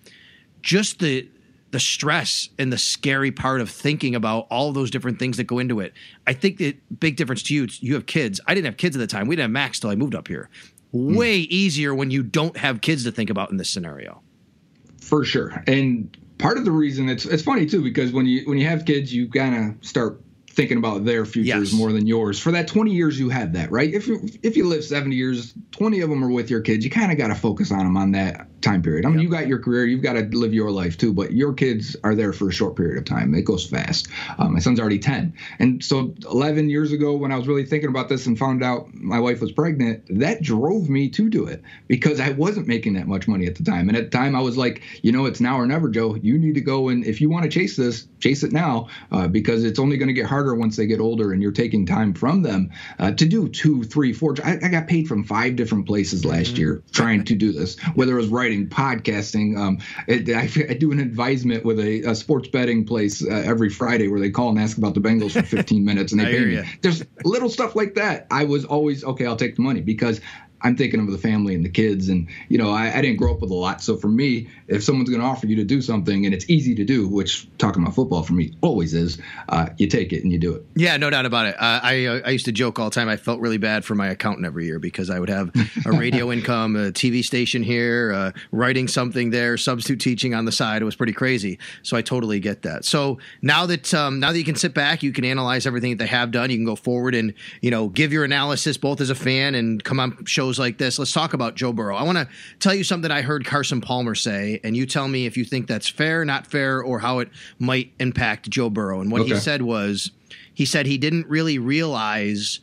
just 0.62 1.00
the 1.00 1.28
the 1.72 1.80
stress 1.80 2.50
and 2.58 2.70
the 2.70 2.78
scary 2.78 3.32
part 3.32 3.60
of 3.60 3.70
thinking 3.70 4.14
about 4.14 4.46
all 4.50 4.72
those 4.72 4.90
different 4.90 5.18
things 5.18 5.38
that 5.38 5.44
go 5.44 5.58
into 5.58 5.80
it. 5.80 5.94
I 6.26 6.34
think 6.34 6.58
the 6.58 6.76
big 7.00 7.16
difference 7.16 7.42
to 7.44 7.54
you, 7.54 7.66
you 7.80 7.94
have 7.94 8.04
kids. 8.04 8.40
I 8.46 8.54
didn't 8.54 8.66
have 8.66 8.76
kids 8.76 8.94
at 8.94 9.00
the 9.00 9.06
time. 9.06 9.26
We 9.26 9.36
didn't 9.36 9.44
have 9.44 9.50
Max 9.52 9.80
till 9.80 9.88
I 9.88 9.94
moved 9.94 10.14
up 10.14 10.28
here. 10.28 10.50
Hmm. 10.92 11.16
Way 11.16 11.42
mm. 11.42 11.48
easier 11.48 11.94
when 11.94 12.10
you 12.10 12.22
don't 12.22 12.56
have 12.56 12.80
kids 12.80 13.04
to 13.04 13.12
think 13.12 13.30
about 13.30 13.50
in 13.50 13.56
this 13.56 13.70
scenario. 13.70 14.22
For 15.00 15.24
sure. 15.24 15.62
And 15.66 16.16
part 16.38 16.58
of 16.58 16.64
the 16.64 16.70
reason 16.70 17.08
it's 17.08 17.24
it's 17.24 17.42
funny 17.42 17.66
too 17.66 17.82
because 17.82 18.12
when 18.12 18.26
you 18.26 18.42
when 18.48 18.58
you 18.58 18.66
have 18.66 18.84
kids 18.84 19.14
you 19.14 19.28
kind 19.28 19.54
of 19.54 19.86
start 19.86 20.20
thinking 20.52 20.76
about 20.76 21.04
their 21.04 21.24
futures 21.24 21.72
yes. 21.72 21.78
more 21.78 21.92
than 21.92 22.06
yours. 22.06 22.38
For 22.38 22.52
that 22.52 22.68
20 22.68 22.92
years, 22.92 23.18
you 23.18 23.30
had 23.30 23.54
that, 23.54 23.70
right? 23.70 23.92
If 23.92 24.06
you 24.06 24.28
if 24.42 24.56
you 24.56 24.68
live 24.68 24.84
70 24.84 25.16
years, 25.16 25.54
20 25.72 26.00
of 26.00 26.10
them 26.10 26.22
are 26.22 26.30
with 26.30 26.50
your 26.50 26.60
kids. 26.60 26.84
You 26.84 26.90
kind 26.90 27.10
of 27.10 27.18
got 27.18 27.28
to 27.28 27.34
focus 27.34 27.72
on 27.72 27.78
them 27.78 27.96
on 27.96 28.12
that 28.12 28.46
time 28.62 28.82
period. 28.82 29.04
I 29.04 29.08
mean, 29.08 29.18
yep. 29.18 29.24
you 29.24 29.30
got 29.30 29.46
your 29.46 29.58
career, 29.58 29.84
you've 29.84 30.02
got 30.02 30.14
to 30.14 30.22
live 30.36 30.54
your 30.54 30.70
life 30.70 30.96
too, 30.96 31.12
but 31.12 31.32
your 31.32 31.52
kids 31.52 31.96
are 32.04 32.14
there 32.14 32.32
for 32.32 32.48
a 32.48 32.52
short 32.52 32.76
period 32.76 32.98
of 32.98 33.04
time. 33.04 33.34
It 33.34 33.42
goes 33.42 33.66
fast. 33.66 34.08
Um, 34.38 34.54
my 34.54 34.60
son's 34.60 34.80
already 34.80 34.98
10, 34.98 35.34
and 35.58 35.84
so 35.84 36.14
11 36.30 36.70
years 36.70 36.92
ago, 36.92 37.14
when 37.16 37.32
I 37.32 37.36
was 37.36 37.46
really 37.46 37.66
thinking 37.66 37.88
about 37.88 38.08
this 38.08 38.26
and 38.26 38.38
found 38.38 38.62
out 38.62 38.92
my 38.94 39.18
wife 39.18 39.40
was 39.40 39.52
pregnant, 39.52 40.04
that 40.08 40.42
drove 40.42 40.88
me 40.88 41.08
to 41.10 41.28
do 41.28 41.46
it 41.46 41.62
because 41.88 42.20
I 42.20 42.30
wasn't 42.30 42.66
making 42.66 42.94
that 42.94 43.06
much 43.06 43.28
money 43.28 43.46
at 43.46 43.56
the 43.56 43.64
time. 43.64 43.88
And 43.88 43.96
at 43.96 44.10
the 44.10 44.18
time, 44.18 44.34
I 44.34 44.40
was 44.40 44.56
like, 44.56 44.82
you 45.02 45.12
know, 45.12 45.26
it's 45.26 45.40
now 45.40 45.58
or 45.58 45.66
never, 45.66 45.88
Joe. 45.88 46.14
You 46.16 46.38
need 46.38 46.54
to 46.54 46.60
go 46.60 46.88
and 46.88 47.04
if 47.04 47.20
you 47.20 47.28
want 47.28 47.44
to 47.44 47.50
chase 47.50 47.76
this, 47.76 48.06
chase 48.20 48.42
it 48.42 48.52
now 48.52 48.88
uh, 49.10 49.28
because 49.28 49.64
it's 49.64 49.78
only 49.78 49.96
going 49.96 50.08
to 50.08 50.14
get 50.14 50.26
harder 50.26 50.54
once 50.54 50.76
they 50.76 50.86
get 50.86 51.00
older 51.00 51.32
and 51.32 51.42
you're 51.42 51.52
taking 51.52 51.84
time 51.84 52.14
from 52.14 52.42
them 52.42 52.70
uh, 52.98 53.10
to 53.12 53.26
do 53.26 53.48
two, 53.48 53.82
three, 53.84 54.12
four. 54.12 54.34
I, 54.44 54.58
I, 54.62 54.68
got 54.68 54.86
paid 54.86 55.08
from 55.08 55.24
five 55.24 55.56
different 55.56 55.86
places 55.86 56.24
last 56.24 56.52
mm-hmm. 56.52 56.60
year 56.60 56.82
trying 56.92 57.24
to 57.24 57.34
do 57.34 57.52
this, 57.52 57.78
whether 57.94 58.14
it 58.14 58.20
was 58.20 58.28
podcasting. 58.60 59.58
Um, 59.58 59.78
it, 60.06 60.28
I, 60.28 60.48
I, 60.70 60.74
do 60.74 60.92
an 60.92 61.00
advisement 61.00 61.64
with 61.64 61.78
a, 61.78 62.02
a 62.02 62.14
sports 62.14 62.48
betting 62.48 62.84
place 62.84 63.24
uh, 63.24 63.42
every 63.44 63.70
Friday 63.70 64.08
where 64.08 64.20
they 64.20 64.30
call 64.30 64.48
and 64.50 64.58
ask 64.58 64.78
about 64.78 64.94
the 64.94 65.00
Bengals 65.00 65.32
for 65.32 65.42
15 65.42 65.84
minutes 65.92 66.12
and 66.12 66.20
they 66.20 66.26
pay 66.26 66.44
me. 66.44 66.62
There's 66.82 67.04
little 67.24 67.48
stuff 67.48 67.74
like 67.74 67.94
that. 67.94 68.26
I 68.30 68.44
was 68.44 68.64
always 68.64 69.04
okay. 69.04 69.26
I'll 69.26 69.36
take 69.36 69.56
the 69.56 69.62
money 69.62 69.80
because 69.80 70.20
I'm 70.62 70.76
thinking 70.76 71.00
of 71.00 71.10
the 71.10 71.18
family 71.18 71.54
and 71.54 71.64
the 71.64 71.70
kids. 71.70 72.08
And, 72.08 72.28
you 72.48 72.58
know, 72.58 72.70
I, 72.70 72.96
I 72.96 73.02
didn't 73.02 73.16
grow 73.16 73.34
up 73.34 73.40
with 73.40 73.50
a 73.50 73.54
lot. 73.54 73.82
So 73.82 73.96
for 73.96 74.08
me, 74.08 74.48
if 74.72 74.84
someone's 74.84 75.08
going 75.10 75.20
to 75.20 75.26
offer 75.26 75.46
you 75.46 75.56
to 75.56 75.64
do 75.64 75.82
something 75.82 76.24
and 76.24 76.34
it's 76.34 76.48
easy 76.48 76.74
to 76.76 76.84
do, 76.84 77.08
which 77.08 77.48
talking 77.58 77.82
about 77.82 77.94
football 77.94 78.22
for 78.22 78.34
me 78.34 78.54
always 78.60 78.94
is, 78.94 79.18
uh, 79.48 79.68
you 79.78 79.86
take 79.86 80.12
it 80.12 80.22
and 80.22 80.32
you 80.32 80.38
do 80.38 80.54
it. 80.54 80.64
Yeah, 80.74 80.96
no 80.96 81.10
doubt 81.10 81.26
about 81.26 81.46
it. 81.46 81.54
Uh, 81.56 81.80
I, 81.82 82.04
uh, 82.06 82.20
I 82.24 82.30
used 82.30 82.44
to 82.44 82.52
joke 82.52 82.78
all 82.78 82.90
the 82.90 82.94
time. 82.94 83.08
I 83.08 83.16
felt 83.16 83.40
really 83.40 83.58
bad 83.58 83.84
for 83.84 83.94
my 83.94 84.08
accountant 84.08 84.46
every 84.46 84.66
year 84.66 84.78
because 84.78 85.10
I 85.10 85.18
would 85.18 85.28
have 85.28 85.50
a 85.86 85.90
radio 85.90 86.30
income, 86.30 86.76
a 86.76 86.92
TV 86.92 87.24
station 87.24 87.62
here, 87.62 88.12
uh, 88.12 88.32
writing 88.52 88.86
something 88.86 89.30
there, 89.30 89.56
substitute 89.56 90.00
teaching 90.00 90.34
on 90.34 90.44
the 90.44 90.52
side. 90.52 90.82
It 90.82 90.84
was 90.84 90.96
pretty 90.96 91.12
crazy. 91.12 91.58
So 91.82 91.96
I 91.96 92.02
totally 92.02 92.40
get 92.40 92.62
that. 92.62 92.84
So 92.84 93.18
now 93.40 93.66
that, 93.66 93.92
um, 93.94 94.20
now 94.20 94.32
that 94.32 94.38
you 94.38 94.44
can 94.44 94.56
sit 94.56 94.74
back, 94.74 95.02
you 95.02 95.12
can 95.12 95.24
analyze 95.24 95.66
everything 95.66 95.90
that 95.90 95.98
they 95.98 96.06
have 96.06 96.30
done. 96.30 96.50
You 96.50 96.56
can 96.56 96.66
go 96.66 96.76
forward 96.76 97.14
and, 97.14 97.34
you 97.60 97.70
know, 97.70 97.88
give 97.88 98.12
your 98.12 98.24
analysis 98.24 98.76
both 98.76 99.00
as 99.00 99.10
a 99.10 99.14
fan 99.14 99.54
and 99.54 99.82
come 99.82 99.98
on 99.98 100.24
shows 100.24 100.42
shows 100.52 100.58
like 100.58 100.78
this, 100.78 100.98
let's 100.98 101.12
talk 101.12 101.34
about 101.34 101.54
Joe 101.54 101.72
Burrow. 101.72 101.96
I 101.96 102.02
want 102.02 102.18
to 102.18 102.28
tell 102.58 102.74
you 102.74 102.84
something 102.84 103.10
I 103.10 103.22
heard 103.22 103.44
Carson 103.44 103.80
Palmer 103.80 104.14
say, 104.14 104.60
and 104.64 104.76
you 104.76 104.86
tell 104.86 105.08
me 105.08 105.26
if 105.26 105.36
you 105.36 105.44
think 105.44 105.66
that's 105.66 105.88
fair, 105.88 106.24
not 106.24 106.46
fair, 106.46 106.82
or 106.82 106.98
how 106.98 107.18
it 107.18 107.28
might 107.58 107.92
impact 107.98 108.50
Joe 108.50 108.70
Burrow. 108.70 109.00
And 109.00 109.10
what 109.10 109.22
okay. 109.22 109.34
he 109.34 109.40
said 109.40 109.62
was, 109.62 110.12
he 110.54 110.64
said 110.64 110.86
he 110.86 110.98
didn't 110.98 111.26
really 111.28 111.58
realize 111.58 112.60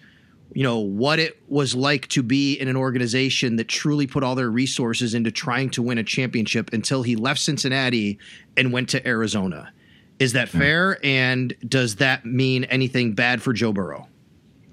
you 0.54 0.64
know 0.64 0.80
what 0.80 1.20
it 1.20 1.42
was 1.48 1.76
like 1.76 2.08
to 2.08 2.24
be 2.24 2.56
in 2.56 2.68
an 2.68 2.76
organization 2.76 3.58
that 3.58 3.68
truly 3.68 4.08
put 4.08 4.24
all 4.24 4.36
their 4.36 4.50
resources 4.50 5.14
into 5.14 5.32
trying 5.32 5.70
to 5.70 5.82
win 5.82 5.98
a 5.98 6.04
championship 6.04 6.74
until 6.74 7.04
he 7.04 7.16
left 7.16 7.40
Cincinnati 7.40 8.18
and 8.58 8.74
went 8.74 8.90
to 8.90 9.08
Arizona. 9.08 9.72
Is 10.18 10.34
that 10.34 10.50
fair? 10.50 11.00
And 11.04 11.56
does 11.66 11.98
that 11.98 12.26
mean 12.26 12.66
anything 12.66 13.14
bad 13.14 13.42
for 13.42 13.54
Joe 13.54 13.72
Burrow? 13.72 14.08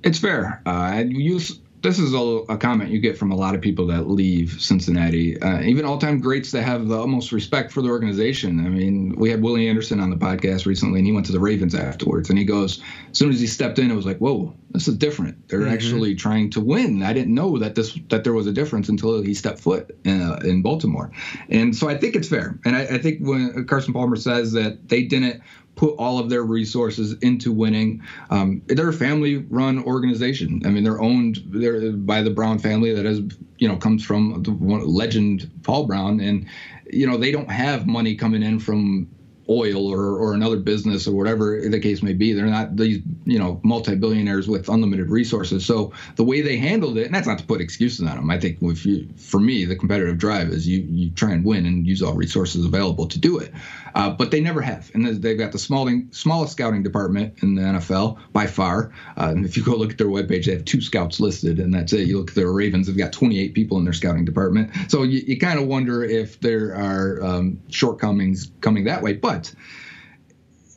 It's 0.02 0.18
fair. 0.18 0.60
Uh, 0.66 1.04
you 1.06 1.38
this 1.86 2.00
is 2.00 2.12
a, 2.14 2.18
a, 2.18 2.58
comment 2.58 2.90
you 2.90 2.98
get 2.98 3.16
from 3.16 3.30
a 3.30 3.36
lot 3.36 3.54
of 3.54 3.60
people 3.60 3.86
that 3.86 4.08
leave 4.08 4.60
Cincinnati, 4.60 5.40
uh, 5.40 5.60
even 5.60 5.84
all-time 5.84 6.20
greats 6.20 6.50
that 6.50 6.64
have 6.64 6.88
the 6.88 7.00
utmost 7.00 7.30
respect 7.30 7.70
for 7.70 7.80
the 7.80 7.88
organization. 7.88 8.66
I 8.66 8.68
mean, 8.68 9.14
we 9.16 9.30
had 9.30 9.40
Willie 9.40 9.68
Anderson 9.68 10.00
on 10.00 10.10
the 10.10 10.16
podcast 10.16 10.66
recently, 10.66 10.98
and 10.98 11.06
he 11.06 11.12
went 11.12 11.26
to 11.26 11.32
the 11.32 11.38
Ravens 11.38 11.76
afterwards, 11.76 12.28
and 12.28 12.36
he 12.36 12.44
goes, 12.44 12.82
as 13.12 13.18
soon 13.18 13.30
as 13.30 13.38
he 13.38 13.46
stepped 13.46 13.78
in, 13.78 13.88
it 13.88 13.94
was 13.94 14.04
like, 14.04 14.18
whoa, 14.18 14.52
this 14.70 14.88
is 14.88 14.96
different. 14.96 15.48
They're 15.48 15.60
mm-hmm. 15.60 15.74
actually 15.74 16.16
trying 16.16 16.50
to 16.50 16.60
win. 16.60 17.04
I 17.04 17.12
didn't 17.12 17.34
know 17.34 17.56
that 17.58 17.76
this 17.76 17.96
that 18.08 18.24
there 18.24 18.32
was 18.32 18.48
a 18.48 18.52
difference 18.52 18.88
until 18.88 19.22
he 19.22 19.32
stepped 19.32 19.60
foot 19.60 19.96
in, 20.04 20.20
uh, 20.20 20.40
in 20.44 20.62
Baltimore, 20.62 21.12
and 21.48 21.74
so 21.74 21.88
I 21.88 21.96
think 21.96 22.16
it's 22.16 22.28
fair. 22.28 22.58
And 22.64 22.74
I, 22.74 22.80
I 22.82 22.98
think 22.98 23.20
when 23.20 23.64
Carson 23.66 23.92
Palmer 23.92 24.16
says 24.16 24.52
that 24.52 24.88
they 24.88 25.04
didn't 25.04 25.40
put 25.76 25.94
all 25.98 26.18
of 26.18 26.30
their 26.30 26.42
resources 26.42 27.12
into 27.20 27.52
winning. 27.52 28.02
Um, 28.30 28.62
they're 28.66 28.88
a 28.88 28.92
family-run 28.92 29.84
organization. 29.84 30.62
I 30.64 30.70
mean, 30.70 30.82
they're 30.82 31.00
owned 31.00 31.42
they're 31.46 31.92
by 31.92 32.22
the 32.22 32.30
Brown 32.30 32.58
family 32.58 32.94
that 32.94 33.04
has, 33.04 33.20
you 33.58 33.68
know, 33.68 33.76
comes 33.76 34.04
from 34.04 34.42
the 34.42 34.50
legend 34.50 35.50
Paul 35.62 35.86
Brown, 35.86 36.20
and 36.20 36.46
you 36.90 37.06
know 37.06 37.16
they 37.16 37.30
don't 37.30 37.50
have 37.50 37.86
money 37.86 38.16
coming 38.16 38.42
in 38.42 38.58
from 38.58 39.08
oil 39.48 39.86
or, 39.86 40.16
or 40.16 40.34
another 40.34 40.56
business 40.56 41.06
or 41.06 41.12
whatever 41.12 41.60
the 41.68 41.78
case 41.78 42.02
may 42.02 42.12
be. 42.12 42.32
They're 42.32 42.46
not 42.46 42.76
these, 42.76 43.00
you 43.24 43.38
know, 43.38 43.60
multi-billionaires 43.62 44.48
with 44.48 44.68
unlimited 44.68 45.10
resources. 45.10 45.64
So 45.64 45.92
the 46.16 46.24
way 46.24 46.40
they 46.40 46.56
handled 46.56 46.98
it, 46.98 47.06
and 47.06 47.14
that's 47.14 47.26
not 47.26 47.38
to 47.38 47.44
put 47.44 47.60
excuses 47.60 48.06
on 48.06 48.16
them. 48.16 48.30
I 48.30 48.38
think 48.38 48.58
you, 48.60 49.08
for 49.16 49.40
me, 49.40 49.64
the 49.64 49.76
competitive 49.76 50.18
drive 50.18 50.48
is 50.48 50.66
you 50.66 50.80
you 50.88 51.10
try 51.10 51.32
and 51.32 51.44
win 51.44 51.66
and 51.66 51.86
use 51.86 52.02
all 52.02 52.14
resources 52.14 52.64
available 52.64 53.06
to 53.06 53.18
do 53.18 53.38
it. 53.38 53.52
Uh, 53.96 54.10
but 54.10 54.30
they 54.30 54.42
never 54.42 54.60
have, 54.60 54.90
and 54.92 55.06
they've 55.06 55.38
got 55.38 55.52
the 55.52 55.58
smalling, 55.58 56.06
smallest 56.10 56.52
scouting 56.52 56.82
department 56.82 57.42
in 57.42 57.54
the 57.54 57.62
NFL 57.62 58.18
by 58.30 58.46
far. 58.46 58.92
Uh, 59.16 59.32
if 59.38 59.56
you 59.56 59.64
go 59.64 59.74
look 59.74 59.90
at 59.90 59.96
their 59.96 60.08
webpage, 60.08 60.44
they 60.44 60.52
have 60.52 60.66
two 60.66 60.82
scouts 60.82 61.18
listed, 61.18 61.58
and 61.58 61.72
that's 61.72 61.94
it. 61.94 62.06
You 62.06 62.18
look 62.18 62.28
at 62.28 62.34
their 62.34 62.52
Ravens; 62.52 62.86
they've 62.86 62.96
got 62.96 63.14
28 63.14 63.54
people 63.54 63.78
in 63.78 63.84
their 63.84 63.94
scouting 63.94 64.26
department. 64.26 64.70
So 64.88 65.02
you, 65.02 65.20
you 65.26 65.38
kind 65.38 65.58
of 65.58 65.66
wonder 65.66 66.04
if 66.04 66.38
there 66.40 66.74
are 66.74 67.24
um, 67.24 67.58
shortcomings 67.70 68.50
coming 68.60 68.84
that 68.84 69.00
way. 69.00 69.14
But 69.14 69.54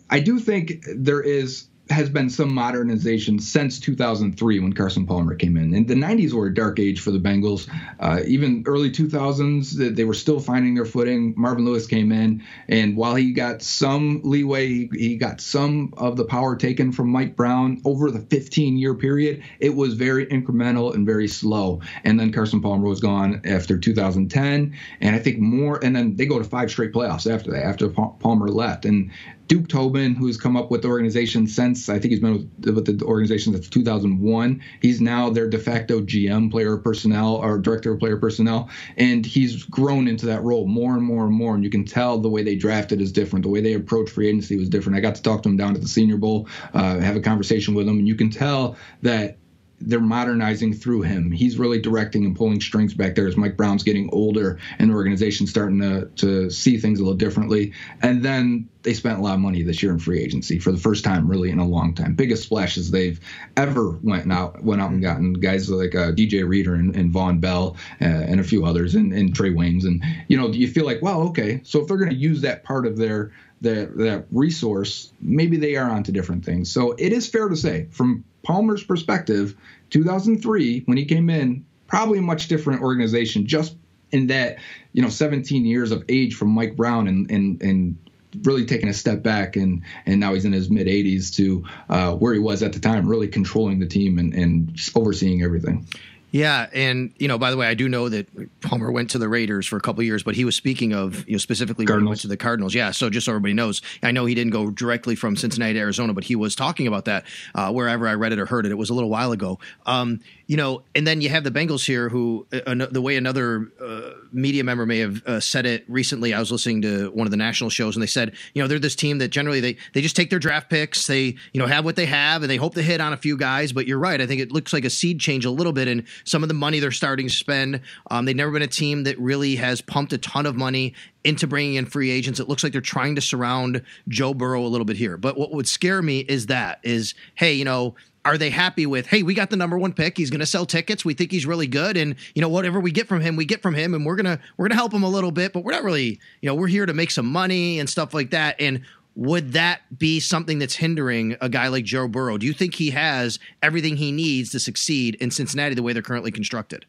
I 0.09 0.21
do 0.21 0.39
think 0.39 0.85
there 0.87 1.21
is 1.21 1.68
has 1.89 2.09
been 2.09 2.29
some 2.29 2.53
modernization 2.53 3.39
since 3.39 3.79
2003 3.79 4.59
when 4.59 4.73
Carson 4.73 5.05
Palmer 5.05 5.35
came 5.35 5.57
in. 5.57 5.73
And 5.73 5.87
the 5.87 5.95
90s 5.95 6.33
were 6.33 6.47
a 6.47 6.53
dark 6.53 6.79
age 6.79 6.99
for 6.99 7.11
the 7.11 7.19
Bengals. 7.19 7.67
Uh, 7.99 8.21
even 8.27 8.63
early 8.67 8.91
2000s, 8.91 9.95
they 9.95 10.03
were 10.03 10.13
still 10.13 10.39
finding 10.39 10.75
their 10.75 10.85
footing. 10.85 11.33
Marvin 11.35 11.65
Lewis 11.65 11.87
came 11.87 12.11
in, 12.11 12.43
and 12.67 12.95
while 12.95 13.15
he 13.15 13.31
got 13.31 13.61
some 13.61 14.21
leeway, 14.23 14.67
he, 14.67 14.89
he 14.93 15.15
got 15.15 15.41
some 15.41 15.93
of 15.97 16.15
the 16.15 16.25
power 16.25 16.55
taken 16.55 16.91
from 16.91 17.09
Mike 17.09 17.35
Brown 17.35 17.81
over 17.85 18.11
the 18.11 18.19
15 18.19 18.77
year 18.77 18.93
period. 18.93 19.43
It 19.59 19.75
was 19.75 19.95
very 19.95 20.25
incremental 20.27 20.93
and 20.93 21.05
very 21.05 21.27
slow. 21.27 21.81
And 22.03 22.19
then 22.19 22.31
Carson 22.31 22.61
Palmer 22.61 22.87
was 22.87 22.99
gone 22.99 23.41
after 23.45 23.77
2010. 23.77 24.75
And 25.01 25.15
I 25.15 25.19
think 25.19 25.39
more, 25.39 25.83
and 25.83 25.95
then 25.95 26.15
they 26.15 26.25
go 26.25 26.37
to 26.37 26.45
five 26.45 26.69
straight 26.69 26.93
playoffs 26.93 27.31
after 27.31 27.51
that, 27.51 27.63
after 27.63 27.89
Palmer 27.89 28.49
left. 28.49 28.85
And 28.85 29.11
Duke 29.49 29.67
Tobin, 29.67 30.13
who's 30.13 30.37
come 30.37 30.55
up 30.55 30.69
with 30.69 30.83
the 30.83 30.87
organization 30.89 31.47
since 31.47 31.89
I 31.89 31.97
think 31.97 32.11
he's 32.11 32.19
been 32.19 32.33
with, 32.63 32.75
with, 32.75 32.99
the 32.99 33.03
organization 33.03 33.51
since 33.51 33.67
2001. 33.67 34.61
He's 34.79 35.01
now 35.01 35.31
their 35.31 35.49
de 35.49 35.57
facto 35.57 36.01
GM, 36.01 36.51
player 36.51 36.77
personnel, 36.77 37.37
or 37.37 37.57
director 37.57 37.93
of 37.93 37.99
player 37.99 38.15
personnel, 38.15 38.69
and 38.95 39.25
he's 39.25 39.63
grown 39.63 40.07
into 40.07 40.27
that 40.27 40.43
role 40.43 40.67
more 40.67 40.93
and 40.93 41.03
more 41.03 41.25
and 41.25 41.33
more. 41.33 41.55
And 41.55 41.63
you 41.63 41.71
can 41.71 41.83
tell 41.83 42.19
the 42.19 42.29
way 42.29 42.43
they 42.43 42.55
drafted 42.55 43.01
is 43.01 43.11
different. 43.11 43.41
The 43.41 43.49
way 43.49 43.59
they 43.59 43.73
approach 43.73 44.11
free 44.11 44.27
agency 44.27 44.55
was 44.55 44.69
different. 44.69 44.99
I 44.99 45.01
got 45.01 45.15
to 45.15 45.23
talk 45.23 45.41
to 45.41 45.49
him 45.49 45.57
down 45.57 45.73
at 45.73 45.81
the 45.81 45.87
Senior 45.87 46.17
Bowl, 46.17 46.47
uh, 46.75 46.99
have 46.99 47.15
a 47.15 47.19
conversation 47.19 47.73
with 47.73 47.87
him, 47.87 47.97
and 47.97 48.07
you 48.07 48.13
can 48.13 48.29
tell 48.29 48.77
that 49.01 49.39
they're 49.81 49.99
modernizing 49.99 50.73
through 50.73 51.03
him. 51.03 51.31
He's 51.31 51.57
really 51.57 51.79
directing 51.79 52.25
and 52.25 52.35
pulling 52.35 52.61
strings 52.61 52.93
back 52.93 53.15
there 53.15 53.27
as 53.27 53.37
Mike 53.37 53.57
Brown's 53.57 53.83
getting 53.83 54.09
older 54.11 54.59
and 54.77 54.89
the 54.89 54.95
organization's 54.95 55.49
starting 55.49 55.79
to, 55.81 56.05
to 56.17 56.49
see 56.49 56.77
things 56.77 56.99
a 56.99 57.03
little 57.03 57.17
differently. 57.17 57.73
And 58.01 58.23
then 58.23 58.69
they 58.83 58.93
spent 58.93 59.19
a 59.19 59.21
lot 59.21 59.33
of 59.33 59.39
money 59.39 59.61
this 59.63 59.83
year 59.83 59.91
in 59.91 59.99
free 59.99 60.19
agency 60.21 60.59
for 60.59 60.71
the 60.71 60.77
first 60.77 61.03
time 61.03 61.27
really 61.27 61.49
in 61.49 61.59
a 61.59 61.67
long 61.67 61.93
time. 61.93 62.15
Biggest 62.15 62.43
splashes 62.43 62.91
they've 62.91 63.19
ever 63.57 63.91
went 64.01 64.31
out 64.31 64.63
went 64.63 64.81
out 64.81 64.91
and 64.91 65.01
gotten 65.01 65.33
guys 65.33 65.69
like 65.69 65.95
uh, 65.95 66.11
DJ 66.11 66.47
Reader 66.47 66.75
and, 66.75 66.95
and 66.95 67.13
Vonn 67.13 67.41
Bell 67.41 67.75
uh, 68.01 68.05
and 68.05 68.39
a 68.39 68.43
few 68.43 68.65
others 68.65 68.95
and, 68.95 69.13
and 69.13 69.33
Trae 69.33 69.53
Waynes. 69.53 69.85
And 69.85 70.03
you 70.27 70.37
know 70.37 70.47
you 70.47 70.67
feel 70.67 70.85
like 70.85 71.01
wow 71.01 71.21
okay 71.21 71.61
so 71.63 71.81
if 71.81 71.87
they're 71.87 71.97
going 71.97 72.09
to 72.09 72.15
use 72.15 72.41
that 72.41 72.63
part 72.63 72.85
of 72.85 72.97
their 72.97 73.31
that 73.61 73.97
that 73.97 74.25
resource, 74.31 75.11
maybe 75.19 75.57
they 75.57 75.75
are 75.75 75.89
onto 75.89 76.11
different 76.11 76.45
things. 76.45 76.71
So 76.71 76.93
it 76.97 77.11
is 77.11 77.27
fair 77.27 77.49
to 77.49 77.55
say, 77.55 77.87
from 77.91 78.23
Palmer's 78.49 78.83
perspective, 78.83 79.55
2003 79.91 80.81
when 80.85 80.97
he 80.97 81.05
came 81.05 81.29
in, 81.29 81.63
probably 81.85 82.17
a 82.17 82.23
much 82.23 82.47
different 82.47 82.81
organization, 82.81 83.45
just 83.45 83.75
in 84.11 84.25
that 84.27 84.57
you 84.91 85.03
know 85.03 85.09
17 85.09 85.65
years 85.65 85.91
of 85.91 86.03
age 86.09 86.33
from 86.33 86.49
Mike 86.49 86.75
Brown 86.75 87.07
and 87.07 87.29
and 87.29 87.61
and 87.61 87.97
really 88.41 88.65
taking 88.65 88.89
a 88.89 88.93
step 88.93 89.21
back 89.21 89.55
and 89.55 89.83
and 90.07 90.19
now 90.19 90.33
he's 90.33 90.45
in 90.45 90.51
his 90.51 90.67
mid 90.67 90.87
80s 90.87 91.35
to 91.35 91.63
uh, 91.89 92.15
where 92.15 92.33
he 92.33 92.39
was 92.39 92.63
at 92.63 92.73
the 92.73 92.79
time, 92.79 93.07
really 93.07 93.27
controlling 93.27 93.77
the 93.77 93.85
team 93.85 94.17
and, 94.17 94.33
and 94.33 94.79
overseeing 94.95 95.43
everything. 95.43 95.87
Yeah, 96.31 96.67
and 96.73 97.11
you 97.17 97.27
know, 97.27 97.39
by 97.39 97.49
the 97.49 97.57
way, 97.57 97.67
I 97.67 97.73
do 97.73 97.89
know 97.89 98.07
that 98.09 98.27
Palmer 98.61 98.91
went 98.91 99.11
to 99.11 99.17
the 99.17 99.27
Raiders 99.27 99.65
for 99.65 99.77
a 99.77 99.81
couple 99.81 100.03
years, 100.03 100.21
but 100.21 100.35
he 100.35 100.45
was 100.45 100.55
speaking 100.55 100.93
of 100.93 101.27
you 101.27 101.33
know 101.33 101.37
specifically 101.39 101.85
when 101.85 102.01
he 102.01 102.05
went 102.05 102.21
to 102.21 102.27
the 102.27 102.37
Cardinals. 102.37 102.75
Yeah, 102.75 102.91
so 102.91 103.09
just 103.09 103.25
so 103.25 103.31
everybody 103.31 103.53
knows, 103.53 103.81
I 104.03 104.11
know 104.11 104.25
he 104.25 104.35
didn't 104.35 104.53
go 104.53 104.69
directly 104.69 105.15
from 105.15 105.35
Cincinnati 105.35 105.73
to 105.73 105.79
Arizona, 105.79 106.13
but 106.13 106.23
he 106.23 106.35
was 106.35 106.55
talking 106.55 106.87
about 106.87 107.05
that 107.05 107.25
uh, 107.55 107.71
wherever 107.71 108.07
I 108.07 108.13
read 108.13 108.31
it 108.31 108.39
or 108.39 108.45
heard 108.45 108.65
it. 108.65 108.71
It 108.71 108.75
was 108.75 108.89
a 108.91 108.93
little 108.93 109.09
while 109.09 109.31
ago. 109.31 109.59
Um, 109.85 110.19
you 110.49 110.57
know, 110.57 110.81
and 110.95 111.05
then 111.05 111.21
you 111.21 111.29
have 111.29 111.43
the 111.43 111.51
Bengals 111.51 111.85
here, 111.85 112.09
who 112.09 112.47
uh, 112.51 112.73
the 112.89 113.03
way 113.03 113.17
another 113.17 113.71
uh, 113.79 114.13
media 114.31 114.63
member 114.63 114.83
may 114.83 114.97
have 114.97 115.23
uh, 115.27 115.39
said 115.39 115.67
it 115.67 115.85
recently. 115.87 116.33
I 116.33 116.39
was 116.39 116.51
listening 116.51 116.81
to 116.81 117.11
one 117.11 117.27
of 117.27 117.31
the 117.31 117.37
national 117.37 117.69
shows, 117.69 117.95
and 117.95 118.01
they 118.01 118.07
said, 118.07 118.33
you 118.55 118.61
know, 118.63 118.67
they're 118.67 118.79
this 118.79 118.95
team 118.95 119.19
that 119.19 119.27
generally 119.27 119.59
they 119.59 119.77
they 119.93 120.01
just 120.01 120.15
take 120.15 120.31
their 120.31 120.39
draft 120.39 120.67
picks, 120.71 121.05
they 121.05 121.35
you 121.53 121.59
know 121.59 121.67
have 121.67 121.85
what 121.85 121.95
they 121.95 122.07
have, 122.07 122.41
and 122.41 122.49
they 122.49 122.55
hope 122.57 122.73
to 122.73 122.81
hit 122.81 122.99
on 122.99 123.13
a 123.13 123.17
few 123.17 123.37
guys. 123.37 123.71
But 123.73 123.85
you're 123.85 123.99
right, 123.99 124.19
I 124.19 124.25
think 124.25 124.41
it 124.41 124.51
looks 124.51 124.73
like 124.73 124.85
a 124.85 124.89
seed 124.89 125.19
change 125.19 125.45
a 125.45 125.51
little 125.51 125.71
bit 125.71 125.87
in 125.87 126.07
some 126.23 126.41
of 126.41 126.49
the 126.49 126.55
money 126.55 126.79
they're 126.79 126.89
starting 126.89 127.27
to 127.27 127.33
spend. 127.33 127.81
Um, 128.09 128.25
they've 128.25 128.35
never 128.35 128.51
been 128.51 128.63
a 128.63 128.67
team 128.67 129.03
that 129.03 129.19
really 129.19 129.55
has 129.57 129.81
pumped 129.81 130.13
a 130.13 130.17
ton 130.17 130.47
of 130.47 130.55
money 130.55 130.95
into 131.23 131.45
bringing 131.45 131.75
in 131.75 131.85
free 131.85 132.09
agents. 132.09 132.39
It 132.39 132.49
looks 132.49 132.63
like 132.63 132.71
they're 132.71 132.81
trying 132.81 133.13
to 133.15 133.21
surround 133.21 133.83
Joe 134.07 134.33
Burrow 134.33 134.63
a 134.63 134.67
little 134.67 134.85
bit 134.85 134.97
here. 134.97 135.15
But 135.15 135.37
what 135.37 135.51
would 135.51 135.67
scare 135.67 136.01
me 136.01 136.21
is 136.21 136.47
that 136.47 136.79
is, 136.81 137.13
hey, 137.35 137.53
you 137.53 137.65
know, 137.65 137.93
are 138.29 138.37
they 138.37 138.51
happy 138.51 138.85
with 138.85 139.07
hey 139.07 139.23
we 139.23 139.33
got 139.33 139.49
the 139.49 139.55
number 139.55 139.75
one 139.77 139.91
pick. 139.91 140.15
He's 140.15 140.29
going 140.29 140.39
to 140.39 140.45
sell 140.45 140.63
tickets. 140.63 141.03
We 141.03 141.15
think 141.15 141.31
he's 141.31 141.47
really 141.47 141.65
good. 141.65 141.97
And 141.97 142.15
you 142.35 142.43
know 142.43 142.49
whatever 142.49 142.79
we 142.79 142.91
get 142.91 143.07
from 143.07 143.21
him 143.21 143.35
we 143.35 143.43
get 143.45 143.63
from 143.63 143.73
him. 143.73 143.95
And 143.95 144.05
we're 144.05 144.15
going 144.15 144.37
to 144.37 144.39
we're 144.55 144.65
going 144.65 144.71
to 144.71 144.75
help 144.77 144.93
him 144.93 145.01
a 145.01 145.09
little 145.09 145.31
bit 145.31 145.51
but 145.51 145.63
we're 145.63 145.71
not 145.71 145.83
really 145.83 146.19
you 146.41 146.47
know 146.47 146.53
we're 146.53 146.67
here 146.67 146.85
to 146.85 146.93
make 146.93 147.09
some 147.09 147.25
money 147.25 147.79
and 147.79 147.89
stuff 147.89 148.13
like 148.13 148.29
that. 148.29 148.55
And 148.59 148.81
would 149.15 149.53
that 149.53 149.81
be 149.97 150.19
something 150.19 150.59
that's 150.59 150.75
hindering 150.75 151.35
a 151.41 151.49
guy 151.49 151.69
like 151.69 151.85
Joe 151.85 152.07
Burrow? 152.07 152.37
Do 152.37 152.45
you 152.45 152.53
think 152.53 152.75
he 152.75 152.91
has 152.91 153.39
everything 153.63 153.97
he 153.97 154.11
needs 154.11 154.51
to 154.51 154.59
succeed 154.59 155.15
in 155.15 155.31
Cincinnati 155.31 155.73
the 155.73 155.83
way 155.83 155.93
they're 155.93 156.03
currently 156.03 156.31
constructed 156.31 156.85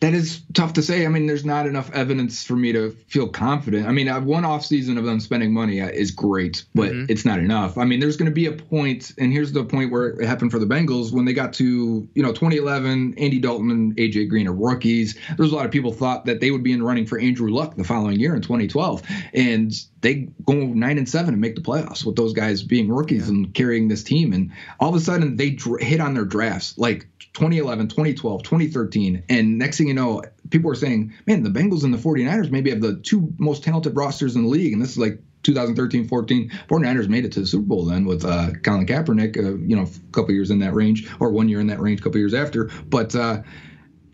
that 0.00 0.14
is 0.14 0.42
tough 0.52 0.74
to 0.74 0.82
say. 0.82 1.06
I 1.06 1.08
mean, 1.08 1.26
there's 1.26 1.44
not 1.44 1.66
enough 1.66 1.90
evidence 1.92 2.44
for 2.44 2.56
me 2.56 2.72
to 2.72 2.90
feel 3.08 3.28
confident. 3.28 3.86
I 3.86 3.92
mean, 3.92 4.08
one 4.24 4.44
off 4.44 4.64
season 4.64 4.98
of 4.98 5.04
them 5.04 5.20
spending 5.20 5.52
money 5.52 5.80
uh, 5.80 5.88
is 5.88 6.10
great, 6.10 6.64
but 6.74 6.90
mm-hmm. 6.90 7.06
it's 7.08 7.24
not 7.24 7.38
enough. 7.38 7.78
I 7.78 7.84
mean, 7.84 8.00
there's 8.00 8.16
going 8.16 8.30
to 8.30 8.34
be 8.34 8.46
a 8.46 8.52
point, 8.52 9.12
and 9.18 9.32
here's 9.32 9.52
the 9.52 9.64
point 9.64 9.90
where 9.90 10.08
it 10.08 10.26
happened 10.26 10.50
for 10.50 10.58
the 10.58 10.66
Bengals 10.66 11.12
when 11.12 11.24
they 11.24 11.32
got 11.32 11.52
to, 11.54 12.08
you 12.14 12.22
know, 12.22 12.32
2011. 12.32 13.14
Andy 13.16 13.38
Dalton 13.38 13.70
and 13.70 13.96
AJ 13.96 14.28
Green 14.28 14.48
are 14.48 14.52
rookies. 14.52 15.18
There's 15.36 15.52
a 15.52 15.54
lot 15.54 15.66
of 15.66 15.72
people 15.72 15.92
thought 15.92 16.24
that 16.26 16.40
they 16.40 16.50
would 16.50 16.62
be 16.62 16.72
in 16.72 16.82
running 16.82 17.06
for 17.06 17.18
Andrew 17.18 17.50
Luck 17.50 17.76
the 17.76 17.84
following 17.84 18.18
year 18.18 18.34
in 18.34 18.42
2012, 18.42 19.02
and 19.32 19.72
they 20.04 20.28
go 20.44 20.52
nine 20.52 20.98
and 20.98 21.08
seven 21.08 21.32
and 21.32 21.40
make 21.40 21.54
the 21.54 21.62
playoffs 21.62 22.04
with 22.04 22.14
those 22.14 22.34
guys 22.34 22.62
being 22.62 22.92
rookies 22.92 23.22
yeah. 23.22 23.34
and 23.34 23.54
carrying 23.54 23.88
this 23.88 24.04
team. 24.04 24.34
And 24.34 24.52
all 24.78 24.90
of 24.90 24.94
a 24.94 25.00
sudden, 25.00 25.36
they 25.36 25.50
dr- 25.50 25.80
hit 25.80 25.98
on 25.98 26.12
their 26.12 26.26
drafts 26.26 26.76
like 26.76 27.08
2011, 27.32 27.88
2012, 27.88 28.42
2013. 28.42 29.24
And 29.30 29.58
next 29.58 29.78
thing 29.78 29.88
you 29.88 29.94
know, 29.94 30.22
people 30.50 30.70
are 30.70 30.74
saying, 30.74 31.14
man, 31.26 31.42
the 31.42 31.48
Bengals 31.48 31.84
and 31.84 31.94
the 31.94 31.98
49ers 31.98 32.50
maybe 32.50 32.68
have 32.68 32.82
the 32.82 32.96
two 32.96 33.32
most 33.38 33.64
talented 33.64 33.96
rosters 33.96 34.36
in 34.36 34.42
the 34.42 34.48
league. 34.48 34.74
And 34.74 34.82
this 34.82 34.90
is 34.90 34.98
like 34.98 35.20
2013 35.42 36.06
14. 36.06 36.50
49ers 36.68 37.08
made 37.08 37.24
it 37.24 37.32
to 37.32 37.40
the 37.40 37.46
Super 37.46 37.64
Bowl 37.64 37.86
then 37.86 38.04
with 38.04 38.26
uh, 38.26 38.50
Colin 38.62 38.86
Kaepernick, 38.86 39.38
uh, 39.38 39.56
you 39.66 39.74
know, 39.74 39.84
a 39.84 40.12
couple 40.12 40.34
years 40.34 40.50
in 40.50 40.58
that 40.58 40.74
range, 40.74 41.10
or 41.18 41.30
one 41.30 41.48
year 41.48 41.60
in 41.60 41.68
that 41.68 41.80
range, 41.80 42.00
a 42.00 42.02
couple 42.02 42.18
years 42.18 42.34
after. 42.34 42.70
But 42.88 43.14
uh, 43.16 43.40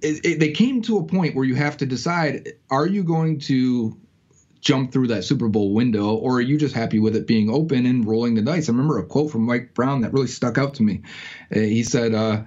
it, 0.02 0.24
it, 0.24 0.38
they 0.38 0.52
came 0.52 0.82
to 0.82 0.98
a 0.98 1.04
point 1.04 1.34
where 1.34 1.44
you 1.44 1.56
have 1.56 1.76
to 1.78 1.86
decide 1.86 2.48
are 2.70 2.86
you 2.86 3.02
going 3.02 3.40
to 3.40 3.98
jump 4.60 4.92
through 4.92 5.08
that 5.08 5.24
Super 5.24 5.48
Bowl 5.48 5.72
window, 5.72 6.14
or 6.14 6.36
are 6.36 6.40
you 6.40 6.58
just 6.58 6.74
happy 6.74 6.98
with 6.98 7.16
it 7.16 7.26
being 7.26 7.50
open 7.50 7.86
and 7.86 8.06
rolling 8.06 8.34
the 8.34 8.42
dice? 8.42 8.68
I 8.68 8.72
remember 8.72 8.98
a 8.98 9.06
quote 9.06 9.30
from 9.30 9.42
Mike 9.42 9.74
Brown 9.74 10.02
that 10.02 10.12
really 10.12 10.26
stuck 10.26 10.58
out 10.58 10.74
to 10.74 10.82
me. 10.82 11.02
Uh, 11.54 11.60
he 11.60 11.82
said, 11.82 12.14
uh, 12.14 12.42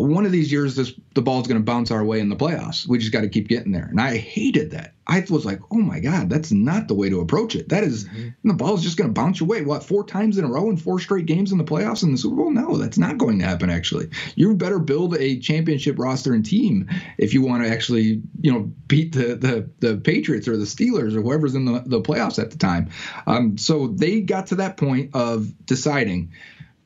one 0.00 0.26
of 0.26 0.32
these 0.32 0.50
years 0.52 0.76
this 0.76 0.92
the 1.14 1.22
ball's 1.22 1.46
going 1.46 1.60
to 1.60 1.64
bounce 1.64 1.90
our 1.90 2.04
way 2.04 2.20
in 2.20 2.28
the 2.28 2.36
playoffs. 2.36 2.86
We 2.86 2.98
just 2.98 3.12
got 3.12 3.22
to 3.22 3.28
keep 3.28 3.48
getting 3.48 3.72
there. 3.72 3.86
And 3.86 4.00
I 4.00 4.16
hated 4.16 4.70
that. 4.70 4.94
I 5.06 5.24
was 5.30 5.46
like, 5.46 5.60
oh 5.70 5.78
my 5.78 6.00
god, 6.00 6.28
that's 6.28 6.52
not 6.52 6.86
the 6.86 6.94
way 6.94 7.08
to 7.08 7.20
approach 7.20 7.56
it. 7.56 7.70
That 7.70 7.82
is, 7.82 8.04
mm-hmm. 8.04 8.48
the 8.48 8.54
ball's 8.54 8.82
just 8.82 8.98
going 8.98 9.08
to 9.08 9.20
bounce 9.20 9.40
your 9.40 9.48
way. 9.48 9.62
What 9.62 9.82
four 9.82 10.04
times 10.04 10.36
in 10.36 10.44
a 10.44 10.48
row 10.48 10.68
in 10.68 10.76
four 10.76 11.00
straight 11.00 11.26
games 11.26 11.50
in 11.50 11.58
the 11.58 11.64
playoffs 11.64 12.02
in 12.02 12.12
the 12.12 12.18
Super 12.18 12.36
Bowl? 12.36 12.50
No, 12.50 12.76
that's 12.76 12.98
not 12.98 13.18
going 13.18 13.38
to 13.38 13.44
happen. 13.44 13.70
Actually, 13.70 14.10
you 14.36 14.54
better 14.54 14.78
build 14.78 15.16
a 15.16 15.40
championship 15.40 15.98
roster 15.98 16.34
and 16.34 16.44
team 16.44 16.88
if 17.16 17.32
you 17.32 17.42
want 17.42 17.64
to 17.64 17.70
actually, 17.70 18.22
you 18.40 18.52
know, 18.52 18.70
beat 18.86 19.12
the 19.12 19.34
the, 19.34 19.70
the 19.80 19.96
Patriots 19.96 20.46
or 20.46 20.56
the 20.56 20.64
Steelers 20.64 21.16
or 21.16 21.22
whoever's 21.22 21.54
in 21.54 21.64
the, 21.64 21.82
the 21.86 22.00
playoffs 22.02 22.38
at 22.38 22.50
the 22.50 22.58
time. 22.58 22.90
Um, 23.26 23.56
so 23.56 23.88
they 23.88 24.20
got 24.20 24.48
to 24.48 24.56
that 24.56 24.76
point 24.76 25.10
of 25.14 25.52
deciding 25.64 26.32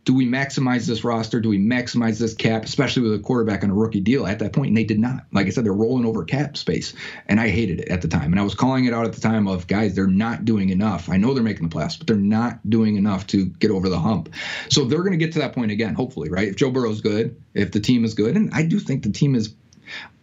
do 0.04 0.14
we 0.14 0.26
maximize 0.26 0.86
this 0.86 1.04
roster? 1.04 1.40
Do 1.40 1.48
we 1.48 1.58
maximize 1.58 2.18
this 2.18 2.34
cap, 2.34 2.64
especially 2.64 3.02
with 3.02 3.14
a 3.14 3.22
quarterback 3.22 3.62
on 3.62 3.70
a 3.70 3.74
rookie 3.74 4.00
deal 4.00 4.26
at 4.26 4.40
that 4.40 4.52
point? 4.52 4.68
And 4.68 4.76
they 4.76 4.84
did 4.84 4.98
not. 4.98 5.26
Like 5.32 5.46
I 5.46 5.50
said, 5.50 5.64
they're 5.64 5.72
rolling 5.72 6.04
over 6.04 6.24
cap 6.24 6.56
space. 6.56 6.92
And 7.26 7.38
I 7.38 7.48
hated 7.48 7.80
it 7.80 7.88
at 7.88 8.02
the 8.02 8.08
time. 8.08 8.32
And 8.32 8.40
I 8.40 8.42
was 8.42 8.54
calling 8.54 8.86
it 8.86 8.92
out 8.92 9.04
at 9.04 9.12
the 9.12 9.20
time 9.20 9.46
of 9.46 9.68
guys, 9.68 9.94
they're 9.94 10.08
not 10.08 10.44
doing 10.44 10.70
enough. 10.70 11.08
I 11.08 11.18
know 11.18 11.34
they're 11.34 11.44
making 11.44 11.68
the 11.68 11.74
playoffs, 11.74 11.96
but 11.96 12.08
they're 12.08 12.16
not 12.16 12.58
doing 12.68 12.96
enough 12.96 13.28
to 13.28 13.46
get 13.46 13.70
over 13.70 13.88
the 13.88 14.00
hump. 14.00 14.34
So 14.70 14.84
they're 14.84 15.02
going 15.04 15.12
to 15.12 15.24
get 15.24 15.32
to 15.34 15.38
that 15.38 15.52
point 15.52 15.70
again, 15.70 15.94
hopefully, 15.94 16.30
right? 16.30 16.48
If 16.48 16.56
Joe 16.56 16.72
Burrow's 16.72 17.00
good, 17.00 17.40
if 17.54 17.70
the 17.70 17.80
team 17.80 18.04
is 18.04 18.14
good, 18.14 18.36
and 18.36 18.52
I 18.52 18.64
do 18.64 18.80
think 18.80 19.04
the 19.04 19.12
team 19.12 19.36
is 19.36 19.54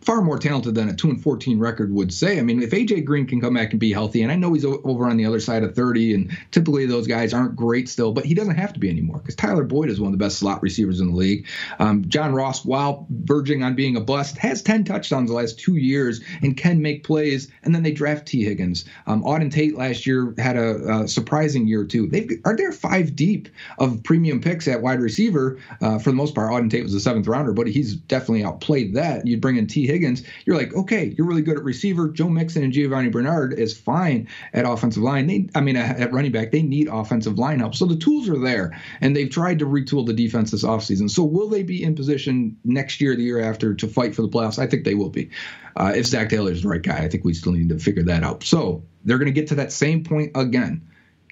far 0.01 0.21
more 0.21 0.39
talented 0.39 0.75
than 0.75 0.89
a 0.89 0.95
2 0.95 1.09
and 1.09 1.21
14 1.21 1.59
record 1.59 1.93
would 1.93 2.13
say. 2.13 2.39
I 2.39 2.41
mean, 2.41 2.61
if 2.61 2.71
AJ 2.71 3.05
Green 3.05 3.27
can 3.27 3.41
come 3.41 3.53
back 3.53 3.71
and 3.71 3.79
be 3.79 3.91
healthy, 3.91 4.21
and 4.21 4.31
I 4.31 4.35
know 4.35 4.53
he's 4.53 4.65
over 4.65 5.05
on 5.05 5.17
the 5.17 5.25
other 5.25 5.39
side 5.39 5.63
of 5.63 5.75
30, 5.75 6.13
and 6.13 6.37
typically 6.51 6.85
those 6.85 7.07
guys 7.07 7.33
aren't 7.33 7.55
great 7.55 7.89
still, 7.89 8.11
but 8.13 8.25
he 8.25 8.33
doesn't 8.33 8.55
have 8.55 8.73
to 8.73 8.79
be 8.79 8.89
anymore 8.89 9.19
because 9.19 9.35
Tyler 9.35 9.63
Boyd 9.63 9.89
is 9.89 9.99
one 9.99 10.13
of 10.13 10.17
the 10.17 10.23
best 10.23 10.39
slot 10.39 10.61
receivers 10.61 10.99
in 10.99 11.09
the 11.09 11.15
league. 11.15 11.47
Um, 11.79 12.07
John 12.07 12.33
Ross, 12.33 12.63
while 12.63 13.05
verging 13.09 13.63
on 13.63 13.75
being 13.75 13.97
a 13.97 14.01
bust, 14.01 14.37
has 14.37 14.61
10 14.61 14.85
touchdowns 14.85 15.29
the 15.29 15.35
last 15.35 15.59
two 15.59 15.75
years 15.75 16.21
and 16.41 16.55
can 16.55 16.81
make 16.81 17.03
plays. 17.03 17.51
And 17.63 17.75
then 17.75 17.83
they 17.83 17.91
draft 17.91 18.27
Tee 18.27 18.43
Higgins. 18.43 18.85
Um, 19.05 19.23
Auden 19.23 19.51
Tate 19.51 19.75
last 19.75 20.05
year 20.05 20.33
had 20.37 20.55
a, 20.55 21.01
a 21.01 21.07
surprising 21.07 21.67
year 21.67 21.83
too. 21.83 22.07
They 22.07 22.27
are 22.45 22.55
there 22.55 22.71
five 22.71 23.15
deep 23.15 23.49
of 23.77 24.01
premium 24.03 24.39
picks 24.41 24.67
at 24.67 24.81
wide 24.81 25.01
receiver. 25.01 25.59
Uh, 25.81 25.99
for 25.99 26.09
the 26.09 26.15
most 26.15 26.35
part, 26.35 26.51
Auden 26.51 26.69
Tate 26.69 26.83
was 26.83 26.93
a 26.93 26.99
seventh 26.99 27.27
rounder, 27.27 27.53
but 27.53 27.67
he's 27.67 27.95
definitely 27.95 28.43
outplayed 28.43 28.95
that. 28.95 29.27
You'd 29.27 29.41
bring 29.41 29.57
in 29.57 29.67
Tee 29.67 29.88
Higgins, 29.89 30.23
you're 30.45 30.57
like, 30.57 30.73
okay, 30.73 31.13
you're 31.17 31.27
really 31.27 31.41
good 31.41 31.57
at 31.57 31.63
receiver. 31.63 32.09
Joe 32.09 32.29
Mixon 32.29 32.63
and 32.63 32.73
Giovani 32.73 33.09
Bernard 33.09 33.53
is 33.53 33.77
fine 33.77 34.27
at 34.53 34.65
offensive 34.65 35.03
line. 35.03 35.27
They, 35.27 35.49
I 35.55 35.61
mean, 35.61 35.75
at 35.75 36.13
running 36.13 36.31
back, 36.31 36.51
they 36.51 36.61
need 36.61 36.87
offensive 36.87 37.37
line 37.37 37.59
help. 37.59 37.75
So 37.75 37.85
the 37.85 37.95
tools 37.95 38.29
are 38.29 38.39
there, 38.39 38.79
and 39.01 39.15
they've 39.15 39.29
tried 39.29 39.59
to 39.59 39.65
retool 39.65 40.05
the 40.05 40.13
defense 40.13 40.51
this 40.51 40.63
offseason. 40.63 41.09
So 41.09 41.23
will 41.23 41.49
they 41.49 41.63
be 41.63 41.83
in 41.83 41.95
position 41.95 42.57
next 42.63 43.01
year, 43.01 43.15
the 43.15 43.23
year 43.23 43.41
after, 43.41 43.73
to 43.73 43.87
fight 43.87 44.15
for 44.15 44.21
the 44.21 44.29
playoffs? 44.29 44.59
I 44.59 44.67
think 44.67 44.85
they 44.85 44.95
will 44.95 45.09
be. 45.09 45.29
Uh, 45.75 45.93
if 45.95 46.05
Zac 46.05 46.29
Taylor 46.29 46.51
is 46.51 46.63
the 46.63 46.69
right 46.69 46.81
guy, 46.81 46.97
I 46.97 47.07
think 47.07 47.23
we 47.23 47.33
still 47.33 47.53
need 47.53 47.69
to 47.69 47.79
figure 47.79 48.03
that 48.03 48.23
out. 48.23 48.43
So 48.43 48.83
they're 49.05 49.17
going 49.17 49.27
to 49.27 49.31
get 49.31 49.47
to 49.47 49.55
that 49.55 49.71
same 49.71 50.03
point 50.03 50.31
again. 50.35 50.85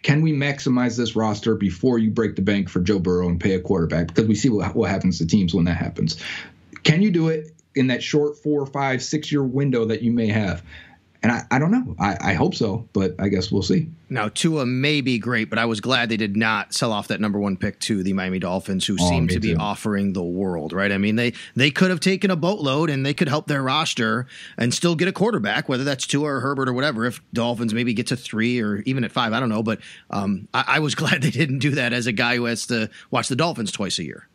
Can 0.04 0.22
we 0.22 0.32
maximize 0.32 0.96
this 0.96 1.16
roster 1.16 1.56
before 1.56 1.98
you 1.98 2.12
break 2.12 2.36
the 2.36 2.42
bank 2.42 2.70
for 2.70 2.80
Joe 2.80 3.00
Burrow 3.00 3.28
and 3.28 3.42
pay 3.42 3.56
a 3.56 3.60
quarterback? 3.60 4.08
Because 4.08 4.26
we 4.26 4.36
see 4.36 4.48
what, 4.48 4.76
what 4.76 4.90
happens 4.90 5.18
to 5.18 5.26
teams 5.26 5.54
when 5.54 5.66
that 5.66 5.78
happens. 5.78 6.18
Can 6.84 7.02
you 7.02 7.12
do 7.12 7.28
it 7.28 7.52
in 7.78 7.88
that 7.88 8.04
short 8.04 8.38
four, 8.38 8.66
five, 8.66 9.02
six 9.04 9.32
year 9.32 9.44
window 9.44 9.86
that 9.86 10.02
you 10.02 10.12
may 10.12 10.28
have? 10.28 10.64
And 11.24 11.32
I, 11.32 11.44
I 11.50 11.60
don't 11.60 11.72
know. 11.72 11.96
I, 12.00 12.18
I 12.22 12.34
hope 12.34 12.54
so, 12.54 12.88
but 12.94 13.16
I 13.20 13.28
guess 13.30 13.52
we'll 13.52 13.64
see. 13.64 13.90
Now, 14.10 14.30
Tua 14.30 14.66
may 14.66 15.02
be 15.02 15.18
great, 15.18 15.50
but 15.50 15.58
I 15.58 15.66
was 15.66 15.82
glad 15.82 16.10
they 16.10 16.18
did 16.18 16.38
not 16.38 16.74
sell 16.74 16.94
off 16.94 17.08
that 17.08 17.20
number 17.20 17.40
one 17.40 17.58
pick 17.58 17.80
to 17.82 18.04
the 18.04 18.14
Miami 18.14 18.40
Dolphins, 18.40 18.86
who 18.86 18.96
oh, 19.00 19.10
seem 19.10 19.28
to 19.30 19.40
be 19.40 19.54
too. 19.54 19.60
offering 19.60 20.14
the 20.14 20.24
world, 20.24 20.74
right? 20.74 20.92
I 20.92 20.98
mean, 20.98 21.16
they 21.16 21.34
they 21.56 21.72
could 21.72 21.90
have 21.90 22.00
taken 22.00 22.30
a 22.30 22.36
boatload 22.36 22.90
and 22.90 23.06
they 23.06 23.14
could 23.14 23.28
help 23.28 23.48
their 23.48 23.64
roster 23.64 24.28
and 24.58 24.74
still 24.74 24.96
get 24.96 25.08
a 25.08 25.12
quarterback, 25.12 25.68
whether 25.68 25.84
that's 25.84 26.06
Tua 26.06 26.36
or 26.36 26.40
Herbert 26.40 26.70
or 26.70 26.74
whatever. 26.74 27.06
If 27.06 27.22
Dolphins 27.34 27.74
maybe 27.74 27.94
get 27.94 28.08
to 28.08 28.16
three 28.16 28.62
or 28.62 28.78
even 28.86 29.04
at 29.04 29.12
five, 29.12 29.34
I 29.34 29.40
don't 29.40 29.50
know. 29.50 29.64
But 29.64 29.80
um, 30.12 30.48
I, 30.54 30.64
I 30.68 30.80
was 30.80 30.96
glad 30.96 31.24
they 31.24 31.32
didn't 31.32 31.60
do 31.60 31.72
that 31.72 31.94
as 31.94 32.06
a 32.06 32.14
guy 32.14 32.36
who 32.36 32.46
has 32.46 32.68
to 32.68 32.90
watch 33.10 33.28
the 33.28 33.36
Dolphins 33.36 33.72
twice 33.72 33.98
a 33.98 34.04
year. 34.04 34.28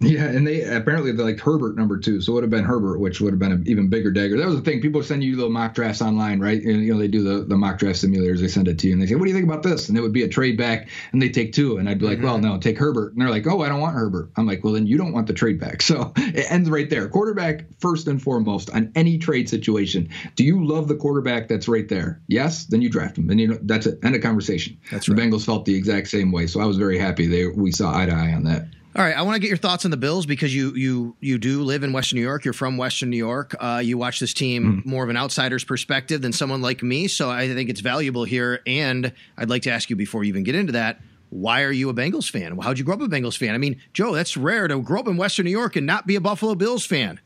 Yeah, 0.00 0.24
and 0.24 0.46
they 0.46 0.62
apparently 0.62 1.12
they 1.12 1.22
liked 1.22 1.40
Herbert 1.40 1.76
number 1.76 1.98
two, 1.98 2.20
so 2.20 2.32
it 2.32 2.34
would 2.34 2.44
have 2.44 2.50
been 2.50 2.64
Herbert, 2.64 2.98
which 2.98 3.20
would 3.20 3.32
have 3.32 3.38
been 3.38 3.52
an 3.52 3.64
even 3.66 3.88
bigger 3.88 4.10
dagger. 4.10 4.36
That 4.36 4.46
was 4.46 4.56
the 4.56 4.62
thing. 4.62 4.80
People 4.80 5.02
send 5.02 5.22
you 5.22 5.36
the 5.36 5.48
mock 5.48 5.74
drafts 5.74 6.02
online, 6.02 6.40
right? 6.40 6.60
And 6.60 6.84
you 6.84 6.92
know 6.92 6.98
they 6.98 7.08
do 7.08 7.22
the, 7.22 7.44
the 7.44 7.56
mock 7.56 7.78
draft 7.78 8.02
simulators. 8.02 8.40
They 8.40 8.48
send 8.48 8.66
it 8.68 8.78
to 8.80 8.88
you, 8.88 8.92
and 8.92 9.00
they 9.00 9.06
say, 9.06 9.14
"What 9.14 9.24
do 9.24 9.30
you 9.30 9.36
think 9.36 9.48
about 9.48 9.62
this?" 9.62 9.88
And 9.88 9.96
it 9.96 10.00
would 10.00 10.12
be 10.12 10.24
a 10.24 10.28
trade 10.28 10.58
back, 10.58 10.88
and 11.12 11.22
they 11.22 11.28
take 11.28 11.52
two, 11.52 11.76
and 11.76 11.88
I'd 11.88 11.98
be 11.98 12.06
like, 12.06 12.18
mm-hmm. 12.18 12.26
"Well, 12.26 12.38
no, 12.38 12.58
take 12.58 12.76
Herbert." 12.76 13.12
And 13.12 13.22
they're 13.22 13.30
like, 13.30 13.46
"Oh, 13.46 13.62
I 13.62 13.68
don't 13.68 13.80
want 13.80 13.94
Herbert." 13.94 14.30
I'm 14.36 14.46
like, 14.46 14.64
"Well, 14.64 14.72
then 14.72 14.86
you 14.86 14.98
don't 14.98 15.12
want 15.12 15.26
the 15.26 15.32
trade 15.32 15.60
back." 15.60 15.82
So 15.94 16.12
it 16.16 16.50
ends 16.50 16.70
right 16.70 16.88
there. 16.88 17.08
Quarterback 17.08 17.66
first 17.78 18.08
and 18.08 18.20
foremost 18.20 18.70
on 18.70 18.90
any 18.94 19.18
trade 19.18 19.50
situation. 19.50 20.08
Do 20.34 20.42
you 20.42 20.66
love 20.66 20.88
the 20.88 20.96
quarterback 20.96 21.46
that's 21.46 21.68
right 21.68 21.86
there? 21.86 22.22
Yes, 22.26 22.64
then 22.64 22.80
you 22.80 22.88
draft 22.88 23.18
him, 23.18 23.28
and 23.28 23.38
you 23.38 23.48
know 23.48 23.58
that's 23.62 23.86
it. 23.86 23.98
End 24.02 24.16
of 24.16 24.22
conversation. 24.22 24.78
That's 24.90 25.08
right. 25.08 25.14
The 25.14 25.22
Bengals 25.22 25.44
felt 25.44 25.66
the 25.66 25.74
exact 25.74 26.08
same 26.08 26.32
way, 26.32 26.46
so 26.46 26.60
I 26.60 26.64
was 26.64 26.78
very 26.78 26.98
happy 26.98 27.26
they 27.26 27.46
we 27.46 27.70
saw 27.70 27.96
eye 27.96 28.06
to 28.06 28.12
eye 28.12 28.32
on 28.32 28.44
that. 28.44 28.66
All 28.96 29.04
right, 29.04 29.16
I 29.16 29.22
want 29.22 29.34
to 29.34 29.40
get 29.40 29.48
your 29.48 29.56
thoughts 29.56 29.84
on 29.84 29.90
the 29.90 29.96
Bills 29.96 30.24
because 30.24 30.54
you 30.54 30.72
you 30.76 31.16
you 31.18 31.36
do 31.36 31.64
live 31.64 31.82
in 31.82 31.92
Western 31.92 32.16
New 32.16 32.22
York. 32.22 32.44
You're 32.44 32.54
from 32.54 32.76
Western 32.76 33.10
New 33.10 33.16
York. 33.16 33.56
Uh, 33.58 33.82
you 33.84 33.98
watch 33.98 34.20
this 34.20 34.32
team 34.32 34.82
mm. 34.82 34.86
more 34.86 35.02
of 35.02 35.10
an 35.10 35.16
outsider's 35.16 35.64
perspective 35.64 36.22
than 36.22 36.32
someone 36.32 36.62
like 36.62 36.80
me. 36.80 37.08
So 37.08 37.28
I 37.28 37.52
think 37.52 37.70
it's 37.70 37.80
valuable 37.80 38.22
here. 38.22 38.60
And 38.68 39.12
I'd 39.36 39.50
like 39.50 39.62
to 39.62 39.70
ask 39.72 39.90
you 39.90 39.96
before 39.96 40.22
you 40.22 40.28
even 40.28 40.44
get 40.44 40.54
into 40.54 40.74
that, 40.74 41.00
why 41.30 41.62
are 41.62 41.72
you 41.72 41.88
a 41.88 41.94
Bengals 41.94 42.30
fan? 42.30 42.56
How'd 42.56 42.78
you 42.78 42.84
grow 42.84 42.94
up 42.94 43.00
a 43.00 43.08
Bengals 43.08 43.36
fan? 43.36 43.52
I 43.52 43.58
mean, 43.58 43.80
Joe, 43.92 44.14
that's 44.14 44.36
rare 44.36 44.68
to 44.68 44.80
grow 44.80 45.00
up 45.00 45.08
in 45.08 45.16
Western 45.16 45.46
New 45.46 45.50
York 45.50 45.74
and 45.74 45.84
not 45.84 46.06
be 46.06 46.14
a 46.14 46.20
Buffalo 46.20 46.54
Bills 46.54 46.86
fan. 46.86 47.18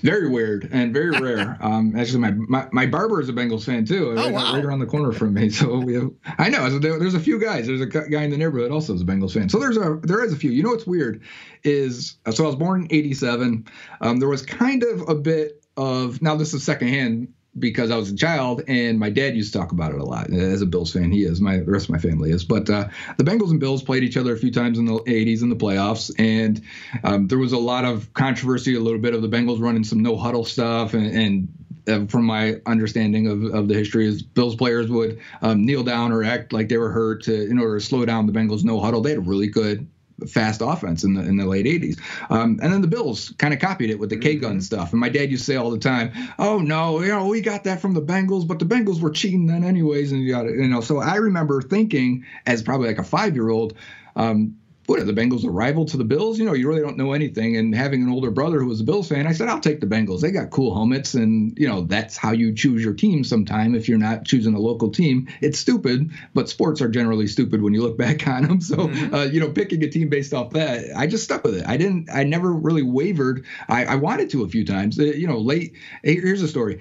Very 0.00 0.28
weird 0.28 0.68
and 0.72 0.92
very 0.92 1.10
rare. 1.20 1.58
Um, 1.60 1.94
actually, 1.96 2.20
my, 2.20 2.30
my, 2.30 2.68
my 2.72 2.86
barber 2.86 3.20
is 3.20 3.28
a 3.28 3.32
Bengals 3.32 3.64
fan 3.64 3.84
too. 3.84 4.10
Oh, 4.10 4.14
right, 4.14 4.32
wow. 4.32 4.54
right 4.54 4.64
around 4.64 4.78
the 4.80 4.86
corner 4.86 5.12
from 5.12 5.34
me. 5.34 5.50
So 5.58 5.78
we 5.78 5.94
have, 5.94 6.10
I 6.38 6.50
know 6.50 6.78
there's 6.78 7.14
a 7.14 7.20
few 7.20 7.40
guys. 7.40 7.66
There's 7.66 7.80
a 7.80 7.86
guy 7.86 8.22
in 8.22 8.30
the 8.30 8.36
neighborhood 8.36 8.70
also 8.70 8.94
is 8.94 9.02
a 9.02 9.04
Bengals 9.04 9.32
fan. 9.32 9.48
So 9.48 9.58
there's 9.58 9.76
a 9.76 9.98
there 10.02 10.22
is 10.22 10.32
a 10.32 10.36
few. 10.36 10.50
You 10.50 10.62
know 10.62 10.70
what's 10.70 10.86
weird 10.86 11.22
is 11.64 12.16
so 12.30 12.44
I 12.44 12.46
was 12.46 12.54
born 12.54 12.82
in 12.82 12.88
'87. 12.92 13.66
Um, 14.00 14.20
there 14.20 14.28
was 14.28 14.42
kind 14.42 14.84
of 14.84 15.08
a 15.08 15.16
bit 15.16 15.64
of 15.76 16.22
now 16.22 16.36
this 16.36 16.54
is 16.54 16.62
secondhand 16.62 17.32
because 17.58 17.90
I 17.90 17.96
was 17.96 18.10
a 18.10 18.16
child 18.16 18.62
and 18.68 18.98
my 18.98 19.10
dad 19.10 19.36
used 19.36 19.52
to 19.52 19.58
talk 19.58 19.72
about 19.72 19.92
it 19.92 20.00
a 20.00 20.04
lot. 20.04 20.32
As 20.32 20.62
a 20.62 20.66
Bills 20.66 20.92
fan, 20.92 21.10
he 21.10 21.24
is. 21.24 21.40
My 21.40 21.58
the 21.58 21.70
rest 21.70 21.86
of 21.86 21.90
my 21.90 21.98
family 21.98 22.30
is. 22.30 22.44
But 22.44 22.68
uh, 22.70 22.88
the 23.16 23.24
Bengals 23.24 23.50
and 23.50 23.60
Bills 23.60 23.82
played 23.82 24.02
each 24.02 24.16
other 24.16 24.34
a 24.34 24.38
few 24.38 24.50
times 24.50 24.78
in 24.78 24.84
the 24.84 24.94
80s 24.94 25.42
in 25.42 25.48
the 25.48 25.56
playoffs, 25.56 26.12
and 26.18 26.62
um, 27.04 27.28
there 27.28 27.38
was 27.38 27.52
a 27.52 27.58
lot 27.58 27.84
of 27.84 28.12
controversy. 28.14 28.74
A 28.74 28.80
little 28.80 29.00
bit 29.00 29.14
of 29.14 29.22
the 29.22 29.28
Bengals 29.28 29.60
running 29.60 29.84
some 29.84 30.02
no 30.02 30.16
huddle 30.16 30.44
stuff, 30.44 30.94
and, 30.94 31.06
and 31.06 31.48
uh, 31.88 32.06
from 32.06 32.24
my 32.24 32.60
understanding 32.66 33.26
of, 33.26 33.42
of 33.54 33.68
the 33.68 33.74
history, 33.74 34.06
is 34.06 34.22
Bills 34.22 34.56
players 34.56 34.88
would 34.90 35.18
um, 35.42 35.64
kneel 35.64 35.82
down 35.82 36.12
or 36.12 36.22
act 36.22 36.52
like 36.52 36.68
they 36.68 36.78
were 36.78 36.90
hurt 36.90 37.22
to, 37.24 37.48
in 37.48 37.58
order 37.58 37.78
to 37.78 37.84
slow 37.84 38.04
down 38.04 38.26
the 38.26 38.32
Bengals 38.32 38.64
no 38.64 38.80
huddle. 38.80 39.00
They 39.00 39.10
had 39.10 39.18
a 39.18 39.22
really 39.22 39.48
good 39.48 39.88
fast 40.26 40.60
offense 40.62 41.04
in 41.04 41.14
the 41.14 41.22
in 41.22 41.36
the 41.36 41.46
late 41.46 41.66
80s. 41.66 41.98
Um, 42.30 42.58
and 42.62 42.72
then 42.72 42.80
the 42.80 42.88
Bills 42.88 43.32
kind 43.38 43.54
of 43.54 43.60
copied 43.60 43.90
it 43.90 43.98
with 43.98 44.10
the 44.10 44.16
K 44.16 44.36
gun 44.36 44.52
mm-hmm. 44.52 44.60
stuff. 44.60 44.92
And 44.92 45.00
my 45.00 45.08
dad 45.08 45.30
used 45.30 45.44
to 45.46 45.52
say 45.52 45.56
all 45.56 45.70
the 45.70 45.78
time, 45.78 46.12
"Oh 46.38 46.58
no, 46.58 47.00
you 47.00 47.08
know, 47.08 47.26
we 47.26 47.40
got 47.40 47.64
that 47.64 47.80
from 47.80 47.94
the 47.94 48.02
Bengals, 48.02 48.46
but 48.46 48.58
the 48.58 48.64
Bengals 48.64 49.00
were 49.00 49.10
cheating 49.10 49.46
then 49.46 49.64
anyways." 49.64 50.12
And 50.12 50.22
you 50.22 50.32
got 50.32 50.46
it, 50.46 50.56
you 50.56 50.68
know. 50.68 50.80
So 50.80 50.98
I 50.98 51.16
remember 51.16 51.62
thinking, 51.62 52.24
as 52.46 52.62
probably 52.62 52.88
like 52.88 52.98
a 52.98 53.04
five 53.04 53.34
year 53.34 53.50
old. 53.50 53.74
Um, 54.16 54.56
what 54.88 54.98
are 54.98 55.04
the 55.04 55.12
Bengals 55.12 55.44
a 55.44 55.50
rival 55.50 55.84
to 55.84 55.98
the 55.98 56.04
Bills? 56.04 56.38
You 56.38 56.46
know, 56.46 56.54
you 56.54 56.66
really 56.66 56.80
don't 56.80 56.96
know 56.96 57.12
anything. 57.12 57.58
And 57.58 57.74
having 57.74 58.02
an 58.02 58.08
older 58.08 58.30
brother 58.30 58.58
who 58.58 58.68
was 58.68 58.80
a 58.80 58.84
Bills 58.84 59.06
fan, 59.06 59.26
I 59.26 59.32
said, 59.32 59.46
I'll 59.46 59.60
take 59.60 59.80
the 59.80 59.86
Bengals. 59.86 60.22
They 60.22 60.30
got 60.30 60.48
cool 60.48 60.72
helmets, 60.72 61.12
and 61.12 61.56
you 61.58 61.68
know 61.68 61.82
that's 61.82 62.16
how 62.16 62.32
you 62.32 62.54
choose 62.54 62.82
your 62.82 62.94
team. 62.94 63.22
Sometime 63.22 63.74
if 63.74 63.86
you're 63.86 63.98
not 63.98 64.24
choosing 64.24 64.54
a 64.54 64.58
local 64.58 64.90
team, 64.90 65.28
it's 65.42 65.58
stupid. 65.58 66.10
But 66.32 66.48
sports 66.48 66.80
are 66.80 66.88
generally 66.88 67.26
stupid 67.26 67.60
when 67.60 67.74
you 67.74 67.82
look 67.82 67.98
back 68.06 68.26
on 68.26 68.44
them. 68.44 68.60
So 68.62 68.76
mm-hmm. 68.76 69.14
uh, 69.14 69.24
you 69.24 69.40
know, 69.40 69.50
picking 69.50 69.84
a 69.84 69.90
team 69.90 70.08
based 70.08 70.32
off 70.32 70.54
that, 70.54 70.96
I 70.96 71.06
just 71.06 71.24
stuck 71.24 71.44
with 71.44 71.56
it. 71.56 71.66
I 71.66 71.76
didn't. 71.76 72.08
I 72.10 72.24
never 72.24 72.50
really 72.50 72.82
wavered. 72.82 73.44
I, 73.68 73.84
I 73.84 73.94
wanted 73.96 74.30
to 74.30 74.42
a 74.42 74.48
few 74.48 74.64
times. 74.64 74.98
Uh, 74.98 75.04
you 75.04 75.26
know, 75.26 75.36
late. 75.36 75.74
Here's 76.02 76.40
a 76.40 76.48
story 76.48 76.80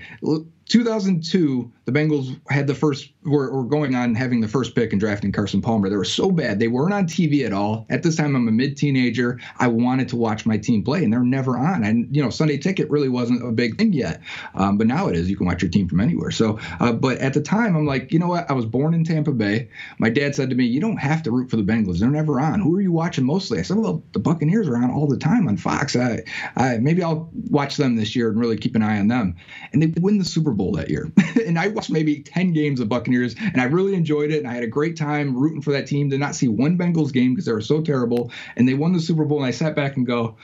2002, 0.67 1.71
the 1.85 1.91
Bengals 1.91 2.39
had 2.49 2.67
the 2.67 2.75
first, 2.75 3.11
were, 3.23 3.51
were, 3.51 3.63
going 3.63 3.95
on 3.95 4.15
having 4.15 4.41
the 4.41 4.47
first 4.47 4.75
pick 4.75 4.91
and 4.91 4.99
drafting 4.99 5.31
Carson 5.31 5.61
Palmer. 5.61 5.89
They 5.89 5.95
were 5.95 6.03
so 6.03 6.31
bad. 6.31 6.59
They 6.59 6.67
weren't 6.67 6.93
on 6.93 7.05
TV 7.05 7.45
at 7.45 7.53
all. 7.53 7.85
At 7.89 8.03
this 8.03 8.15
time, 8.15 8.35
I'm 8.35 8.47
a 8.47 8.51
mid 8.51 8.75
teenager. 8.75 9.39
I 9.59 9.67
wanted 9.67 10.09
to 10.09 10.17
watch 10.17 10.45
my 10.45 10.57
team 10.57 10.83
play, 10.83 11.03
and 11.03 11.11
they're 11.11 11.23
never 11.23 11.57
on. 11.57 11.83
And, 11.83 12.13
you 12.13 12.21
know, 12.21 12.29
Sunday 12.29 12.57
ticket 12.57 12.89
really 12.89 13.07
wasn't 13.07 13.47
a 13.47 13.51
big 13.51 13.77
thing 13.77 13.93
yet. 13.93 14.21
Um, 14.55 14.77
but 14.77 14.87
now 14.87 15.07
it 15.07 15.15
is. 15.15 15.29
You 15.29 15.37
can 15.37 15.45
watch 15.45 15.61
your 15.61 15.71
team 15.71 15.87
from 15.87 16.01
anywhere. 16.01 16.31
So, 16.31 16.59
uh, 16.79 16.91
but 16.91 17.19
at 17.19 17.33
the 17.33 17.41
time, 17.41 17.75
I'm 17.75 17.85
like, 17.85 18.11
you 18.11 18.19
know 18.19 18.27
what? 18.27 18.49
I 18.49 18.53
was 18.53 18.65
born 18.65 18.93
in 18.93 19.05
Tampa 19.05 19.31
Bay. 19.31 19.69
My 19.99 20.09
dad 20.09 20.35
said 20.35 20.49
to 20.49 20.55
me, 20.55 20.65
you 20.65 20.81
don't 20.81 20.97
have 20.97 21.23
to 21.23 21.31
root 21.31 21.49
for 21.49 21.55
the 21.55 21.63
Bengals. 21.63 21.99
They're 21.99 22.09
never 22.09 22.39
on. 22.41 22.59
Who 22.59 22.75
are 22.75 22.81
you 22.81 22.91
watching 22.91 23.25
mostly? 23.25 23.59
I 23.59 23.61
said, 23.61 23.77
well, 23.77 24.03
the 24.11 24.19
Buccaneers 24.19 24.67
are 24.67 24.75
on 24.75 24.91
all 24.91 25.07
the 25.07 25.17
time 25.17 25.47
on 25.47 25.55
Fox. 25.55 25.95
I, 25.95 26.23
I, 26.55 26.77
maybe 26.77 27.03
I'll 27.03 27.29
watch 27.49 27.77
them 27.77 27.95
this 27.95 28.15
year 28.15 28.29
and 28.29 28.39
really 28.39 28.57
keep 28.57 28.75
an 28.75 28.81
eye 28.81 28.99
on 28.99 29.07
them. 29.07 29.35
And 29.71 29.81
they 29.81 29.87
win 29.99 30.17
the 30.17 30.25
Super 30.25 30.56
Bowl 30.57 30.73
that 30.73 30.89
year. 30.89 31.11
and 31.45 31.57
I 31.57 31.67
watched 31.67 31.89
maybe 31.89 32.19
10 32.19 32.53
games 32.53 32.79
of 32.79 32.89
Buccaneers 32.89 33.35
and 33.39 33.61
I 33.61 33.65
really 33.65 33.93
enjoyed 33.93 34.31
it. 34.31 34.39
And 34.39 34.47
I 34.47 34.53
had 34.53 34.63
a 34.63 34.67
great 34.67 34.97
time 34.97 35.35
rooting 35.37 35.61
for 35.61 35.71
that 35.71 35.87
team. 35.87 36.09
Did 36.09 36.19
not 36.19 36.35
see 36.35 36.47
one 36.47 36.77
Bengals 36.77 37.13
game 37.13 37.33
because 37.33 37.45
they 37.45 37.53
were 37.53 37.61
so 37.61 37.81
terrible. 37.81 38.31
And 38.55 38.67
they 38.67 38.73
won 38.73 38.93
the 38.93 38.99
Super 38.99 39.25
Bowl. 39.25 39.37
And 39.37 39.45
I 39.45 39.51
sat 39.51 39.75
back 39.75 39.95
and 39.95 40.05
go, 40.05 40.35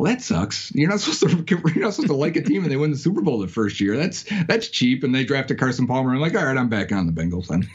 well, 0.00 0.10
that 0.10 0.22
sucks. 0.22 0.72
You're 0.74 0.88
not 0.88 1.00
supposed 1.00 1.20
to. 1.20 1.70
You're 1.74 1.84
not 1.84 1.94
supposed 1.94 2.08
to 2.08 2.14
like 2.14 2.36
a 2.36 2.42
team 2.42 2.62
and 2.62 2.72
they 2.72 2.76
win 2.76 2.90
the 2.90 2.96
Super 2.96 3.20
Bowl 3.20 3.38
the 3.38 3.48
first 3.48 3.80
year. 3.80 3.96
That's 3.96 4.24
that's 4.48 4.68
cheap. 4.68 5.04
And 5.04 5.14
they 5.14 5.24
drafted 5.24 5.58
Carson 5.58 5.86
Palmer. 5.86 6.14
I'm 6.14 6.20
like, 6.20 6.34
all 6.34 6.44
right, 6.44 6.56
I'm 6.56 6.70
back 6.70 6.90
on 6.90 7.06
the 7.06 7.12
Bengals 7.12 7.48
then. 7.48 7.68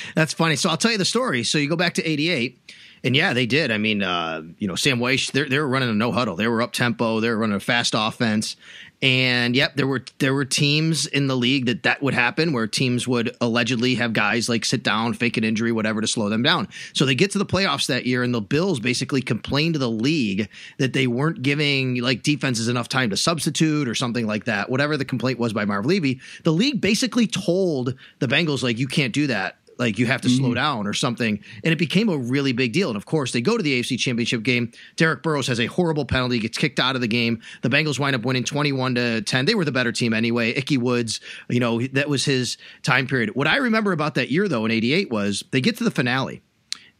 that's 0.14 0.34
funny. 0.34 0.56
So 0.56 0.68
I'll 0.68 0.76
tell 0.76 0.92
you 0.92 0.98
the 0.98 1.06
story. 1.06 1.44
So 1.44 1.56
you 1.56 1.68
go 1.68 1.76
back 1.76 1.94
to 1.94 2.06
'88. 2.06 2.74
And 3.04 3.14
yeah, 3.14 3.32
they 3.32 3.46
did. 3.46 3.70
I 3.70 3.78
mean, 3.78 4.02
uh, 4.02 4.42
you 4.58 4.66
know, 4.66 4.74
Sam 4.74 4.98
Wyche, 4.98 5.30
they 5.48 5.58
were 5.58 5.68
running 5.68 5.88
a 5.88 5.94
no 5.94 6.10
huddle. 6.10 6.34
They 6.34 6.48
were 6.48 6.60
up 6.60 6.72
tempo. 6.72 7.20
They 7.20 7.30
were 7.30 7.38
running 7.38 7.56
a 7.56 7.60
fast 7.60 7.94
offense. 7.96 8.56
And 9.00 9.54
yep, 9.54 9.76
there 9.76 9.86
were 9.86 10.02
there 10.18 10.34
were 10.34 10.44
teams 10.44 11.06
in 11.06 11.28
the 11.28 11.36
league 11.36 11.66
that 11.66 11.84
that 11.84 12.02
would 12.02 12.14
happen, 12.14 12.52
where 12.52 12.66
teams 12.66 13.06
would 13.06 13.36
allegedly 13.40 13.94
have 13.94 14.12
guys 14.12 14.48
like 14.48 14.64
sit 14.64 14.82
down, 14.82 15.14
fake 15.14 15.36
an 15.36 15.44
injury, 15.44 15.70
whatever, 15.70 16.00
to 16.00 16.06
slow 16.08 16.28
them 16.28 16.42
down. 16.42 16.66
So 16.94 17.06
they 17.06 17.14
get 17.14 17.30
to 17.32 17.38
the 17.38 17.46
playoffs 17.46 17.86
that 17.86 18.06
year, 18.06 18.24
and 18.24 18.34
the 18.34 18.40
Bills 18.40 18.80
basically 18.80 19.22
complained 19.22 19.74
to 19.74 19.78
the 19.78 19.90
league 19.90 20.48
that 20.78 20.94
they 20.94 21.06
weren't 21.06 21.42
giving 21.42 22.02
like 22.02 22.24
defenses 22.24 22.66
enough 22.66 22.88
time 22.88 23.10
to 23.10 23.16
substitute 23.16 23.86
or 23.86 23.94
something 23.94 24.26
like 24.26 24.46
that. 24.46 24.68
Whatever 24.68 24.96
the 24.96 25.04
complaint 25.04 25.38
was 25.38 25.52
by 25.52 25.64
Marv 25.64 25.86
Levy, 25.86 26.20
the 26.42 26.52
league 26.52 26.80
basically 26.80 27.28
told 27.28 27.94
the 28.18 28.26
Bengals 28.26 28.64
like, 28.64 28.78
you 28.78 28.88
can't 28.88 29.12
do 29.12 29.28
that 29.28 29.58
Like 29.78 29.98
you 29.98 30.06
have 30.06 30.20
to 30.22 30.28
slow 30.28 30.48
mm-hmm. 30.48 30.54
down 30.54 30.86
or 30.86 30.92
something. 30.92 31.38
And 31.62 31.72
it 31.72 31.78
became 31.78 32.08
a 32.08 32.18
really 32.18 32.52
big 32.52 32.72
deal. 32.72 32.88
And 32.88 32.96
of 32.96 33.06
course, 33.06 33.32
they 33.32 33.40
go 33.40 33.56
to 33.56 33.62
the 33.62 33.80
AFC 33.80 33.98
Championship 33.98 34.42
game. 34.42 34.72
Derrick 34.96 35.22
Burroughs 35.22 35.46
has 35.46 35.60
a 35.60 35.66
horrible 35.66 36.04
penalty, 36.04 36.38
gets 36.38 36.58
kicked 36.58 36.80
out 36.80 36.94
of 36.94 37.00
the 37.00 37.08
game. 37.08 37.40
The 37.62 37.68
Bengals 37.68 37.98
wind 37.98 38.16
up 38.16 38.24
winning 38.24 38.44
21 38.44 38.96
to 38.96 39.22
10. 39.22 39.44
They 39.44 39.54
were 39.54 39.64
the 39.64 39.72
better 39.72 39.92
team 39.92 40.12
anyway. 40.12 40.50
Ickey 40.50 40.78
Woods, 40.78 41.20
you 41.48 41.60
know, 41.60 41.80
that 41.80 42.08
was 42.08 42.24
his 42.24 42.58
time 42.82 43.06
period. 43.06 43.34
What 43.34 43.46
I 43.46 43.56
remember 43.56 43.92
about 43.92 44.14
that 44.16 44.30
year 44.30 44.48
though 44.48 44.64
in 44.64 44.70
88 44.70 45.10
was 45.10 45.44
they 45.52 45.60
get 45.60 45.76
to 45.78 45.84
the 45.84 45.90
finale. 45.90 46.42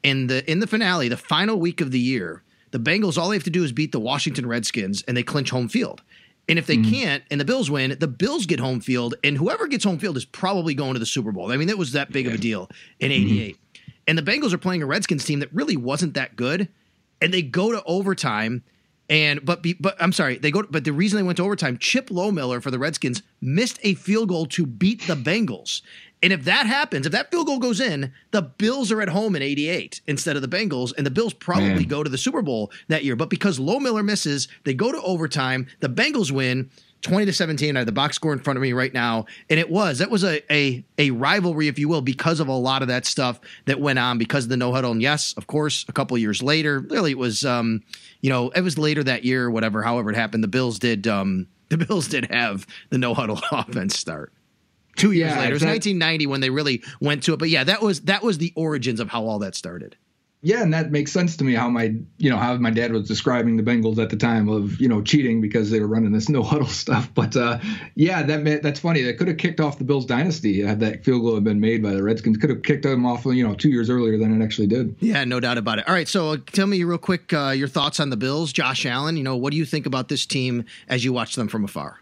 In 0.05 0.29
the 0.29 0.49
in 0.49 0.61
the 0.61 0.69
finale, 0.69 1.09
the 1.09 1.17
final 1.17 1.59
week 1.59 1.81
of 1.81 1.91
the 1.91 1.99
year, 1.99 2.45
the 2.71 2.79
Bengals 2.79 3.19
all 3.19 3.31
they 3.31 3.37
have 3.37 3.45
to 3.45 3.51
do 3.51 3.65
is 3.65 3.73
beat 3.73 3.93
the 3.93 4.01
Washington 4.01 4.47
Redskins 4.47 5.03
and 5.09 5.17
they 5.17 5.23
clinch 5.23 5.51
home 5.51 5.69
field. 5.69 6.03
And 6.49 6.59
if 6.59 6.67
they 6.67 6.77
mm-hmm. 6.77 6.91
can't 6.91 7.25
and 7.31 7.41
the 7.41 7.45
Bills 7.45 7.71
win, 7.71 7.97
the 7.99 8.09
Bills 8.09 8.47
get 8.47 8.59
home 8.59 8.81
field, 8.81 9.15
and 9.23 9.37
whoever 9.37 9.67
gets 9.67 9.85
home 9.85 9.99
field 9.99 10.17
is 10.17 10.25
probably 10.25 10.75
going 10.75 10.95
to 10.95 10.99
the 10.99 11.07
Super 11.07 11.31
Bowl. 11.31 11.53
I 11.53 11.57
mean, 11.57 11.69
that 11.69 11.77
was 11.77 11.93
that 11.93 12.11
big 12.11 12.25
yeah. 12.25 12.33
of 12.33 12.39
a 12.39 12.41
deal 12.41 12.71
in 13.01 13.13
'88. 13.13 13.55
Mm-hmm. 13.55 13.93
And 14.07 14.17
the 14.17 14.23
Bengals 14.23 14.55
are 14.55 14.59
playing 14.59 14.83
a 14.83 14.87
Redskins 14.87 15.25
team 15.25 15.41
that 15.41 15.53
really 15.53 15.77
wasn't 15.77 16.15
that 16.15 16.37
good, 16.37 16.69
and 17.21 17.33
they 17.33 17.43
go 17.43 17.71
to 17.73 17.83
overtime. 17.85 18.65
And 19.11 19.45
but 19.45 19.63
be, 19.63 19.75
but 19.75 19.97
I'm 20.01 20.13
sorry, 20.13 20.39
they 20.39 20.51
go. 20.51 20.63
But 20.63 20.85
the 20.85 20.93
reason 20.93 21.19
they 21.19 21.23
went 21.23 21.37
to 21.37 21.45
overtime, 21.45 21.77
Chip 21.79 22.09
Lohmiller 22.09 22.63
for 22.63 22.71
the 22.71 22.79
Redskins 22.79 23.23
missed 23.41 23.79
a 23.83 23.95
field 23.95 24.31
goal 24.31 24.47
to 24.47 24.67
beat 24.67 25.07
the 25.07 25.15
Bengals, 25.15 25.83
and 26.23 26.33
if 26.33 26.45
that 26.45 26.67
happens, 26.67 27.07
if 27.07 27.13
that 27.13 27.31
field 27.31 27.47
goal 27.47 27.59
goes 27.59 27.81
in, 27.81 28.13
the 28.33 28.43
Bills 28.43 28.91
are 28.91 29.01
at 29.01 29.09
home 29.09 29.37
in 29.37 29.43
88 29.43 30.01
instead 30.07 30.37
of 30.37 30.43
the 30.43 30.49
Bengals, 30.49 30.93
and 30.97 31.07
the 31.07 31.11
Bills 31.11 31.33
probably 31.33 31.69
Man. 31.69 31.83
go 31.85 32.03
to 32.03 32.11
the 32.11 32.19
Super 32.19 32.43
Bowl 32.43 32.73
that 32.89 33.05
year. 33.05 33.17
But 33.17 33.31
because 33.31 33.59
Lohmiller 33.59 34.05
misses, 34.05 34.49
they 34.65 34.75
go 34.75 34.91
to 34.91 35.01
overtime. 35.03 35.67
The 35.81 35.89
Bengals 35.89 36.33
win 36.33 36.71
20 37.03 37.27
to 37.27 37.33
17. 37.33 37.77
I 37.77 37.81
have 37.81 37.87
the 37.87 37.93
box 37.93 38.17
score 38.17 38.33
in 38.33 38.41
front 38.41 38.57
of 38.57 38.63
me 38.63 38.73
right 38.73 38.93
now. 38.93 39.27
And 39.49 39.61
it 39.61 39.71
was, 39.71 39.99
that 39.99 40.11
was 40.11 40.25
a, 40.25 40.43
a, 40.53 40.85
a 40.99 41.13
rivalry, 41.13 41.69
if 41.69 41.79
you 41.79 41.89
will, 41.89 42.03
because 42.03 42.41
of 42.41 42.49
a 42.49 42.53
lot 42.53 42.83
of 42.83 42.89
that 42.89 43.07
stuff 43.07 43.41
that 43.67 43.81
went 43.81 44.01
on 44.01 44.19
because 44.19 44.45
of 44.45 44.51
the 44.51 44.57
no 44.57 44.73
huddle. 44.73 44.91
And 44.91 45.01
yes, 45.01 45.35
of 45.37 45.47
course, 45.47 45.85
a 45.89 45.93
couple 45.93 46.19
years 46.19 46.43
later, 46.43 46.81
really 46.81 47.13
it 47.13 47.19
was, 47.19 47.45
um, 47.45 47.83
you 48.21 48.31
know, 48.31 48.51
it 48.51 48.63
was 48.63 48.77
later 48.77 49.05
that 49.05 49.25
year 49.25 49.45
or 49.45 49.51
whatever, 49.51 49.83
however 49.83 50.11
it 50.11 50.17
happened. 50.17 50.43
The 50.43 50.49
Bills 50.49 50.81
did, 50.81 51.07
um, 51.07 51.47
the 51.69 51.79
Bills 51.79 52.09
did 52.09 52.31
have 52.33 52.67
the 52.91 52.99
no 52.99 53.15
huddle 53.15 53.41
offense 53.53 53.97
start 53.97 54.33
two 54.99 55.13
years 55.13 55.31
yeah, 55.31 55.39
later. 55.39 55.51
It 55.51 55.55
was 55.55 55.65
1990 55.65 56.27
when 56.27 56.41
they 56.41 56.51
really 56.51 56.83
went 57.01 57.23
to 57.25 57.33
it. 57.33 57.39
But 57.39 57.49
yeah, 57.49 57.65
that 57.65 57.81
was 57.81 58.03
that 58.03 58.23
was 58.23 58.39
the 58.39 58.53
origins 58.57 59.01
of 59.01 59.09
how 59.09 59.25
all 59.25 59.39
that 59.41 59.55
started. 59.55 59.97
Yeah, 60.41 60.63
and 60.63 60.73
that 60.73 60.93
makes 60.93 61.11
sense 61.11 61.37
to 61.39 61.45
me 61.45 61.55
how 61.55 61.69
my 61.69 61.95
you 62.19 62.31
know 62.31 62.37
how 62.37 62.55
my 62.57 62.71
dad 62.71 62.93
was 62.93 63.09
describing 63.09 63.57
the 63.57 63.63
Bengals 63.65 63.99
at 63.99 64.11
the 64.11 64.17
time 64.17 64.49
of 64.49 64.81
you 64.81 64.87
know 64.87 65.03
cheating 65.03 65.41
because 65.41 65.71
they 65.71 65.81
were 65.81 65.89
running 65.89 66.13
this 66.13 66.29
no 66.29 66.45
huddle 66.45 66.69
stuff. 66.69 67.13
But 67.13 67.37
uh, 67.37 67.59
yeah, 67.97 68.23
that 68.23 68.63
that's 68.63 68.79
funny. 68.79 69.03
That 69.03 69.19
could 69.19 69.27
have 69.27 69.39
kicked 69.39 69.61
off 69.61 69.79
the 69.79 69.85
Bills 69.85 70.07
dynasty 70.07 70.63
had 70.63 70.79
that 70.81 71.05
field 71.05 71.23
goal 71.23 71.35
had 71.35 71.45
been 71.45 71.61
made 71.61 71.83
by 71.83 71.93
the 71.93 72.03
Redskins. 72.03 72.37
Could 72.37 72.51
have 72.51 72.63
kicked 72.63 72.85
them 72.85 73.05
off 73.05 73.25
you 73.25 73.47
know 73.47 73.55
two 73.55 73.71
years 73.71 73.91
earlier 73.91 74.17
than 74.17 74.41
it 74.41 74.45
actually 74.45 74.69
did. 74.69 74.95
Yeah, 75.01 75.25
no 75.25 75.41
doubt 75.41 75.59
about 75.59 75.81
it. 75.81 75.89
All 75.89 75.95
right, 75.95 76.09
so 76.09 76.35
uh, 76.35 76.37
tell 76.53 76.69
me 76.69 76.85
real 76.85 76.99
quick 76.99 77.33
uh, 77.33 77.51
your 77.51 77.69
thoughts 77.69 77.99
on 77.99 78.11
the 78.11 78.17
Bills, 78.17 78.53
Josh 78.53 78.87
Allen. 78.87 79.17
You 79.17 79.25
know, 79.25 79.37
what 79.37 79.51
do 79.51 79.57
you 79.57 79.65
think 79.65 79.87
about 79.87 80.09
this 80.09 80.25
team 80.25 80.65
as 80.89 81.05
you 81.05 81.13
watch 81.13 81.35
them 81.35 81.49
from 81.49 81.65
afar? 81.65 81.99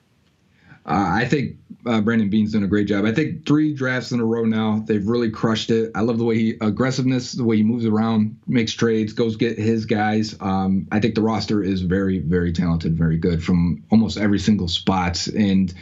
Uh, 0.86 1.08
I 1.14 1.24
think 1.24 1.56
uh, 1.84 2.00
Brandon 2.00 2.30
Beane's 2.30 2.52
doing 2.52 2.64
a 2.64 2.68
great 2.68 2.86
job. 2.86 3.04
I 3.04 3.12
think 3.12 3.44
three 3.46 3.74
drafts 3.74 4.12
in 4.12 4.20
a 4.20 4.24
row 4.24 4.44
now, 4.44 4.84
they've 4.86 5.06
really 5.06 5.30
crushed 5.30 5.70
it. 5.70 5.90
I 5.94 6.00
love 6.00 6.18
the 6.18 6.24
way 6.24 6.36
he 6.36 6.50
aggressiveness, 6.60 7.32
the 7.32 7.44
way 7.44 7.56
he 7.56 7.62
moves 7.64 7.84
around, 7.84 8.38
makes 8.46 8.72
trades, 8.72 9.12
goes 9.12 9.36
get 9.36 9.58
his 9.58 9.84
guys. 9.84 10.36
Um, 10.40 10.86
I 10.92 11.00
think 11.00 11.16
the 11.16 11.22
roster 11.22 11.62
is 11.62 11.82
very, 11.82 12.20
very 12.20 12.52
talented, 12.52 12.96
very 12.96 13.16
good 13.16 13.42
from 13.42 13.82
almost 13.90 14.16
every 14.16 14.38
single 14.38 14.68
spot. 14.68 15.26
And 15.28 15.74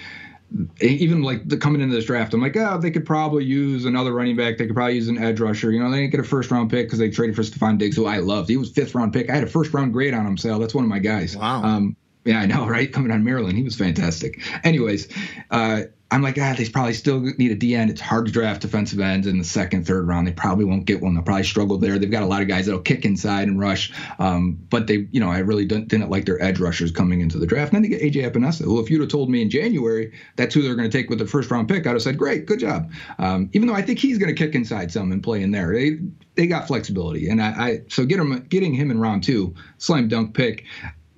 even 0.81 1.23
like 1.23 1.49
the, 1.49 1.57
coming 1.57 1.81
into 1.81 1.95
this 1.95 2.07
draft, 2.07 2.33
I'm 2.33 2.41
like, 2.41 2.57
oh, 2.57 2.79
they 2.79 2.91
could 2.91 3.05
probably 3.05 3.45
use 3.45 3.85
another 3.85 4.13
running 4.13 4.37
back. 4.37 4.57
They 4.57 4.67
could 4.67 4.77
probably 4.77 4.95
use 4.95 5.09
an 5.09 5.19
edge 5.19 5.41
rusher. 5.41 5.71
You 5.71 5.83
know, 5.83 5.91
they 5.91 5.99
didn't 5.99 6.13
get 6.13 6.21
a 6.21 6.25
first 6.25 6.51
round 6.51 6.71
pick 6.71 6.87
because 6.87 6.99
they 6.99 7.11
traded 7.11 7.37
for 7.37 7.43
Stefon 7.43 7.77
Diggs, 7.77 7.97
who 7.97 8.07
I 8.07 8.19
loved. 8.19 8.49
He 8.49 8.57
was 8.57 8.71
fifth 8.71 8.95
round 8.95 9.13
pick. 9.13 9.29
I 9.29 9.35
had 9.35 9.45
a 9.45 9.49
first 9.49 9.75
round 9.75 9.93
grade 9.93 10.15
on 10.15 10.27
him, 10.27 10.37
Sal. 10.37 10.59
That's 10.59 10.75
one 10.75 10.85
of 10.85 10.91
my 10.91 10.99
guys. 10.99 11.37
Wow. 11.37 11.63
Um, 11.63 11.97
yeah, 12.25 12.41
I 12.41 12.47
know, 12.47 12.67
right? 12.69 12.93
Coming 12.93 13.11
on 13.11 13.25
Maryland, 13.25 13.57
he 13.57 13.63
was 13.63 13.77
fantastic. 13.77 14.41
Anyways, 14.65 15.09
uh, 15.51 15.83
I'm 16.11 16.23
like, 16.23 16.39
ah, 16.39 16.55
they 16.57 16.69
probably 16.69 16.93
still 16.93 17.21
need 17.21 17.51
a 17.51 17.57
D 17.57 17.75
end. 17.75 17.91
It's 17.91 18.01
hard 18.01 18.27
to 18.27 18.33
draft 18.33 18.63
defensive 18.63 19.01
ends 19.01 19.27
in 19.27 19.39
the 19.39 19.45
second, 19.45 19.85
third 19.85 20.07
round. 20.07 20.29
They 20.29 20.33
probably 20.33 20.65
won't 20.65 20.85
get 20.85 21.01
one. 21.01 21.15
They'll 21.15 21.25
probably 21.25 21.43
struggle 21.43 21.77
there. 21.77 21.99
They've 21.99 22.11
got 22.11 22.23
a 22.23 22.27
lot 22.27 22.41
of 22.41 22.47
guys 22.47 22.67
that'll 22.67 22.83
kick 22.83 23.05
inside 23.05 23.49
and 23.49 23.59
rush. 23.59 23.93
Um, 24.21 24.57
but 24.71 24.87
they, 24.87 25.09
you 25.11 25.19
know, 25.19 25.29
I 25.29 25.39
really 25.39 25.65
didn't, 25.65 25.89
didn't 25.89 26.11
like 26.11 26.25
their 26.27 26.41
edge 26.41 26.61
rushers 26.61 26.93
coming 26.93 27.21
into 27.21 27.39
the 27.39 27.47
draft. 27.47 27.73
And 27.73 27.83
then 27.83 27.91
they 27.91 27.99
get 27.99 28.13
AJ 28.13 28.31
Epenesa. 28.31 28.65
Well, 28.67 28.79
if 28.79 28.91
you'd 28.91 29.01
have 29.01 29.11
told 29.11 29.29
me 29.29 29.43
in 29.43 29.51
January 29.51 30.13
that's 30.37 30.55
who 30.55 30.63
they're 30.63 30.77
going 30.77 30.89
to 30.89 30.97
take 30.97 31.11
with 31.11 31.19
the 31.19 31.27
first 31.27 31.51
round 31.51 31.69
pick, 31.69 31.85
I'd 31.85 31.95
have 31.95 32.03
said, 32.03 32.17
great, 32.17 32.47
good 32.47 32.61
job. 32.61 32.93
Um, 33.19 33.51
even 33.53 33.67
though 33.67 33.75
I 33.75 33.83
think 33.83 33.99
he's 33.99 34.19
going 34.19 34.33
to 34.33 34.41
kick 34.41 34.55
inside 34.55 34.93
some 34.93 35.11
and 35.11 35.21
play 35.21 35.43
in 35.43 35.51
there. 35.51 35.73
They 35.75 35.99
they 36.37 36.49
got 36.49 36.67
flexibility, 36.67 37.29
and 37.29 37.41
I, 37.41 37.47
I 37.47 37.81
so 37.89 38.05
get 38.05 38.19
him 38.19 38.45
getting 38.49 38.75
him 38.75 38.91
in 38.91 38.99
round 38.99 39.23
two, 39.23 39.55
slam 39.79 40.09
dunk 40.09 40.35
pick 40.35 40.65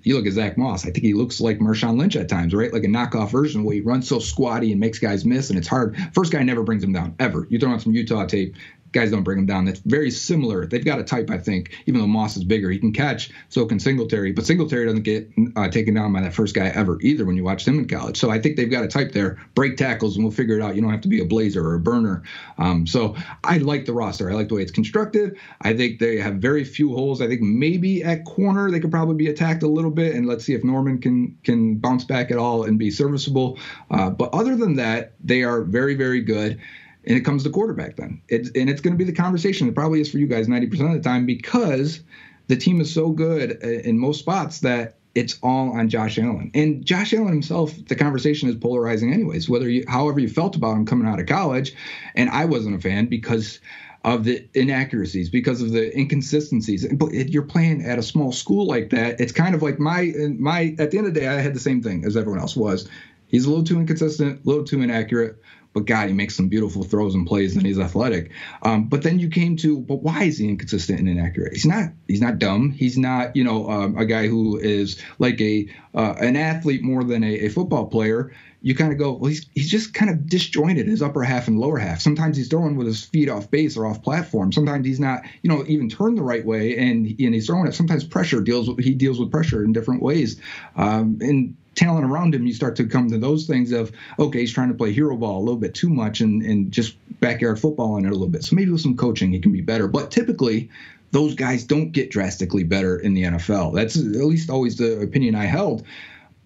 you 0.06 0.16
look 0.16 0.26
at 0.26 0.34
Zack 0.34 0.56
Moss, 0.56 0.86
I 0.86 0.90
think 0.90 1.04
he 1.04 1.14
looks 1.14 1.40
like 1.40 1.58
Marshawn 1.58 1.98
Lynch 1.98 2.14
at 2.14 2.28
times, 2.28 2.54
right? 2.54 2.72
Like 2.72 2.84
a 2.84 2.86
knockoff 2.86 3.30
version 3.30 3.64
where 3.64 3.74
he 3.74 3.80
runs 3.80 4.08
so 4.08 4.20
squatty 4.20 4.70
and 4.70 4.78
makes 4.78 5.00
guys 5.00 5.24
miss, 5.24 5.50
and 5.50 5.58
it's 5.58 5.66
hard. 5.66 5.96
First 6.14 6.30
guy 6.30 6.44
never 6.44 6.62
brings 6.62 6.84
him 6.84 6.92
down 6.92 7.16
ever. 7.18 7.48
You 7.50 7.58
throw 7.58 7.72
on 7.72 7.80
some 7.80 7.92
Utah 7.92 8.24
tape, 8.24 8.54
guys 8.92 9.10
don't 9.10 9.22
bring 9.22 9.38
him 9.38 9.46
down. 9.46 9.64
That's 9.64 9.80
very 9.80 10.10
similar. 10.10 10.66
They've 10.66 10.84
got 10.84 10.98
a 10.98 11.04
type, 11.04 11.30
I 11.30 11.38
think, 11.38 11.76
even 11.86 12.00
though 12.00 12.06
Moss 12.06 12.36
is 12.36 12.44
bigger. 12.44 12.70
He 12.70 12.78
can 12.78 12.92
catch, 12.92 13.30
so 13.48 13.66
can 13.66 13.78
Singletary. 13.78 14.32
But 14.32 14.46
Singletary 14.46 14.86
doesn't 14.86 15.02
get 15.02 15.30
uh, 15.56 15.68
taken 15.68 15.94
down 15.94 16.12
by 16.12 16.22
that 16.22 16.34
first 16.34 16.54
guy 16.54 16.68
ever 16.68 16.98
either 17.00 17.24
when 17.24 17.36
you 17.36 17.44
watch 17.44 17.66
him 17.66 17.78
in 17.78 17.88
college. 17.88 18.16
So 18.16 18.30
I 18.30 18.40
think 18.40 18.56
they've 18.56 18.70
got 18.70 18.84
a 18.84 18.88
type 18.88 19.12
there. 19.12 19.38
Break 19.54 19.76
tackles, 19.76 20.16
and 20.16 20.24
we'll 20.24 20.32
figure 20.32 20.56
it 20.56 20.62
out. 20.62 20.76
You 20.76 20.82
don't 20.82 20.90
have 20.90 21.00
to 21.02 21.08
be 21.08 21.20
a 21.20 21.24
blazer 21.24 21.66
or 21.66 21.74
a 21.74 21.80
burner. 21.80 22.22
Um, 22.58 22.86
so 22.86 23.16
I 23.44 23.58
like 23.58 23.86
the 23.86 23.92
roster. 23.92 24.30
I 24.30 24.34
like 24.34 24.48
the 24.48 24.54
way 24.54 24.62
it's 24.62 24.72
constructed. 24.72 25.36
I 25.62 25.74
think 25.76 25.98
they 25.98 26.16
have 26.18 26.36
very 26.36 26.64
few 26.64 26.94
holes. 26.94 27.20
I 27.20 27.28
think 27.28 27.42
maybe 27.42 28.02
at 28.02 28.24
corner 28.24 28.70
they 28.70 28.80
could 28.80 28.90
probably 28.90 29.16
be 29.16 29.28
attacked 29.28 29.62
a 29.62 29.68
little 29.68 29.90
bit, 29.90 30.14
and 30.14 30.26
let's 30.26 30.44
see 30.44 30.54
if 30.54 30.64
Norman 30.64 30.98
can 30.98 31.36
can 31.44 31.76
bounce 31.76 32.04
back 32.04 32.30
at 32.30 32.38
all 32.38 32.64
and 32.64 32.78
be 32.78 32.90
serviceable. 32.90 33.58
Uh, 33.90 34.10
but 34.10 34.32
other 34.32 34.56
than 34.56 34.76
that, 34.76 35.14
they 35.22 35.42
are 35.42 35.62
very, 35.62 35.94
very 35.94 36.20
good 36.20 36.60
and 37.06 37.16
it 37.16 37.20
comes 37.20 37.44
to 37.44 37.50
quarterback 37.50 37.96
then. 37.96 38.20
It's, 38.28 38.50
and 38.54 38.68
it's 38.68 38.80
going 38.80 38.92
to 38.92 38.98
be 38.98 39.04
the 39.04 39.16
conversation. 39.16 39.68
It 39.68 39.74
probably 39.74 40.00
is 40.00 40.10
for 40.10 40.18
you 40.18 40.26
guys 40.26 40.48
90% 40.48 40.72
of 40.86 41.02
the 41.02 41.08
time 41.08 41.24
because 41.24 42.00
the 42.48 42.56
team 42.56 42.80
is 42.80 42.92
so 42.92 43.10
good 43.10 43.58
uh, 43.62 43.68
in 43.68 43.98
most 43.98 44.20
spots 44.20 44.60
that 44.60 44.96
it's 45.14 45.38
all 45.42 45.70
on 45.70 45.88
Josh 45.88 46.18
Allen. 46.18 46.50
And 46.52 46.84
Josh 46.84 47.14
Allen 47.14 47.28
himself, 47.28 47.72
the 47.86 47.94
conversation 47.94 48.48
is 48.48 48.56
polarizing 48.56 49.12
anyways, 49.12 49.48
whether 49.48 49.68
you, 49.68 49.84
however 49.88 50.20
you 50.20 50.28
felt 50.28 50.56
about 50.56 50.76
him 50.76 50.84
coming 50.84 51.08
out 51.08 51.20
of 51.20 51.26
college. 51.26 51.74
And 52.14 52.28
I 52.30 52.44
wasn't 52.44 52.76
a 52.76 52.80
fan 52.80 53.06
because 53.06 53.60
of 54.04 54.24
the 54.24 54.46
inaccuracies, 54.54 55.30
because 55.30 55.62
of 55.62 55.72
the 55.72 55.96
inconsistencies. 55.98 56.86
But 56.92 57.12
you're 57.12 57.42
playing 57.42 57.82
at 57.82 57.98
a 57.98 58.02
small 58.02 58.30
school 58.30 58.66
like 58.66 58.90
that. 58.90 59.20
It's 59.20 59.32
kind 59.32 59.54
of 59.54 59.62
like 59.62 59.78
my, 59.78 60.12
uh, 60.20 60.28
my, 60.38 60.76
at 60.78 60.90
the 60.90 60.98
end 60.98 61.06
of 61.06 61.14
the 61.14 61.20
day, 61.20 61.28
I 61.28 61.40
had 61.40 61.54
the 61.54 61.60
same 61.60 61.82
thing 61.82 62.04
as 62.04 62.16
everyone 62.16 62.40
else 62.40 62.54
was. 62.54 62.88
He's 63.28 63.46
a 63.46 63.48
little 63.48 63.64
too 63.64 63.80
inconsistent, 63.80 64.44
a 64.44 64.48
little 64.48 64.64
too 64.64 64.82
inaccurate 64.82 65.42
but 65.76 65.84
God, 65.84 66.08
he 66.08 66.14
makes 66.14 66.34
some 66.34 66.48
beautiful 66.48 66.84
throws 66.84 67.14
and 67.14 67.26
plays, 67.26 67.54
and 67.54 67.66
he's 67.66 67.78
athletic. 67.78 68.30
Um, 68.62 68.84
but 68.84 69.02
then 69.02 69.18
you 69.18 69.28
came 69.28 69.58
to, 69.58 69.78
but 69.78 69.96
why 69.96 70.22
is 70.22 70.38
he 70.38 70.48
inconsistent 70.48 70.98
and 70.98 71.06
inaccurate? 71.06 71.52
He's 71.52 71.66
not. 71.66 71.90
He's 72.08 72.22
not 72.22 72.38
dumb. 72.38 72.70
He's 72.70 72.96
not, 72.96 73.36
you 73.36 73.44
know, 73.44 73.68
um, 73.68 73.98
a 73.98 74.06
guy 74.06 74.26
who 74.26 74.56
is 74.56 74.98
like 75.18 75.38
a 75.38 75.68
uh, 75.94 76.14
an 76.18 76.34
athlete 76.34 76.82
more 76.82 77.04
than 77.04 77.22
a, 77.22 77.40
a 77.40 77.48
football 77.50 77.88
player. 77.88 78.32
You 78.62 78.74
kind 78.74 78.90
of 78.90 78.96
go, 78.96 79.12
well, 79.12 79.28
he's 79.28 79.46
he's 79.54 79.70
just 79.70 79.92
kind 79.92 80.10
of 80.10 80.26
disjointed 80.26 80.86
his 80.86 81.02
upper 81.02 81.22
half 81.22 81.46
and 81.46 81.60
lower 81.60 81.76
half. 81.76 82.00
Sometimes 82.00 82.38
he's 82.38 82.48
throwing 82.48 82.76
with 82.76 82.86
his 82.86 83.04
feet 83.04 83.28
off 83.28 83.50
base 83.50 83.76
or 83.76 83.84
off 83.84 84.02
platform. 84.02 84.52
Sometimes 84.52 84.86
he's 84.86 84.98
not, 84.98 85.24
you 85.42 85.50
know, 85.50 85.62
even 85.68 85.90
turned 85.90 86.16
the 86.16 86.22
right 86.22 86.46
way, 86.46 86.74
and 86.78 87.06
and 87.06 87.34
he's 87.34 87.48
throwing 87.48 87.66
it. 87.66 87.74
Sometimes 87.74 88.02
pressure 88.02 88.40
deals 88.40 88.66
with 88.66 88.82
he 88.82 88.94
deals 88.94 89.20
with 89.20 89.30
pressure 89.30 89.62
in 89.62 89.74
different 89.74 90.00
ways, 90.00 90.40
um, 90.74 91.18
and 91.20 91.54
talent 91.76 92.04
around 92.04 92.34
him, 92.34 92.46
you 92.46 92.52
start 92.52 92.74
to 92.76 92.84
come 92.86 93.08
to 93.10 93.18
those 93.18 93.46
things 93.46 93.70
of, 93.70 93.92
okay, 94.18 94.40
he's 94.40 94.52
trying 94.52 94.68
to 94.68 94.74
play 94.74 94.92
hero 94.92 95.16
ball 95.16 95.38
a 95.38 95.44
little 95.44 95.60
bit 95.60 95.74
too 95.74 95.88
much 95.88 96.20
and, 96.20 96.42
and 96.42 96.72
just 96.72 96.96
backyard 97.20 97.60
football 97.60 97.96
in 97.96 98.04
it 98.04 98.08
a 98.08 98.12
little 98.12 98.28
bit. 98.28 98.44
So 98.44 98.56
maybe 98.56 98.70
with 98.70 98.80
some 98.80 98.96
coaching, 98.96 99.30
he 99.30 99.38
can 99.38 99.52
be 99.52 99.60
better. 99.60 99.86
But 99.86 100.10
typically, 100.10 100.70
those 101.12 101.34
guys 101.34 101.64
don't 101.64 101.92
get 101.92 102.10
drastically 102.10 102.64
better 102.64 102.98
in 102.98 103.14
the 103.14 103.24
NFL. 103.24 103.74
That's 103.74 103.96
at 103.96 104.04
least 104.04 104.50
always 104.50 104.76
the 104.76 105.00
opinion 105.00 105.34
I 105.34 105.44
held. 105.44 105.84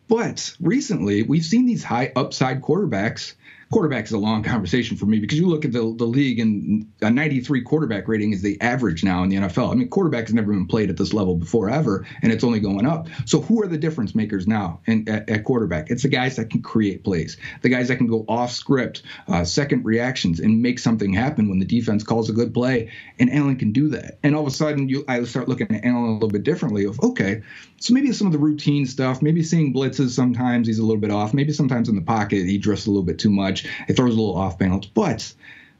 But 0.08 0.54
recently, 0.60 1.22
we've 1.22 1.44
seen 1.44 1.66
these 1.66 1.84
high 1.84 2.12
upside 2.16 2.60
quarterbacks 2.62 3.34
quarterback 3.72 4.04
is 4.04 4.12
a 4.12 4.18
long 4.18 4.42
conversation 4.42 4.96
for 4.96 5.06
me 5.06 5.20
because 5.20 5.38
you 5.38 5.46
look 5.46 5.64
at 5.64 5.72
the, 5.72 5.78
the 5.96 6.04
league 6.04 6.40
and 6.40 6.90
a 7.02 7.10
93 7.10 7.62
quarterback 7.62 8.08
rating 8.08 8.32
is 8.32 8.42
the 8.42 8.60
average 8.60 9.04
now 9.04 9.22
in 9.22 9.28
the 9.28 9.36
NFL. 9.36 9.70
I 9.70 9.74
mean, 9.74 9.88
quarterback 9.88 10.26
has 10.26 10.34
never 10.34 10.52
been 10.52 10.66
played 10.66 10.90
at 10.90 10.96
this 10.96 11.12
level 11.12 11.36
before 11.36 11.70
ever, 11.70 12.04
and 12.22 12.32
it's 12.32 12.42
only 12.42 12.58
going 12.58 12.84
up. 12.84 13.06
So 13.26 13.40
who 13.40 13.62
are 13.62 13.68
the 13.68 13.78
difference 13.78 14.14
makers 14.14 14.48
now 14.48 14.80
in, 14.86 15.08
at, 15.08 15.30
at 15.30 15.44
quarterback? 15.44 15.90
It's 15.90 16.02
the 16.02 16.08
guys 16.08 16.34
that 16.36 16.50
can 16.50 16.62
create 16.62 17.04
plays, 17.04 17.36
the 17.62 17.68
guys 17.68 17.88
that 17.88 17.96
can 17.96 18.08
go 18.08 18.24
off 18.28 18.50
script, 18.50 19.02
uh, 19.28 19.44
second 19.44 19.84
reactions, 19.84 20.40
and 20.40 20.60
make 20.60 20.80
something 20.80 21.12
happen 21.12 21.48
when 21.48 21.60
the 21.60 21.64
defense 21.64 22.02
calls 22.02 22.28
a 22.28 22.32
good 22.32 22.52
play. 22.52 22.90
And 23.20 23.32
Allen 23.32 23.56
can 23.56 23.70
do 23.70 23.88
that. 23.90 24.18
And 24.24 24.34
all 24.34 24.42
of 24.42 24.48
a 24.48 24.50
sudden, 24.50 24.88
you 24.88 25.04
I 25.06 25.22
start 25.24 25.48
looking 25.48 25.72
at 25.72 25.84
Allen 25.84 26.10
a 26.10 26.12
little 26.14 26.28
bit 26.28 26.42
differently. 26.42 26.86
Of 26.86 26.98
okay, 27.00 27.42
so 27.78 27.94
maybe 27.94 28.12
some 28.12 28.26
of 28.26 28.32
the 28.32 28.38
routine 28.38 28.84
stuff, 28.84 29.22
maybe 29.22 29.42
seeing 29.42 29.72
blitzes 29.72 30.10
sometimes 30.10 30.66
he's 30.66 30.78
a 30.78 30.82
little 30.82 31.00
bit 31.00 31.10
off, 31.10 31.32
maybe 31.32 31.52
sometimes 31.52 31.88
in 31.88 31.94
the 31.94 32.02
pocket 32.02 32.46
he 32.46 32.58
drifts 32.58 32.86
a 32.86 32.90
little 32.90 33.04
bit 33.04 33.18
too 33.18 33.30
much. 33.30 33.59
It 33.88 33.96
throws 33.96 34.14
a 34.14 34.16
little 34.16 34.36
off 34.36 34.58
balance, 34.58 34.86
but 34.86 35.32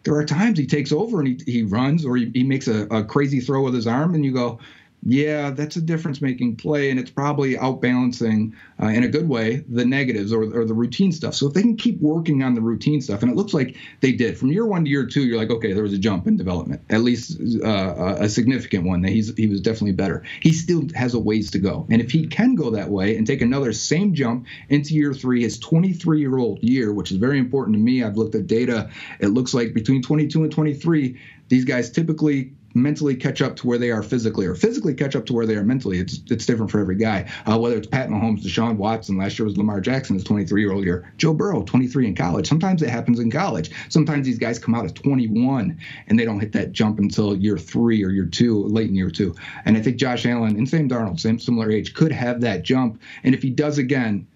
there 0.05 0.15
are 0.15 0.25
times 0.25 0.59
he 0.59 0.67
takes 0.67 0.93
over 0.93 1.21
and 1.21 1.29
he, 1.29 1.53
he 1.53 1.63
runs 1.63 2.05
or 2.05 2.17
he, 2.17 2.31
he 2.33 2.43
makes 2.43 2.69
a, 2.69 2.83
a 2.91 3.05
crazy 3.05 3.41
throw 3.41 3.63
with 3.63 3.75
his 3.75 3.87
arm, 3.87 4.15
and 4.15 4.25
you 4.25 4.33
go, 4.33 4.59
yeah, 5.03 5.51
that's 5.51 5.77
a 5.77 5.81
difference 5.81 6.21
making 6.21 6.57
play, 6.57 6.91
and 6.91 7.01
it's 7.01 7.11
probably 7.11 7.57
outbalancing 7.57 8.53
uh, 8.83 8.89
in 8.89 9.03
a 9.03 9.09
good 9.09 9.29
way 9.29 9.65
the 9.69 9.85
negatives 9.85 10.31
or, 10.31 10.43
or 10.43 10.67
the 10.67 10.75
routine 10.75 11.11
stuff. 11.11 11.35
So 11.35 11.47
if 11.47 11.55
they 11.55 11.63
can 11.63 11.77
keep 11.77 11.99
working 12.01 12.43
on 12.43 12.55
the 12.55 12.61
routine 12.61 13.01
stuff, 13.01 13.23
and 13.23 13.33
it 13.33 13.35
looks 13.35 13.55
like 13.55 13.77
they 14.01 14.13
did 14.13 14.37
from 14.37 14.53
year 14.53 14.67
one 14.67 14.85
to 14.85 14.91
year 14.91 15.07
two, 15.07 15.23
you're 15.23 15.39
like, 15.39 15.51
okay, 15.51 15.73
there 15.73 15.83
was 15.83 15.95
a 15.95 15.99
jump 15.99 16.27
in 16.27 16.37
development, 16.37 16.83
at 16.91 17.01
least 17.01 17.41
uh, 17.65 18.17
a 18.19 18.29
significant 18.29 18.85
one. 18.85 19.01
That 19.01 19.11
he's 19.11 19.35
he 19.37 19.47
was 19.47 19.63
definitely 19.63 19.93
better. 19.93 20.23
He 20.43 20.53
still 20.53 20.83
has 20.95 21.15
a 21.15 21.19
ways 21.19 21.51
to 21.53 21.59
go, 21.59 21.87
and 21.89 22.03
if 22.03 22.11
he 22.11 22.27
can 22.27 22.55
go 22.55 22.71
that 22.71 22.91
way 22.91 23.17
and 23.17 23.27
take 23.27 23.41
another 23.41 23.73
same 23.73 24.15
jump 24.15 24.47
into 24.69 24.95
year 24.95 25.15
three, 25.15 25.43
his 25.43 25.59
23 25.59 26.21
year 26.21 26.37
old 26.37 26.63
year, 26.63 26.93
which 26.93 27.11
is 27.11 27.17
very 27.17 27.39
important 27.39 27.75
to 27.75 27.81
me. 27.81 28.05
I've 28.05 28.19
looked 28.19 28.35
at 28.35 28.47
data. 28.47 28.91
It 29.19 29.29
looks 29.29 29.55
like 29.55 29.73
between 29.73 30.03
22 30.03 30.43
and 30.43 30.53
23, 30.53 31.19
these 31.49 31.65
guys 31.65 31.91
typically 31.91 32.53
mentally 32.75 33.17
catch 33.17 33.43
up 33.43 33.57
to 33.57 33.67
where 33.67 33.79
they 33.79 33.91
are 33.91 34.03
physically, 34.03 34.47
or 34.47 34.55
physically 34.55 34.95
catch 34.95 35.17
up 35.17 35.27
to 35.27 35.33
where 35.33 35.47
they 35.47 35.57
are 35.57 35.65
mentally. 35.65 35.99
It's 35.99 36.21
it's 36.31 36.47
different 36.47 36.71
for 36.71 36.81
every 36.81 36.97
guy. 36.97 37.31
Uh, 37.47 37.59
whether 37.59 37.77
it's 37.77 37.87
Pat 37.87 38.09
Mahomes, 38.09 38.43
Deshaun 38.43 38.77
Watson, 38.77 39.17
last 39.17 39.39
year 39.39 39.47
was 39.47 39.57
Lamar 39.57 39.81
Jackson, 39.81 40.15
his 40.15 40.25
23 40.25 40.61
year 40.61 40.73
old 40.73 40.85
year. 40.85 41.13
Joe 41.17 41.35
Burrow, 41.35 41.63
23 41.63 42.09
in 42.09 42.15
college. 42.15 42.49
Sometimes 42.49 42.83
it 42.83 42.91
happens 42.91 43.19
in 43.19 43.31
college. 43.31 43.71
Sometimes 43.89 44.27
these 44.27 44.39
guys 44.39 44.59
come 44.59 44.75
out 44.75 44.85
at 44.85 44.95
21 44.95 45.79
and 46.07 46.19
they 46.19 46.25
don't 46.25 46.41
hit 46.41 46.53
that 46.53 46.73
jump 46.73 46.99
until 46.99 47.37
year 47.37 47.59
three 47.59 48.05
or 48.05 48.11
year 48.11 48.27
two, 48.27 48.65
late 48.65 48.89
in 48.89 48.95
year 48.95 49.11
two. 49.11 49.35
And 49.65 49.77
I 49.77 49.83
think 49.83 49.97
Josh 49.97 50.27
Allen 50.27 50.57
and 50.57 50.69
Sam 50.69 50.89
Darnold, 50.89 51.21
same 51.21 51.39
similar 51.39 51.71
age, 51.71 51.95
could 51.95 52.13
have 52.13 52.41
that 52.43 52.63
jump. 52.63 53.01
And 53.25 53.35
if 53.35 53.43
he 53.43 53.51
does 53.51 53.79
again, 53.79 54.27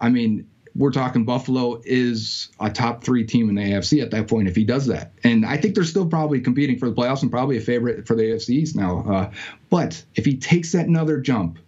I 0.00 0.10
mean, 0.10 0.46
we're 0.76 0.92
talking 0.92 1.24
Buffalo 1.24 1.80
is 1.84 2.50
a 2.60 2.70
top 2.70 3.02
three 3.02 3.24
team 3.24 3.48
in 3.48 3.54
the 3.54 3.62
AFC 3.62 4.02
at 4.02 4.10
that 4.10 4.28
point 4.28 4.48
if 4.48 4.54
he 4.54 4.64
does 4.64 4.86
that. 4.86 5.12
And 5.24 5.46
I 5.46 5.56
think 5.56 5.74
they're 5.74 5.84
still 5.84 6.06
probably 6.06 6.40
competing 6.40 6.78
for 6.78 6.88
the 6.88 6.94
playoffs 6.94 7.22
and 7.22 7.30
probably 7.30 7.56
a 7.56 7.60
favorite 7.60 8.06
for 8.06 8.14
the 8.14 8.22
AFC 8.22 8.50
East 8.50 8.76
now. 8.76 9.04
Uh, 9.08 9.30
but 9.70 10.04
if 10.14 10.24
he 10.24 10.36
takes 10.36 10.72
that 10.72 10.86
another 10.86 11.18
jump, 11.20 11.58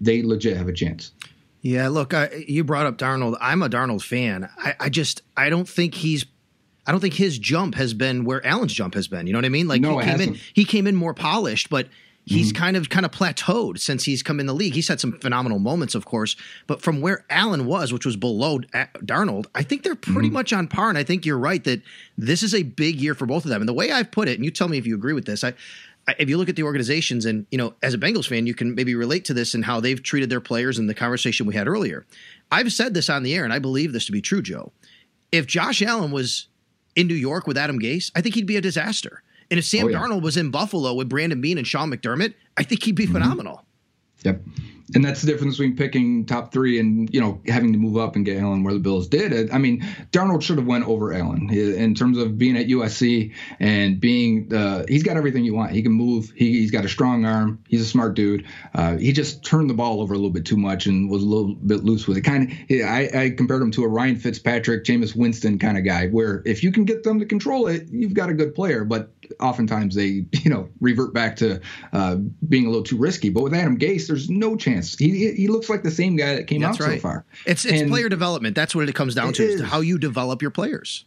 they 0.00 0.22
legit 0.22 0.56
have 0.56 0.68
a 0.68 0.72
chance. 0.72 1.12
Yeah, 1.60 1.88
look, 1.88 2.14
I, 2.14 2.44
you 2.46 2.64
brought 2.64 2.86
up 2.86 2.96
Darnold. 2.96 3.36
I'm 3.40 3.62
a 3.62 3.68
Darnold 3.68 4.02
fan. 4.02 4.48
I, 4.56 4.74
I 4.80 4.88
just 4.88 5.22
I 5.36 5.50
don't 5.50 5.68
think 5.68 5.94
he's 5.94 6.24
I 6.86 6.92
don't 6.92 7.00
think 7.00 7.14
his 7.14 7.38
jump 7.38 7.74
has 7.74 7.92
been 7.92 8.24
where 8.24 8.44
Allen's 8.46 8.72
jump 8.72 8.94
has 8.94 9.08
been. 9.08 9.26
You 9.26 9.32
know 9.32 9.38
what 9.38 9.44
I 9.44 9.50
mean? 9.50 9.68
Like 9.68 9.82
no, 9.82 9.98
he 9.98 10.06
came 10.06 10.20
in 10.20 10.38
he 10.54 10.64
came 10.64 10.86
in 10.86 10.94
more 10.94 11.14
polished, 11.14 11.68
but 11.68 11.88
he's 12.28 12.52
mm-hmm. 12.52 12.62
kind 12.62 12.76
of 12.76 12.90
kind 12.90 13.06
of 13.06 13.12
plateaued 13.12 13.78
since 13.80 14.04
he's 14.04 14.22
come 14.22 14.38
in 14.38 14.46
the 14.46 14.54
league. 14.54 14.74
He's 14.74 14.88
had 14.88 15.00
some 15.00 15.12
phenomenal 15.18 15.58
moments, 15.58 15.94
of 15.94 16.04
course, 16.04 16.36
but 16.66 16.82
from 16.82 17.00
where 17.00 17.24
Allen 17.30 17.66
was, 17.66 17.92
which 17.92 18.04
was 18.04 18.16
below 18.16 18.58
Darnold, 18.58 19.46
I 19.54 19.62
think 19.62 19.82
they're 19.82 19.94
pretty 19.94 20.28
mm-hmm. 20.28 20.34
much 20.34 20.52
on 20.52 20.68
par. 20.68 20.88
And 20.88 20.98
I 20.98 21.04
think 21.04 21.24
you're 21.24 21.38
right 21.38 21.62
that 21.64 21.82
this 22.16 22.42
is 22.42 22.54
a 22.54 22.62
big 22.62 23.00
year 23.00 23.14
for 23.14 23.26
both 23.26 23.44
of 23.44 23.50
them. 23.50 23.62
And 23.62 23.68
the 23.68 23.74
way 23.74 23.90
I've 23.90 24.10
put 24.10 24.28
it, 24.28 24.36
and 24.36 24.44
you 24.44 24.50
tell 24.50 24.68
me 24.68 24.78
if 24.78 24.86
you 24.86 24.94
agree 24.94 25.14
with 25.14 25.26
this, 25.26 25.42
I. 25.44 25.54
If 26.18 26.30
you 26.30 26.38
look 26.38 26.48
at 26.48 26.56
the 26.56 26.62
organizations, 26.62 27.26
and 27.26 27.46
you 27.50 27.58
know, 27.58 27.74
as 27.82 27.92
a 27.92 27.98
Bengals 27.98 28.26
fan, 28.26 28.46
you 28.46 28.54
can 28.54 28.74
maybe 28.74 28.94
relate 28.94 29.26
to 29.26 29.34
this 29.34 29.52
and 29.52 29.62
how 29.62 29.78
they've 29.78 30.02
treated 30.02 30.30
their 30.30 30.40
players 30.40 30.78
and 30.78 30.88
the 30.88 30.94
conversation 30.94 31.44
we 31.44 31.54
had 31.54 31.68
earlier. 31.68 32.06
I've 32.50 32.72
said 32.72 32.94
this 32.94 33.10
on 33.10 33.24
the 33.24 33.34
air, 33.34 33.44
and 33.44 33.52
I 33.52 33.58
believe 33.58 33.92
this 33.92 34.06
to 34.06 34.12
be 34.12 34.22
true, 34.22 34.40
Joe. 34.40 34.72
If 35.32 35.46
Josh 35.46 35.82
Allen 35.82 36.10
was 36.10 36.48
in 36.96 37.08
New 37.08 37.14
York 37.14 37.46
with 37.46 37.58
Adam 37.58 37.78
Gase, 37.78 38.10
I 38.16 38.22
think 38.22 38.36
he'd 38.36 38.46
be 38.46 38.56
a 38.56 38.62
disaster. 38.62 39.22
And 39.50 39.58
if 39.58 39.64
Sam 39.64 39.86
oh, 39.86 39.88
yeah. 39.88 39.98
Darnold 39.98 40.22
was 40.22 40.36
in 40.36 40.50
Buffalo 40.50 40.94
with 40.94 41.08
Brandon 41.08 41.40
Beane 41.40 41.58
and 41.58 41.66
Sean 41.66 41.90
McDermott, 41.90 42.34
I 42.56 42.62
think 42.62 42.82
he'd 42.82 42.94
be 42.94 43.04
mm-hmm. 43.04 43.14
phenomenal. 43.14 43.64
Yep 44.24 44.40
and 44.94 45.04
that's 45.04 45.20
the 45.20 45.30
difference 45.30 45.56
between 45.56 45.76
picking 45.76 46.24
top 46.24 46.52
three 46.52 46.78
and 46.78 47.12
you 47.12 47.20
know 47.20 47.40
having 47.46 47.72
to 47.72 47.78
move 47.78 47.96
up 47.96 48.16
and 48.16 48.24
get 48.24 48.38
Allen 48.38 48.62
where 48.62 48.72
the 48.72 48.80
Bills 48.80 49.08
did. 49.08 49.50
I 49.50 49.58
mean, 49.58 49.82
Darnold 50.12 50.42
should 50.42 50.58
have 50.58 50.66
went 50.66 50.86
over 50.86 51.12
Allen 51.12 51.50
in 51.50 51.94
terms 51.94 52.18
of 52.18 52.38
being 52.38 52.56
at 52.56 52.66
USC 52.66 53.34
and 53.60 54.00
being 54.00 54.52
uh, 54.54 54.84
he's 54.88 55.02
got 55.02 55.16
everything 55.16 55.44
you 55.44 55.54
want. 55.54 55.72
He 55.72 55.82
can 55.82 55.92
move. 55.92 56.32
He, 56.34 56.62
has 56.62 56.70
got 56.70 56.84
a 56.84 56.88
strong 56.88 57.24
arm. 57.24 57.62
He's 57.68 57.82
a 57.82 57.86
smart 57.86 58.14
dude. 58.14 58.46
Uh, 58.74 58.96
he 58.96 59.12
just 59.12 59.44
turned 59.44 59.68
the 59.68 59.74
ball 59.74 60.00
over 60.00 60.14
a 60.14 60.16
little 60.16 60.30
bit 60.30 60.46
too 60.46 60.56
much 60.56 60.86
and 60.86 61.10
was 61.10 61.22
a 61.22 61.26
little 61.26 61.54
bit 61.54 61.84
loose 61.84 62.06
with 62.06 62.16
it. 62.16 62.22
Kind 62.22 62.50
of, 62.50 62.58
I, 62.70 63.10
I 63.14 63.30
compared 63.30 63.62
him 63.62 63.70
to 63.72 63.84
a 63.84 63.88
Ryan 63.88 64.16
Fitzpatrick, 64.16 64.84
Jameis 64.84 65.14
Winston 65.14 65.58
kind 65.58 65.76
of 65.76 65.84
guy, 65.84 66.08
where 66.08 66.42
if 66.46 66.62
you 66.62 66.72
can 66.72 66.84
get 66.84 67.02
them 67.02 67.18
to 67.20 67.26
control 67.26 67.66
it, 67.66 67.88
you've 67.90 68.14
got 68.14 68.30
a 68.30 68.34
good 68.34 68.54
player. 68.54 68.84
But 68.84 69.12
oftentimes 69.40 69.94
they 69.94 70.26
you 70.32 70.50
know 70.50 70.68
revert 70.80 71.14
back 71.14 71.36
to 71.36 71.60
uh, 71.92 72.16
being 72.48 72.66
a 72.66 72.68
little 72.68 72.84
too 72.84 72.98
risky. 72.98 73.30
But 73.30 73.42
with 73.44 73.54
Adam 73.54 73.78
Gase, 73.78 74.06
there's 74.06 74.28
no 74.30 74.56
chance. 74.56 74.96
He 74.96 75.32
he 75.32 75.48
looks 75.48 75.68
like 75.68 75.82
the 75.82 75.90
same 75.90 76.16
guy 76.16 76.36
that 76.36 76.46
came 76.46 76.60
That's 76.60 76.80
out 76.80 76.86
right. 76.86 77.00
so 77.00 77.08
far. 77.08 77.24
It's 77.46 77.64
it's 77.64 77.80
and 77.80 77.90
player 77.90 78.08
development. 78.08 78.54
That's 78.54 78.74
what 78.74 78.88
it 78.88 78.94
comes 78.94 79.14
down 79.14 79.32
to. 79.34 79.42
Is. 79.42 79.60
how 79.62 79.80
you 79.80 79.98
develop 79.98 80.42
your 80.42 80.50
players. 80.50 81.04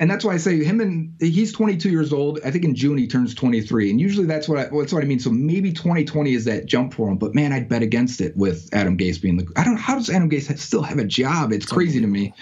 And 0.00 0.08
that's 0.08 0.24
why 0.24 0.34
I 0.34 0.36
say 0.36 0.62
him 0.62 0.80
and 0.80 1.12
he's 1.18 1.52
22 1.52 1.90
years 1.90 2.12
old. 2.12 2.38
I 2.44 2.52
think 2.52 2.64
in 2.64 2.76
June 2.76 2.98
he 2.98 3.08
turns 3.08 3.34
23, 3.34 3.90
and 3.90 4.00
usually 4.00 4.26
that's 4.26 4.48
what 4.48 4.58
I, 4.58 4.64
that's 4.72 4.92
what 4.92 5.02
I 5.02 5.06
mean. 5.06 5.18
So 5.18 5.30
maybe 5.30 5.72
2020 5.72 6.34
is 6.34 6.44
that 6.44 6.66
jump 6.66 6.94
for 6.94 7.08
him. 7.08 7.16
But 7.16 7.34
man, 7.34 7.52
I'd 7.52 7.68
bet 7.68 7.82
against 7.82 8.20
it 8.20 8.36
with 8.36 8.68
Adam 8.72 8.96
Gase 8.96 9.20
being 9.20 9.38
the. 9.38 9.48
I 9.56 9.64
don't. 9.64 9.76
How 9.76 9.96
does 9.96 10.08
Adam 10.08 10.30
Gase 10.30 10.56
still 10.58 10.82
have 10.82 10.98
a 10.98 11.04
job? 11.04 11.52
It's 11.52 11.66
crazy 11.66 12.00
to 12.00 12.06
me. 12.06 12.32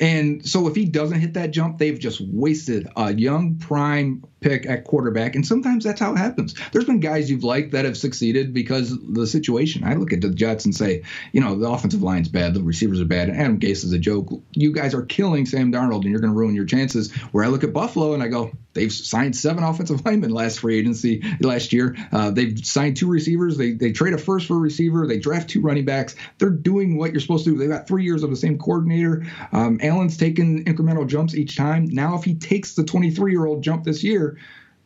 And 0.00 0.46
so 0.46 0.68
if 0.68 0.76
he 0.76 0.84
doesn't 0.84 1.18
hit 1.18 1.34
that 1.34 1.50
jump, 1.50 1.78
they've 1.78 1.98
just 1.98 2.20
wasted 2.20 2.88
a 2.96 3.12
young 3.12 3.56
prime 3.56 4.24
pick 4.40 4.66
at 4.66 4.84
quarterback. 4.84 5.34
And 5.34 5.46
sometimes 5.46 5.84
that's 5.84 6.00
how 6.00 6.12
it 6.12 6.18
happens. 6.18 6.54
There's 6.72 6.84
been 6.84 7.00
guys 7.00 7.30
you've 7.30 7.44
liked 7.44 7.72
that 7.72 7.84
have 7.84 7.96
succeeded 7.96 8.54
because 8.54 8.96
the 9.00 9.26
situation. 9.26 9.84
I 9.84 9.94
look 9.94 10.12
at 10.12 10.20
the 10.20 10.30
Jets 10.30 10.64
and 10.64 10.74
say, 10.74 11.02
you 11.32 11.40
know, 11.40 11.56
the 11.56 11.68
offensive 11.68 12.02
line's 12.02 12.28
bad, 12.28 12.54
the 12.54 12.62
receivers 12.62 13.00
are 13.00 13.06
bad, 13.06 13.28
and 13.28 13.40
Adam 13.40 13.58
Gase 13.58 13.84
is 13.84 13.92
a 13.92 13.98
joke. 13.98 14.28
You 14.52 14.72
guys 14.72 14.94
are 14.94 15.02
killing 15.02 15.46
Sam 15.46 15.72
Darnold, 15.72 16.02
and 16.02 16.10
you're 16.10 16.20
going 16.20 16.32
to 16.32 16.38
ruin 16.38 16.54
your 16.54 16.64
chances. 16.64 17.12
Where 17.32 17.44
I 17.44 17.48
look 17.48 17.64
at 17.64 17.72
Buffalo 17.72 18.14
and 18.14 18.22
I 18.22 18.28
go, 18.28 18.52
they've 18.74 18.92
signed 18.92 19.36
seven 19.36 19.64
offensive 19.64 20.04
linemen 20.04 20.30
last 20.30 20.60
free 20.60 20.78
agency 20.78 21.22
last 21.40 21.72
year. 21.72 21.96
Uh, 22.12 22.30
they've 22.30 22.64
signed 22.64 22.96
two 22.96 23.08
receivers. 23.08 23.56
They 23.56 23.72
they 23.72 23.92
trade 23.92 24.14
a 24.14 24.18
first 24.18 24.46
for 24.46 24.54
a 24.54 24.60
receiver. 24.60 25.06
They 25.06 25.18
draft 25.18 25.50
two 25.50 25.60
running 25.60 25.84
backs. 25.84 26.14
They're 26.38 26.50
doing 26.50 26.96
what 26.96 27.12
you're 27.12 27.20
supposed 27.20 27.44
to 27.44 27.52
do. 27.52 27.58
They've 27.58 27.68
got 27.68 27.88
three 27.88 28.04
years 28.04 28.22
of 28.22 28.30
the 28.30 28.36
same 28.36 28.58
coordinator. 28.58 29.26
Um, 29.52 29.80
Allen's 29.82 30.16
taken 30.16 30.64
incremental 30.64 31.06
jumps 31.06 31.34
each 31.34 31.56
time. 31.56 31.86
Now, 31.86 32.16
if 32.16 32.24
he 32.24 32.34
takes 32.34 32.74
the 32.74 32.84
23 32.84 33.32
year 33.32 33.46
old 33.46 33.62
jump 33.62 33.84
this 33.84 34.04
year, 34.04 34.27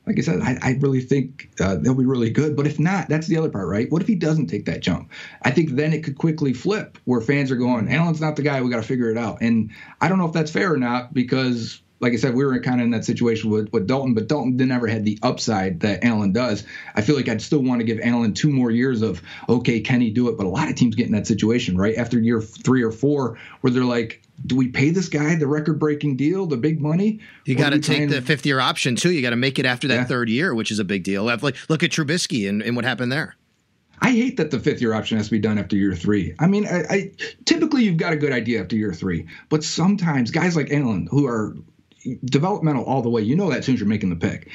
like 0.06 0.18
I 0.18 0.22
said, 0.22 0.40
I, 0.40 0.58
I 0.62 0.78
really 0.80 1.00
think 1.00 1.50
uh, 1.60 1.76
they'll 1.76 1.94
be 1.94 2.04
really 2.04 2.30
good. 2.30 2.56
But 2.56 2.66
if 2.66 2.80
not, 2.80 3.08
that's 3.08 3.28
the 3.28 3.36
other 3.36 3.50
part, 3.50 3.68
right? 3.68 3.90
What 3.90 4.02
if 4.02 4.08
he 4.08 4.16
doesn't 4.16 4.48
take 4.48 4.64
that 4.66 4.80
jump? 4.80 5.10
I 5.42 5.52
think 5.52 5.70
then 5.70 5.92
it 5.92 6.02
could 6.02 6.18
quickly 6.18 6.52
flip 6.52 6.98
where 7.04 7.20
fans 7.20 7.50
are 7.50 7.56
going, 7.56 7.88
Allen's 7.92 8.20
not 8.20 8.34
the 8.36 8.42
guy. 8.42 8.60
We 8.60 8.70
got 8.70 8.76
to 8.76 8.82
figure 8.82 9.10
it 9.10 9.18
out. 9.18 9.38
And 9.40 9.70
I 10.00 10.08
don't 10.08 10.18
know 10.18 10.26
if 10.26 10.32
that's 10.32 10.50
fair 10.50 10.72
or 10.72 10.78
not 10.78 11.14
because, 11.14 11.80
like 12.02 12.12
I 12.12 12.16
said, 12.16 12.34
we 12.34 12.44
were 12.44 12.58
kind 12.58 12.80
of 12.80 12.84
in 12.84 12.90
that 12.90 13.04
situation 13.04 13.48
with, 13.48 13.72
with 13.72 13.86
Dalton, 13.86 14.12
but 14.12 14.26
Dalton 14.26 14.56
never 14.56 14.88
had 14.88 15.04
the 15.04 15.18
upside 15.22 15.80
that 15.80 16.04
Allen 16.04 16.32
does. 16.32 16.64
I 16.96 17.00
feel 17.00 17.14
like 17.14 17.28
I'd 17.28 17.40
still 17.40 17.60
want 17.60 17.80
to 17.80 17.84
give 17.84 18.00
Allen 18.02 18.34
two 18.34 18.50
more 18.50 18.72
years 18.72 19.02
of, 19.02 19.22
okay, 19.48 19.78
can 19.78 20.00
he 20.00 20.10
do 20.10 20.28
it? 20.28 20.36
But 20.36 20.46
a 20.46 20.48
lot 20.48 20.68
of 20.68 20.74
teams 20.74 20.96
get 20.96 21.06
in 21.06 21.12
that 21.12 21.28
situation, 21.28 21.76
right? 21.76 21.94
After 21.94 22.18
year 22.18 22.40
three 22.40 22.82
or 22.82 22.90
four, 22.90 23.38
where 23.60 23.72
they're 23.72 23.84
like, 23.84 24.20
do 24.46 24.56
we 24.56 24.66
pay 24.66 24.90
this 24.90 25.08
guy 25.08 25.36
the 25.36 25.46
record 25.46 25.78
breaking 25.78 26.16
deal, 26.16 26.46
the 26.46 26.56
big 26.56 26.80
money? 26.80 27.20
You 27.44 27.54
got 27.54 27.70
to 27.70 27.78
take 27.78 28.10
the 28.10 28.20
fifth 28.20 28.44
year 28.44 28.58
option 28.58 28.96
too. 28.96 29.12
You 29.12 29.22
got 29.22 29.30
to 29.30 29.36
make 29.36 29.60
it 29.60 29.64
after 29.64 29.86
that 29.86 29.94
yeah. 29.94 30.04
third 30.04 30.28
year, 30.28 30.56
which 30.56 30.72
is 30.72 30.80
a 30.80 30.84
big 30.84 31.04
deal. 31.04 31.22
Like 31.22 31.56
look 31.70 31.84
at 31.84 31.92
Trubisky 31.92 32.48
and, 32.48 32.62
and 32.62 32.74
what 32.74 32.84
happened 32.84 33.12
there. 33.12 33.36
I 34.00 34.10
hate 34.10 34.36
that 34.38 34.50
the 34.50 34.58
fifth 34.58 34.80
year 34.80 34.94
option 34.94 35.16
has 35.18 35.26
to 35.26 35.30
be 35.30 35.38
done 35.38 35.58
after 35.58 35.76
year 35.76 35.94
three. 35.94 36.34
I 36.40 36.48
mean, 36.48 36.66
I, 36.66 36.82
I, 36.90 37.10
typically 37.44 37.84
you've 37.84 37.98
got 37.98 38.12
a 38.12 38.16
good 38.16 38.32
idea 38.32 38.60
after 38.60 38.74
year 38.74 38.92
three, 38.92 39.28
but 39.48 39.62
sometimes 39.62 40.32
guys 40.32 40.56
like 40.56 40.72
Allen 40.72 41.06
who 41.08 41.24
are 41.24 41.54
developmental 42.24 42.84
all 42.84 43.02
the 43.02 43.10
way, 43.10 43.22
you 43.22 43.36
know 43.36 43.50
that 43.50 43.60
as 43.60 43.66
soon 43.66 43.74
as 43.74 43.80
you're 43.80 43.88
making 43.88 44.10
the 44.10 44.16
pick. 44.16 44.50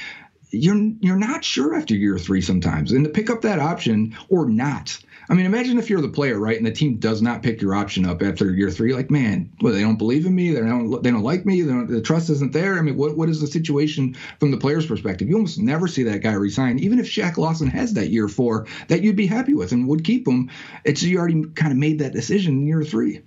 You're 0.51 0.77
you're 1.01 1.17
not 1.17 1.43
sure 1.43 1.75
after 1.75 1.93
year 1.93 2.17
three 2.17 2.41
sometimes, 2.41 2.93
and 2.93 3.03
to 3.03 3.09
pick 3.09 3.29
up 3.29 3.41
that 3.41 3.59
option 3.59 4.15
or 4.29 4.47
not 4.47 4.97
I 5.29 5.33
mean, 5.33 5.45
imagine 5.45 5.77
if 5.77 5.89
you're 5.89 6.01
the 6.01 6.07
player, 6.07 6.39
right, 6.39 6.55
and 6.55 6.65
the 6.65 6.71
team 6.71 6.97
does 6.97 7.21
not 7.21 7.43
pick 7.43 7.61
your 7.61 7.75
option 7.75 8.05
up 8.05 8.21
after 8.21 8.53
year 8.53 8.71
three. 8.71 8.93
Like, 8.93 9.11
man, 9.11 9.51
well, 9.61 9.73
they 9.73 9.81
don't 9.81 9.97
believe 9.97 10.25
in 10.25 10.33
me. 10.33 10.51
They 10.51 10.61
don't. 10.61 11.03
They 11.03 11.11
don't 11.11 11.23
like 11.23 11.45
me. 11.45 11.61
Don't, 11.63 11.87
the 11.87 12.01
trust 12.01 12.29
isn't 12.29 12.53
there. 12.53 12.77
I 12.77 12.81
mean, 12.81 12.95
what 12.95 13.17
what 13.17 13.27
is 13.27 13.41
the 13.41 13.47
situation 13.47 14.15
from 14.39 14.51
the 14.51 14.57
player's 14.57 14.85
perspective? 14.85 15.27
You 15.27 15.35
almost 15.35 15.59
never 15.59 15.87
see 15.87 16.03
that 16.03 16.21
guy 16.21 16.33
resign, 16.33 16.79
even 16.79 16.99
if 16.99 17.07
Shaq 17.07 17.37
Lawson 17.37 17.67
has 17.67 17.93
that 17.93 18.09
year 18.09 18.29
four 18.29 18.67
that 18.87 19.03
you'd 19.03 19.17
be 19.17 19.27
happy 19.27 19.53
with 19.53 19.73
and 19.73 19.87
would 19.87 20.05
keep 20.05 20.25
him. 20.25 20.49
It's 20.85 21.03
you 21.03 21.17
already 21.17 21.43
kind 21.55 21.73
of 21.73 21.77
made 21.77 21.99
that 21.99 22.13
decision 22.13 22.59
in 22.59 22.67
year 22.67 22.83
three. 22.83 23.21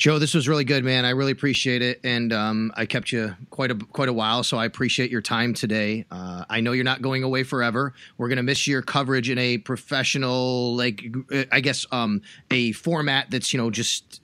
Joe, 0.00 0.18
this 0.18 0.32
was 0.32 0.48
really 0.48 0.64
good, 0.64 0.82
man. 0.82 1.04
I 1.04 1.10
really 1.10 1.32
appreciate 1.32 1.82
it, 1.82 2.00
and 2.04 2.32
um, 2.32 2.72
I 2.74 2.86
kept 2.86 3.12
you 3.12 3.36
quite 3.50 3.70
a 3.70 3.74
quite 3.74 4.08
a 4.08 4.14
while, 4.14 4.42
so 4.42 4.56
I 4.56 4.64
appreciate 4.64 5.10
your 5.10 5.20
time 5.20 5.52
today. 5.52 6.06
Uh, 6.10 6.42
I 6.48 6.60
know 6.60 6.72
you're 6.72 6.84
not 6.84 7.02
going 7.02 7.22
away 7.22 7.42
forever. 7.42 7.92
We're 8.16 8.30
gonna 8.30 8.42
miss 8.42 8.66
your 8.66 8.80
coverage 8.80 9.28
in 9.28 9.36
a 9.36 9.58
professional, 9.58 10.74
like 10.74 11.04
I 11.52 11.60
guess, 11.60 11.84
um, 11.92 12.22
a 12.50 12.72
format 12.72 13.30
that's 13.30 13.52
you 13.52 13.58
know 13.58 13.70
just 13.70 14.22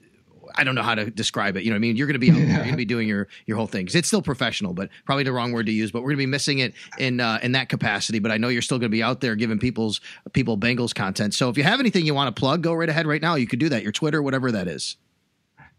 I 0.55 0.63
don't 0.63 0.73
know 0.73 0.81
how 0.81 0.95
to 0.95 1.11
describe 1.11 1.57
it. 1.57 1.63
You 1.63 1.69
know, 1.69 1.75
what 1.75 1.77
I 1.77 1.81
mean, 1.81 1.95
you're 1.95 2.07
going 2.07 2.19
to 2.19 2.19
be 2.19 2.31
out, 2.31 2.37
yeah. 2.37 2.47
you're 2.47 2.57
going 2.57 2.71
to 2.71 2.77
be 2.77 2.83
doing 2.83 3.07
your 3.07 3.27
your 3.45 3.55
whole 3.55 3.67
thing. 3.67 3.87
It's 3.93 4.07
still 4.07 4.23
professional, 4.23 4.73
but 4.73 4.89
probably 5.05 5.25
the 5.25 5.31
wrong 5.31 5.51
word 5.51 5.67
to 5.67 5.71
use. 5.71 5.91
But 5.91 6.01
we're 6.01 6.09
going 6.09 6.17
to 6.17 6.23
be 6.23 6.25
missing 6.25 6.57
it 6.57 6.73
in 6.97 7.19
uh, 7.19 7.37
in 7.43 7.51
that 7.51 7.69
capacity. 7.69 8.17
But 8.17 8.31
I 8.31 8.37
know 8.37 8.47
you're 8.47 8.63
still 8.63 8.79
going 8.79 8.89
to 8.89 8.95
be 8.95 9.03
out 9.03 9.21
there 9.21 9.35
giving 9.35 9.59
people's 9.59 10.01
people 10.33 10.57
Bengals 10.57 10.95
content. 10.95 11.35
So 11.35 11.49
if 11.49 11.57
you 11.57 11.63
have 11.65 11.79
anything 11.79 12.07
you 12.07 12.15
want 12.15 12.35
to 12.35 12.39
plug, 12.39 12.63
go 12.63 12.73
right 12.73 12.89
ahead 12.89 13.05
right 13.05 13.21
now. 13.21 13.35
You 13.35 13.45
could 13.45 13.59
do 13.59 13.69
that. 13.69 13.83
Your 13.83 13.91
Twitter, 13.91 14.23
whatever 14.23 14.51
that 14.53 14.67
is. 14.67 14.97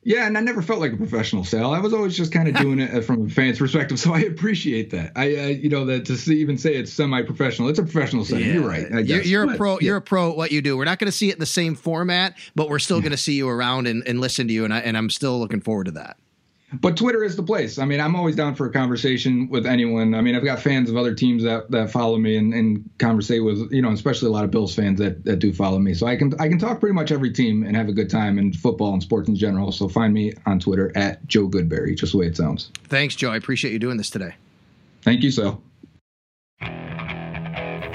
Yeah, 0.04 0.26
and 0.26 0.38
I 0.38 0.40
never 0.40 0.62
felt 0.62 0.80
like 0.80 0.92
a 0.92 0.96
professional, 0.96 1.44
Sal. 1.44 1.74
I 1.74 1.80
was 1.80 1.92
always 1.92 2.16
just 2.16 2.32
kind 2.32 2.48
of 2.48 2.54
doing 2.62 2.78
it 2.78 3.02
from 3.02 3.26
a 3.26 3.28
fan's 3.28 3.58
perspective, 3.58 3.98
so 4.00 4.14
I 4.14 4.20
appreciate 4.20 4.90
that. 4.90 5.12
I, 5.16 5.36
uh, 5.36 5.46
you 5.48 5.68
know, 5.68 5.84
that 5.86 6.06
to 6.06 6.16
see, 6.16 6.40
even 6.40 6.56
say 6.56 6.74
it's 6.74 6.92
semi-professional, 6.92 7.68
it's 7.68 7.78
a 7.78 7.82
professional 7.82 8.24
setting. 8.24 8.46
Yeah. 8.46 8.54
You're 8.54 8.68
right. 8.68 8.90
You're, 9.04 9.22
you're 9.22 9.46
but, 9.46 9.54
a 9.54 9.58
pro. 9.58 9.72
Yeah. 9.72 9.78
You're 9.80 9.96
a 9.96 10.02
pro. 10.02 10.30
At 10.30 10.36
what 10.36 10.52
you 10.52 10.62
do. 10.62 10.76
We're 10.76 10.84
not 10.84 10.98
going 10.98 11.10
to 11.10 11.16
see 11.16 11.30
it 11.30 11.34
in 11.34 11.40
the 11.40 11.46
same 11.46 11.74
format, 11.74 12.36
but 12.54 12.68
we're 12.68 12.78
still 12.78 13.00
going 13.00 13.12
to 13.12 13.18
see 13.18 13.34
you 13.34 13.48
around 13.48 13.86
and, 13.86 14.06
and 14.06 14.20
listen 14.20 14.46
to 14.48 14.52
you, 14.52 14.64
and 14.64 14.72
I, 14.72 14.78
and 14.80 14.96
I'm 14.96 15.10
still 15.10 15.38
looking 15.38 15.60
forward 15.60 15.84
to 15.84 15.92
that 15.92 16.16
but 16.74 16.96
Twitter 16.96 17.24
is 17.24 17.34
the 17.34 17.42
place. 17.42 17.78
I 17.78 17.86
mean, 17.86 17.98
I'm 18.00 18.14
always 18.14 18.36
down 18.36 18.54
for 18.54 18.66
a 18.66 18.72
conversation 18.72 19.48
with 19.48 19.66
anyone. 19.66 20.14
I 20.14 20.20
mean, 20.20 20.34
I've 20.34 20.44
got 20.44 20.60
fans 20.60 20.90
of 20.90 20.96
other 20.96 21.14
teams 21.14 21.42
that, 21.42 21.70
that 21.70 21.90
follow 21.90 22.18
me 22.18 22.36
and, 22.36 22.52
and 22.52 22.88
conversate 22.98 23.42
with, 23.42 23.72
you 23.72 23.80
know, 23.80 23.90
especially 23.90 24.28
a 24.28 24.32
lot 24.32 24.44
of 24.44 24.50
Bills 24.50 24.74
fans 24.74 24.98
that, 24.98 25.24
that 25.24 25.38
do 25.38 25.52
follow 25.52 25.78
me. 25.78 25.94
So 25.94 26.06
I 26.06 26.16
can 26.16 26.34
I 26.38 26.48
can 26.48 26.58
talk 26.58 26.80
pretty 26.80 26.94
much 26.94 27.10
every 27.10 27.32
team 27.32 27.62
and 27.62 27.74
have 27.74 27.88
a 27.88 27.92
good 27.92 28.10
time 28.10 28.38
in 28.38 28.52
football 28.52 28.92
and 28.92 29.02
sports 29.02 29.28
in 29.28 29.36
general. 29.36 29.72
So 29.72 29.88
find 29.88 30.12
me 30.12 30.34
on 30.44 30.60
Twitter 30.60 30.92
at 30.94 31.26
Joe 31.26 31.48
Goodberry, 31.48 31.96
just 31.96 32.12
the 32.12 32.18
way 32.18 32.26
it 32.26 32.36
sounds. 32.36 32.70
Thanks, 32.84 33.16
Joe. 33.16 33.30
I 33.30 33.36
appreciate 33.36 33.72
you 33.72 33.78
doing 33.78 33.96
this 33.96 34.10
today. 34.10 34.34
Thank 35.02 35.22
you, 35.22 35.30
Sal. 35.30 35.62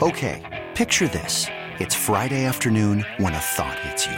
Okay, 0.01 0.65
picture 0.73 1.07
this. 1.07 1.47
It's 1.79 1.93
Friday 1.93 2.45
afternoon 2.45 3.05
when 3.17 3.33
a 3.33 3.39
thought 3.39 3.77
hits 3.79 4.07
you. 4.07 4.17